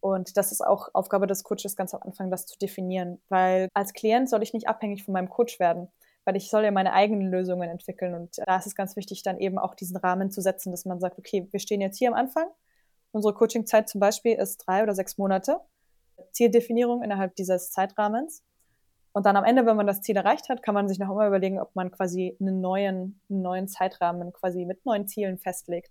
Und 0.00 0.36
das 0.36 0.52
ist 0.52 0.62
auch 0.62 0.88
Aufgabe 0.94 1.26
des 1.26 1.44
Coaches 1.44 1.76
ganz 1.76 1.92
am 1.92 2.02
Anfang, 2.02 2.30
das 2.30 2.46
zu 2.46 2.58
definieren. 2.58 3.20
Weil 3.28 3.68
als 3.74 3.92
Klient 3.92 4.30
soll 4.30 4.42
ich 4.42 4.54
nicht 4.54 4.68
abhängig 4.68 5.04
von 5.04 5.12
meinem 5.12 5.28
Coach 5.28 5.58
werden, 5.60 5.88
weil 6.24 6.36
ich 6.36 6.50
soll 6.50 6.64
ja 6.64 6.70
meine 6.70 6.92
eigenen 6.92 7.30
Lösungen 7.30 7.68
entwickeln. 7.70 8.14
Und 8.14 8.38
da 8.46 8.56
ist 8.56 8.66
es 8.66 8.74
ganz 8.74 8.96
wichtig, 8.96 9.22
dann 9.22 9.38
eben 9.38 9.58
auch 9.58 9.74
diesen 9.74 9.96
Rahmen 9.96 10.30
zu 10.30 10.40
setzen, 10.40 10.70
dass 10.70 10.84
man 10.84 11.00
sagt, 11.00 11.18
okay, 11.18 11.48
wir 11.50 11.60
stehen 11.60 11.80
jetzt 11.80 11.98
hier 11.98 12.08
am 12.08 12.14
Anfang 12.14 12.48
Unsere 13.12 13.34
Coachingzeit 13.34 13.88
zum 13.88 14.00
Beispiel 14.00 14.36
ist 14.36 14.58
drei 14.58 14.82
oder 14.82 14.94
sechs 14.94 15.18
Monate. 15.18 15.60
Zieldefinierung 16.32 17.02
innerhalb 17.02 17.34
dieses 17.34 17.70
Zeitrahmens. 17.70 18.44
Und 19.12 19.26
dann 19.26 19.36
am 19.36 19.44
Ende, 19.44 19.66
wenn 19.66 19.76
man 19.76 19.88
das 19.88 20.02
Ziel 20.02 20.16
erreicht 20.16 20.48
hat, 20.48 20.62
kann 20.62 20.74
man 20.74 20.88
sich 20.88 21.00
noch 21.00 21.10
immer 21.10 21.26
überlegen, 21.26 21.58
ob 21.58 21.74
man 21.74 21.90
quasi 21.90 22.36
einen 22.40 22.60
neuen, 22.60 23.20
einen 23.28 23.42
neuen 23.42 23.66
Zeitrahmen 23.66 24.32
quasi 24.32 24.64
mit 24.64 24.84
neuen 24.86 25.08
Zielen 25.08 25.38
festlegt. 25.38 25.90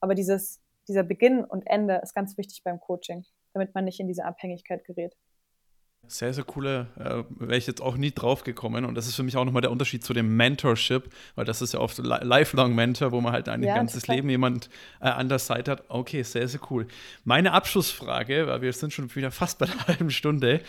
Aber 0.00 0.14
dieses, 0.14 0.62
dieser 0.88 1.02
Beginn 1.02 1.44
und 1.44 1.66
Ende 1.66 2.00
ist 2.02 2.14
ganz 2.14 2.38
wichtig 2.38 2.62
beim 2.64 2.80
Coaching, 2.80 3.26
damit 3.52 3.74
man 3.74 3.84
nicht 3.84 4.00
in 4.00 4.08
diese 4.08 4.24
Abhängigkeit 4.24 4.84
gerät. 4.84 5.14
Sehr, 6.08 6.32
sehr 6.32 6.44
coole, 6.44 6.86
äh, 6.98 7.24
wäre 7.40 7.58
ich 7.58 7.66
jetzt 7.66 7.80
auch 7.80 7.96
nie 7.96 8.12
drauf 8.12 8.44
gekommen. 8.44 8.84
Und 8.84 8.94
das 8.94 9.06
ist 9.06 9.16
für 9.16 9.22
mich 9.22 9.36
auch 9.36 9.44
nochmal 9.44 9.62
der 9.62 9.70
Unterschied 9.70 10.04
zu 10.04 10.14
dem 10.14 10.36
Mentorship, 10.36 11.10
weil 11.34 11.44
das 11.44 11.62
ist 11.62 11.74
ja 11.74 11.80
oft 11.80 11.98
Lifelong 11.98 12.74
Mentor, 12.74 13.12
wo 13.12 13.20
man 13.20 13.32
halt 13.32 13.48
ein 13.48 13.62
ja, 13.62 13.74
ganzes. 13.74 14.06
Leben 14.06 14.30
jemand 14.30 14.70
äh, 15.00 15.08
an 15.08 15.28
der 15.28 15.38
Seite 15.38 15.72
hat. 15.72 15.84
Okay, 15.88 16.22
sehr, 16.22 16.46
sehr 16.46 16.60
cool. 16.70 16.86
Meine 17.24 17.52
Abschlussfrage, 17.52 18.46
weil 18.46 18.62
wir 18.62 18.72
sind 18.72 18.92
schon 18.92 19.14
wieder 19.14 19.30
fast 19.30 19.58
bei 19.58 19.66
einer 19.66 19.86
halben 19.88 20.10
Stunde. 20.10 20.60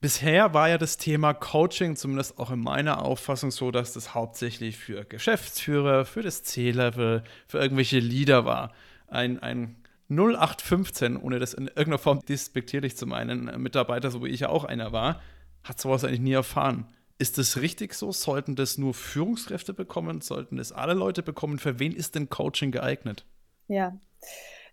Bisher 0.00 0.54
war 0.54 0.68
ja 0.68 0.78
das 0.78 0.96
Thema 0.96 1.34
Coaching, 1.34 1.94
zumindest 1.94 2.38
auch 2.38 2.50
in 2.50 2.60
meiner 2.60 3.02
Auffassung, 3.02 3.50
so, 3.50 3.70
dass 3.70 3.92
das 3.92 4.14
hauptsächlich 4.14 4.78
für 4.78 5.04
Geschäftsführer, 5.04 6.06
für 6.06 6.22
das 6.22 6.42
C-Level, 6.42 7.22
für 7.46 7.58
irgendwelche 7.58 7.98
Leader 7.98 8.46
war. 8.46 8.72
Ein, 9.08 9.42
ein 9.42 9.76
0815, 10.10 11.16
ohne 11.16 11.38
das 11.38 11.54
in 11.54 11.68
irgendeiner 11.68 11.98
Form 11.98 12.20
despektierlich 12.20 12.96
zu 12.96 13.06
meinen, 13.06 13.44
Mitarbeiter, 13.62 14.10
so 14.10 14.24
wie 14.24 14.28
ich 14.28 14.40
ja 14.40 14.48
auch 14.48 14.64
einer 14.64 14.92
war, 14.92 15.20
hat 15.62 15.80
sowas 15.80 16.04
eigentlich 16.04 16.20
nie 16.20 16.32
erfahren. 16.32 16.86
Ist 17.18 17.38
das 17.38 17.60
richtig 17.60 17.94
so? 17.94 18.12
Sollten 18.12 18.56
das 18.56 18.78
nur 18.78 18.94
Führungskräfte 18.94 19.74
bekommen? 19.74 20.20
Sollten 20.20 20.56
das 20.56 20.72
alle 20.72 20.94
Leute 20.94 21.22
bekommen? 21.22 21.58
Für 21.58 21.78
wen 21.78 21.92
ist 21.92 22.14
denn 22.14 22.30
Coaching 22.30 22.70
geeignet? 22.70 23.26
Ja, 23.68 23.98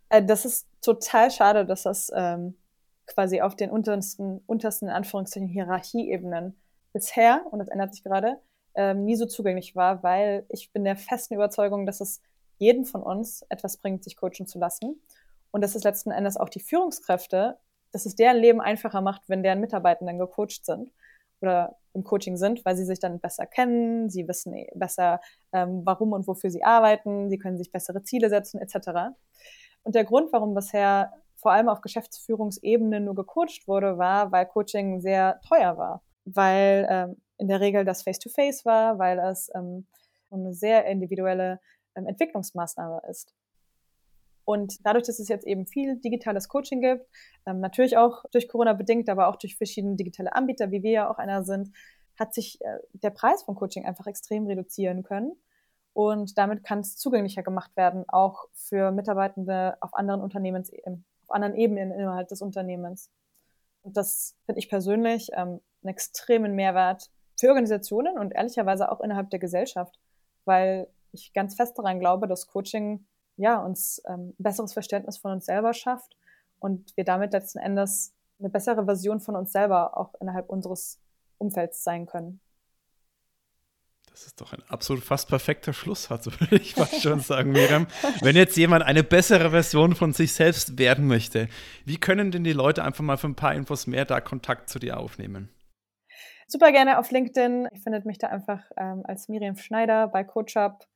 äh, 0.10 0.23
das 0.23 0.45
ist 0.45 0.67
total 0.82 1.30
schade, 1.30 1.65
dass 1.65 1.84
das 1.84 2.12
ähm, 2.15 2.56
quasi 3.06 3.41
auf 3.41 3.56
den 3.56 3.69
untersten, 3.69 4.41
untersten 4.47 4.88
in 4.88 4.93
Anführungszeichen 4.93 5.50
Hierarchieebenen 5.50 6.56
bisher, 6.93 7.45
und 7.52 7.60
das 7.60 7.67
ändert 7.67 7.93
sich 7.93 8.04
gerade, 8.04 8.39
ähm, 8.76 9.06
nie 9.06 9.15
so 9.15 9.26
zugänglich 9.26 9.76
war, 9.76 10.04
weil 10.04 10.45
ich 10.50 10.71
bin 10.71 10.84
der 10.84 10.95
festen 10.95 11.34
Überzeugung, 11.34 11.86
dass 11.86 12.00
es 12.00 12.21
jeden 12.58 12.86
von 12.86 13.04
uns 13.04 13.43
etwas 13.50 13.78
bringt, 13.78 14.04
sich 14.04 14.15
coachen 14.15 14.47
zu 14.47 14.60
lassen. 14.60 15.02
Und 15.58 15.62
dass 15.62 15.74
es 15.74 15.84
letzten 15.84 16.12
Endes 16.12 16.38
auch 16.38 16.50
die 16.50 16.60
Führungskräfte, 16.60 17.58
dass 17.91 18.06
es 18.06 18.15
deren 18.15 18.38
Leben 18.38 18.62
einfacher 18.62 19.02
macht, 19.02 19.24
wenn 19.26 19.41
deren 19.41 19.60
Mitarbeitenden 19.60 20.20
gecoacht 20.20 20.63
sind 20.63 20.91
oder 21.41 21.80
im 21.96 22.04
Coaching 22.04 22.38
sind, 22.38 22.63
weil 22.63 22.76
sie 22.76 22.86
sich 22.86 23.00
dann 23.00 23.20
besser 23.20 23.48
kennen, 23.48 24.08
sie 24.12 24.28
wissen 24.28 24.54
besser, 24.76 25.20
ähm, 25.54 25.82
warum 25.84 26.13
und 26.13 26.28
wofür 26.28 26.52
sie 26.52 26.63
arbeiten, 26.63 27.32
sie 27.32 27.39
können 27.39 27.58
sich 27.58 27.72
bessere 27.72 28.04
Ziele 28.04 28.30
setzen, 28.30 28.62
etc. 28.62 29.15
Und 29.82 29.96
der 29.96 30.06
Grund, 30.06 30.32
warum 30.32 30.54
bisher 30.54 31.12
vor 31.36 31.54
allem 31.54 31.70
auf 31.70 31.82
Geschäftsführungsebene 31.82 33.02
nur 33.02 33.15
gecoacht 33.15 33.67
wurde, 33.67 33.98
war, 33.98 34.32
weil 34.32 34.46
Coaching 34.46 35.02
sehr 35.02 35.41
teuer 35.41 35.76
war. 35.76 36.04
Weil 36.26 36.86
ähm, 36.88 37.22
in 37.39 37.48
der 37.48 37.62
Regel 37.62 37.84
das 37.84 38.04
Face-to-Face 38.04 38.62
-face 38.62 38.65
war, 38.65 39.00
weil 39.00 39.17
es 39.17 39.50
ähm, 39.56 39.88
eine 40.30 40.54
sehr 40.54 40.86
individuelle 40.86 41.60
ähm, 41.96 42.06
Entwicklungsmaßnahme 42.06 43.02
ist. 43.10 43.34
Und 44.48 44.86
dadurch, 44.86 45.06
dass 45.06 45.20
es 45.20 45.28
jetzt 45.28 45.46
eben 45.46 45.66
viel 45.66 45.98
digitales 45.98 46.48
Coaching 46.48 46.80
gibt, 46.80 47.06
ähm, 47.46 47.60
natürlich 47.60 47.98
auch 47.98 48.24
durch 48.32 48.48
Corona 48.48 48.72
bedingt, 48.72 49.10
aber 49.10 49.28
auch 49.28 49.36
durch 49.36 49.58
verschiedene 49.58 49.98
digitale 49.98 50.34
Anbieter, 50.34 50.72
wie 50.72 50.84
wir 50.84 50.92
ja 50.92 51.12
auch 51.12 51.18
einer 51.18 51.44
sind, 51.44 51.70
hat 52.18 52.34
sich 52.34 52.62
äh, 52.62 52.78
der 52.94 53.10
Preis 53.10 53.44
von 53.44 53.56
Coaching 53.56 53.86
einfach 53.86 54.08
extrem 54.08 54.48
reduzieren 54.48 55.04
können. 55.04 55.34
Und 55.92 56.38
damit 56.38 56.64
kann 56.64 56.80
es 56.80 56.96
zugänglicher 56.96 57.44
gemacht 57.44 57.76
werden, 57.76 58.06
auch 58.08 58.46
für 58.54 58.92
Mitarbeitende 58.92 59.76
auf 59.82 59.94
anderen 59.94 60.22
Unternehmens, 60.22 60.72
auf 60.86 61.32
anderen 61.32 61.56
Ebenen 61.56 61.92
innerhalb 61.92 62.30
des 62.30 62.42
Unternehmens. 62.42 63.12
Und 63.82 63.98
das 63.98 64.34
finde 64.46 64.60
ich 64.60 64.70
persönlich 64.70 65.28
ähm, 65.34 65.60
einen 65.84 65.90
extremen 65.90 66.56
Mehrwert 66.56 67.12
für 67.38 67.50
Organisationen 67.50 68.18
und 68.18 68.32
ehrlicherweise 68.32 68.90
auch 68.94 69.02
innerhalb 69.02 69.30
der 69.30 69.40
Gesellschaft, 69.40 70.00
weil 70.46 70.88
ich 71.12 71.34
ganz 71.34 71.56
fest 71.56 71.78
daran 71.78 72.00
glaube, 72.00 72.30
dass 72.30 72.48
Coaching 72.48 73.06
ja 73.38 73.60
uns 73.60 74.02
ähm, 74.08 74.34
ein 74.38 74.43
besseres 74.43 74.73
Verständnis 74.73 75.17
von 75.17 75.32
uns 75.32 75.45
selber 75.45 75.73
schafft 75.73 76.17
und 76.60 76.95
wir 76.97 77.04
damit 77.04 77.34
letzten 77.34 77.60
Endes 77.60 78.13
eine 78.39 78.50
bessere 78.50 78.86
Version 78.86 79.19
von 79.19 79.36
uns 79.36 79.52
selber 79.52 79.97
auch 79.97 80.13
innerhalb 80.19 80.50
unseres 80.50 81.00
Umfelds 81.38 81.84
sein 81.84 82.06
können. 82.06 82.39
Das 84.12 84.26
ist 84.26 84.41
doch 84.41 84.52
ein 84.52 84.63
absolut 84.67 85.04
fast 85.04 85.30
perfekter 85.30 85.73
Schlusssatz, 85.73 86.26
würde 86.39 86.56
ich 86.56 86.73
fast 86.73 87.04
schon 87.04 87.19
sagen, 87.19 87.52
Miriam. 87.52 87.86
Wenn 88.21 88.36
jetzt 88.36 88.58
jemand 88.58 88.84
eine 88.84 89.04
bessere 89.04 89.52
Version 89.52 89.93
von 89.93 90.12
sich 90.12 90.34
selbst 90.34 90.80
werden 90.80 91.06
möchte, 91.06 91.50
wie 91.86 91.97
können 91.97 92.32
denn 92.32 92.43
die 92.43 92.54
Leute 92.54 92.84
einfach 92.84 93.04
mal 93.04 93.17
für 93.17 93.28
ein 93.28 93.36
paar 93.36 93.54
Infos 93.54 93.86
mehr 93.86 94.06
da 94.06 94.19
Kontakt 94.19 94.69
zu 94.69 94.80
dir 94.80 95.00
aufnehmen? 95.00 95.50
Super 96.47 96.71
gerne 96.71 96.97
auf 96.97 97.12
LinkedIn. 97.12 97.67
Ihr 97.71 97.80
findet 97.80 98.06
mich 98.06 98.17
da 98.17 98.28
einfach 98.28 98.63
ähm, 98.78 99.04
als 99.06 99.28
Miriam 99.28 99.56
Schneider 99.56 100.08
bei 100.08 100.23
CoachUp. 100.23 100.88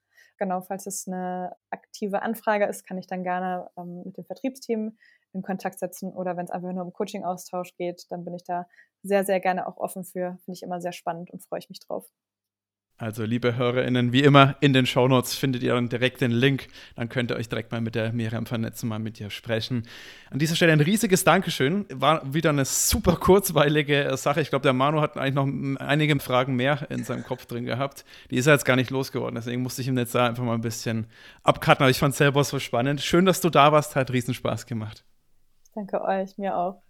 Genau, 0.41 0.59
falls 0.61 0.87
es 0.87 1.07
eine 1.07 1.55
aktive 1.69 2.23
Anfrage 2.23 2.65
ist, 2.65 2.83
kann 2.83 2.97
ich 2.97 3.05
dann 3.05 3.21
gerne 3.21 3.69
ähm, 3.77 4.01
mit 4.05 4.17
dem 4.17 4.25
Vertriebsteam 4.25 4.97
in 5.33 5.43
Kontakt 5.43 5.77
setzen 5.77 6.11
oder 6.11 6.35
wenn 6.35 6.45
es 6.45 6.49
einfach 6.51 6.71
nur 6.73 6.83
um 6.83 6.93
Coaching-Austausch 6.93 7.75
geht, 7.75 8.07
dann 8.09 8.25
bin 8.25 8.33
ich 8.33 8.43
da 8.43 8.65
sehr, 9.03 9.23
sehr 9.23 9.39
gerne 9.39 9.67
auch 9.67 9.77
offen 9.77 10.03
für. 10.03 10.39
Finde 10.45 10.53
ich 10.57 10.63
immer 10.63 10.81
sehr 10.81 10.93
spannend 10.93 11.29
und 11.29 11.43
freue 11.43 11.59
ich 11.59 11.69
mich 11.69 11.79
drauf. 11.79 12.09
Also, 13.01 13.23
liebe 13.23 13.55
HörerInnen, 13.55 14.13
wie 14.13 14.21
immer 14.21 14.57
in 14.59 14.73
den 14.73 14.85
Shownotes 14.85 15.33
findet 15.33 15.63
ihr 15.63 15.73
dann 15.73 15.89
direkt 15.89 16.21
den 16.21 16.29
Link. 16.29 16.67
Dann 16.95 17.09
könnt 17.09 17.31
ihr 17.31 17.35
euch 17.35 17.49
direkt 17.49 17.71
mal 17.71 17.81
mit 17.81 17.95
der 17.95 18.13
Miriam 18.13 18.45
vernetzen, 18.45 18.87
mal 18.87 18.99
mit 18.99 19.19
ihr 19.19 19.31
sprechen. 19.31 19.87
An 20.29 20.37
dieser 20.37 20.55
Stelle 20.55 20.71
ein 20.71 20.81
riesiges 20.81 21.23
Dankeschön. 21.23 21.87
War 21.91 22.21
wieder 22.31 22.51
eine 22.51 22.63
super 22.63 23.15
kurzweilige 23.15 24.15
Sache. 24.17 24.41
Ich 24.41 24.51
glaube, 24.51 24.61
der 24.61 24.73
Manu 24.73 25.01
hat 25.01 25.17
eigentlich 25.17 25.33
noch 25.33 25.47
einige 25.79 26.19
Fragen 26.19 26.55
mehr 26.55 26.91
in 26.91 27.03
seinem 27.03 27.23
Kopf 27.23 27.47
drin 27.47 27.65
gehabt. 27.65 28.05
Die 28.29 28.35
ist 28.35 28.45
er 28.45 28.53
jetzt 28.53 28.65
gar 28.65 28.75
nicht 28.75 28.91
losgeworden. 28.91 29.33
Deswegen 29.33 29.63
musste 29.63 29.81
ich 29.81 29.87
ihm 29.87 29.97
jetzt 29.97 30.13
da 30.13 30.27
einfach 30.27 30.43
mal 30.43 30.53
ein 30.53 30.61
bisschen 30.61 31.07
abcutten. 31.41 31.81
Aber 31.81 31.89
ich 31.89 31.97
fand 31.97 32.11
es 32.11 32.19
selber 32.19 32.43
so 32.43 32.59
spannend. 32.59 33.01
Schön, 33.01 33.25
dass 33.25 33.41
du 33.41 33.49
da 33.49 33.71
warst. 33.71 33.95
Hat 33.95 34.11
riesen 34.11 34.35
Spaß 34.35 34.67
gemacht. 34.67 35.05
Danke 35.73 36.03
euch, 36.03 36.37
mir 36.37 36.55
auch. 36.55 36.83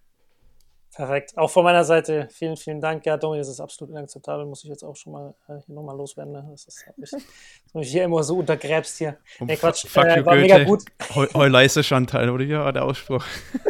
Perfekt. 0.94 1.38
Auch 1.38 1.50
von 1.50 1.64
meiner 1.64 1.84
Seite 1.84 2.28
vielen, 2.30 2.56
vielen 2.56 2.80
Dank. 2.80 3.06
Ja, 3.06 3.16
Domi, 3.16 3.38
das 3.38 3.48
ist 3.48 3.60
absolut 3.60 3.92
inakzeptabel. 3.92 4.44
Muss 4.44 4.62
ich 4.62 4.68
jetzt 4.68 4.82
auch 4.82 4.94
schon 4.94 5.14
mal 5.14 5.34
äh, 5.48 5.54
hier 5.64 5.74
nochmal 5.74 5.96
loswerden. 5.96 6.32
Ne? 6.34 6.46
Das 6.50 6.66
ist, 6.66 6.84
ich, 6.96 7.10
dass 7.10 7.74
mich 7.74 7.90
hier 7.90 8.04
immer 8.04 8.22
so 8.22 8.36
untergräbst 8.36 8.98
hier. 8.98 9.16
Nee, 9.40 9.56
Quatsch. 9.56 9.86
Fuck 9.86 10.04
äh, 10.04 10.24
war 10.26 10.36
Goethe. 10.36 10.54
mega 10.54 10.64
gut. 10.64 10.84
Heu, 11.14 11.48
leise 11.48 11.82
Chantal, 11.82 12.28
oder? 12.28 12.44
Ja, 12.44 12.70
der 12.72 12.84
Ausspruch. 12.84 13.24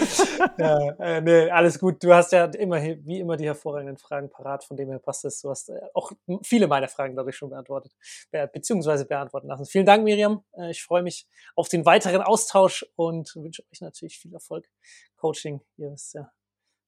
ja, 0.59 0.91
äh, 0.99 1.21
nee, 1.21 1.49
alles 1.49 1.79
gut. 1.79 2.03
Du 2.03 2.13
hast 2.13 2.33
ja 2.33 2.47
immer, 2.47 2.83
wie 2.83 3.21
immer 3.21 3.37
die 3.37 3.47
hervorragenden 3.47 3.99
Fragen 3.99 4.29
parat, 4.29 4.65
von 4.65 4.77
dem 4.77 4.89
her 4.89 4.99
passt 4.99 5.25
es. 5.25 5.41
Du 5.41 5.51
hast 5.51 5.69
äh, 5.69 5.81
auch 5.95 6.11
viele 6.43 6.67
meiner 6.67 6.89
Fragen, 6.89 7.15
glaube 7.15 7.31
ich, 7.31 7.37
schon 7.37 7.51
beantwortet, 7.51 7.93
be 8.33 8.51
beziehungsweise 8.53 9.05
beantworten 9.05 9.47
lassen. 9.47 9.67
Vielen 9.67 9.87
Dank, 9.87 10.03
Miriam. 10.03 10.43
Äh, 10.57 10.73
ich 10.73 10.83
freue 10.83 11.05
mich 11.05 11.29
auf 11.55 11.69
den 11.69 11.87
weiteren 11.87 12.23
Austausch 12.23 12.85
und 12.97 13.33
wünsche 13.37 13.63
euch 13.73 13.81
natürlich 13.81 14.19
viel 14.19 14.35
Erfolg. 14.35 14.69
Coaching, 15.17 15.61
ihr 15.77 15.93
wisst 15.93 16.15
ja, 16.15 16.33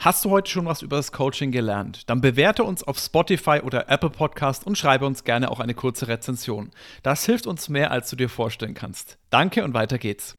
Hast 0.00 0.24
du 0.24 0.30
heute 0.30 0.48
schon 0.48 0.64
was 0.64 0.82
über 0.82 0.96
das 0.96 1.10
Coaching 1.10 1.50
gelernt? 1.50 2.08
Dann 2.08 2.20
bewerte 2.20 2.62
uns 2.62 2.84
auf 2.84 3.00
Spotify 3.00 3.62
oder 3.64 3.88
Apple 3.88 4.10
Podcast 4.10 4.64
und 4.64 4.78
schreibe 4.78 5.04
uns 5.04 5.24
gerne 5.24 5.50
auch 5.50 5.58
eine 5.58 5.74
kurze 5.74 6.06
Rezension. 6.06 6.70
Das 7.02 7.26
hilft 7.26 7.48
uns 7.48 7.68
mehr, 7.68 7.90
als 7.90 8.08
du 8.08 8.14
dir 8.14 8.28
vorstellen 8.28 8.74
kannst. 8.74 9.18
Danke 9.30 9.64
und 9.64 9.74
weiter 9.74 9.98
geht's. 9.98 10.36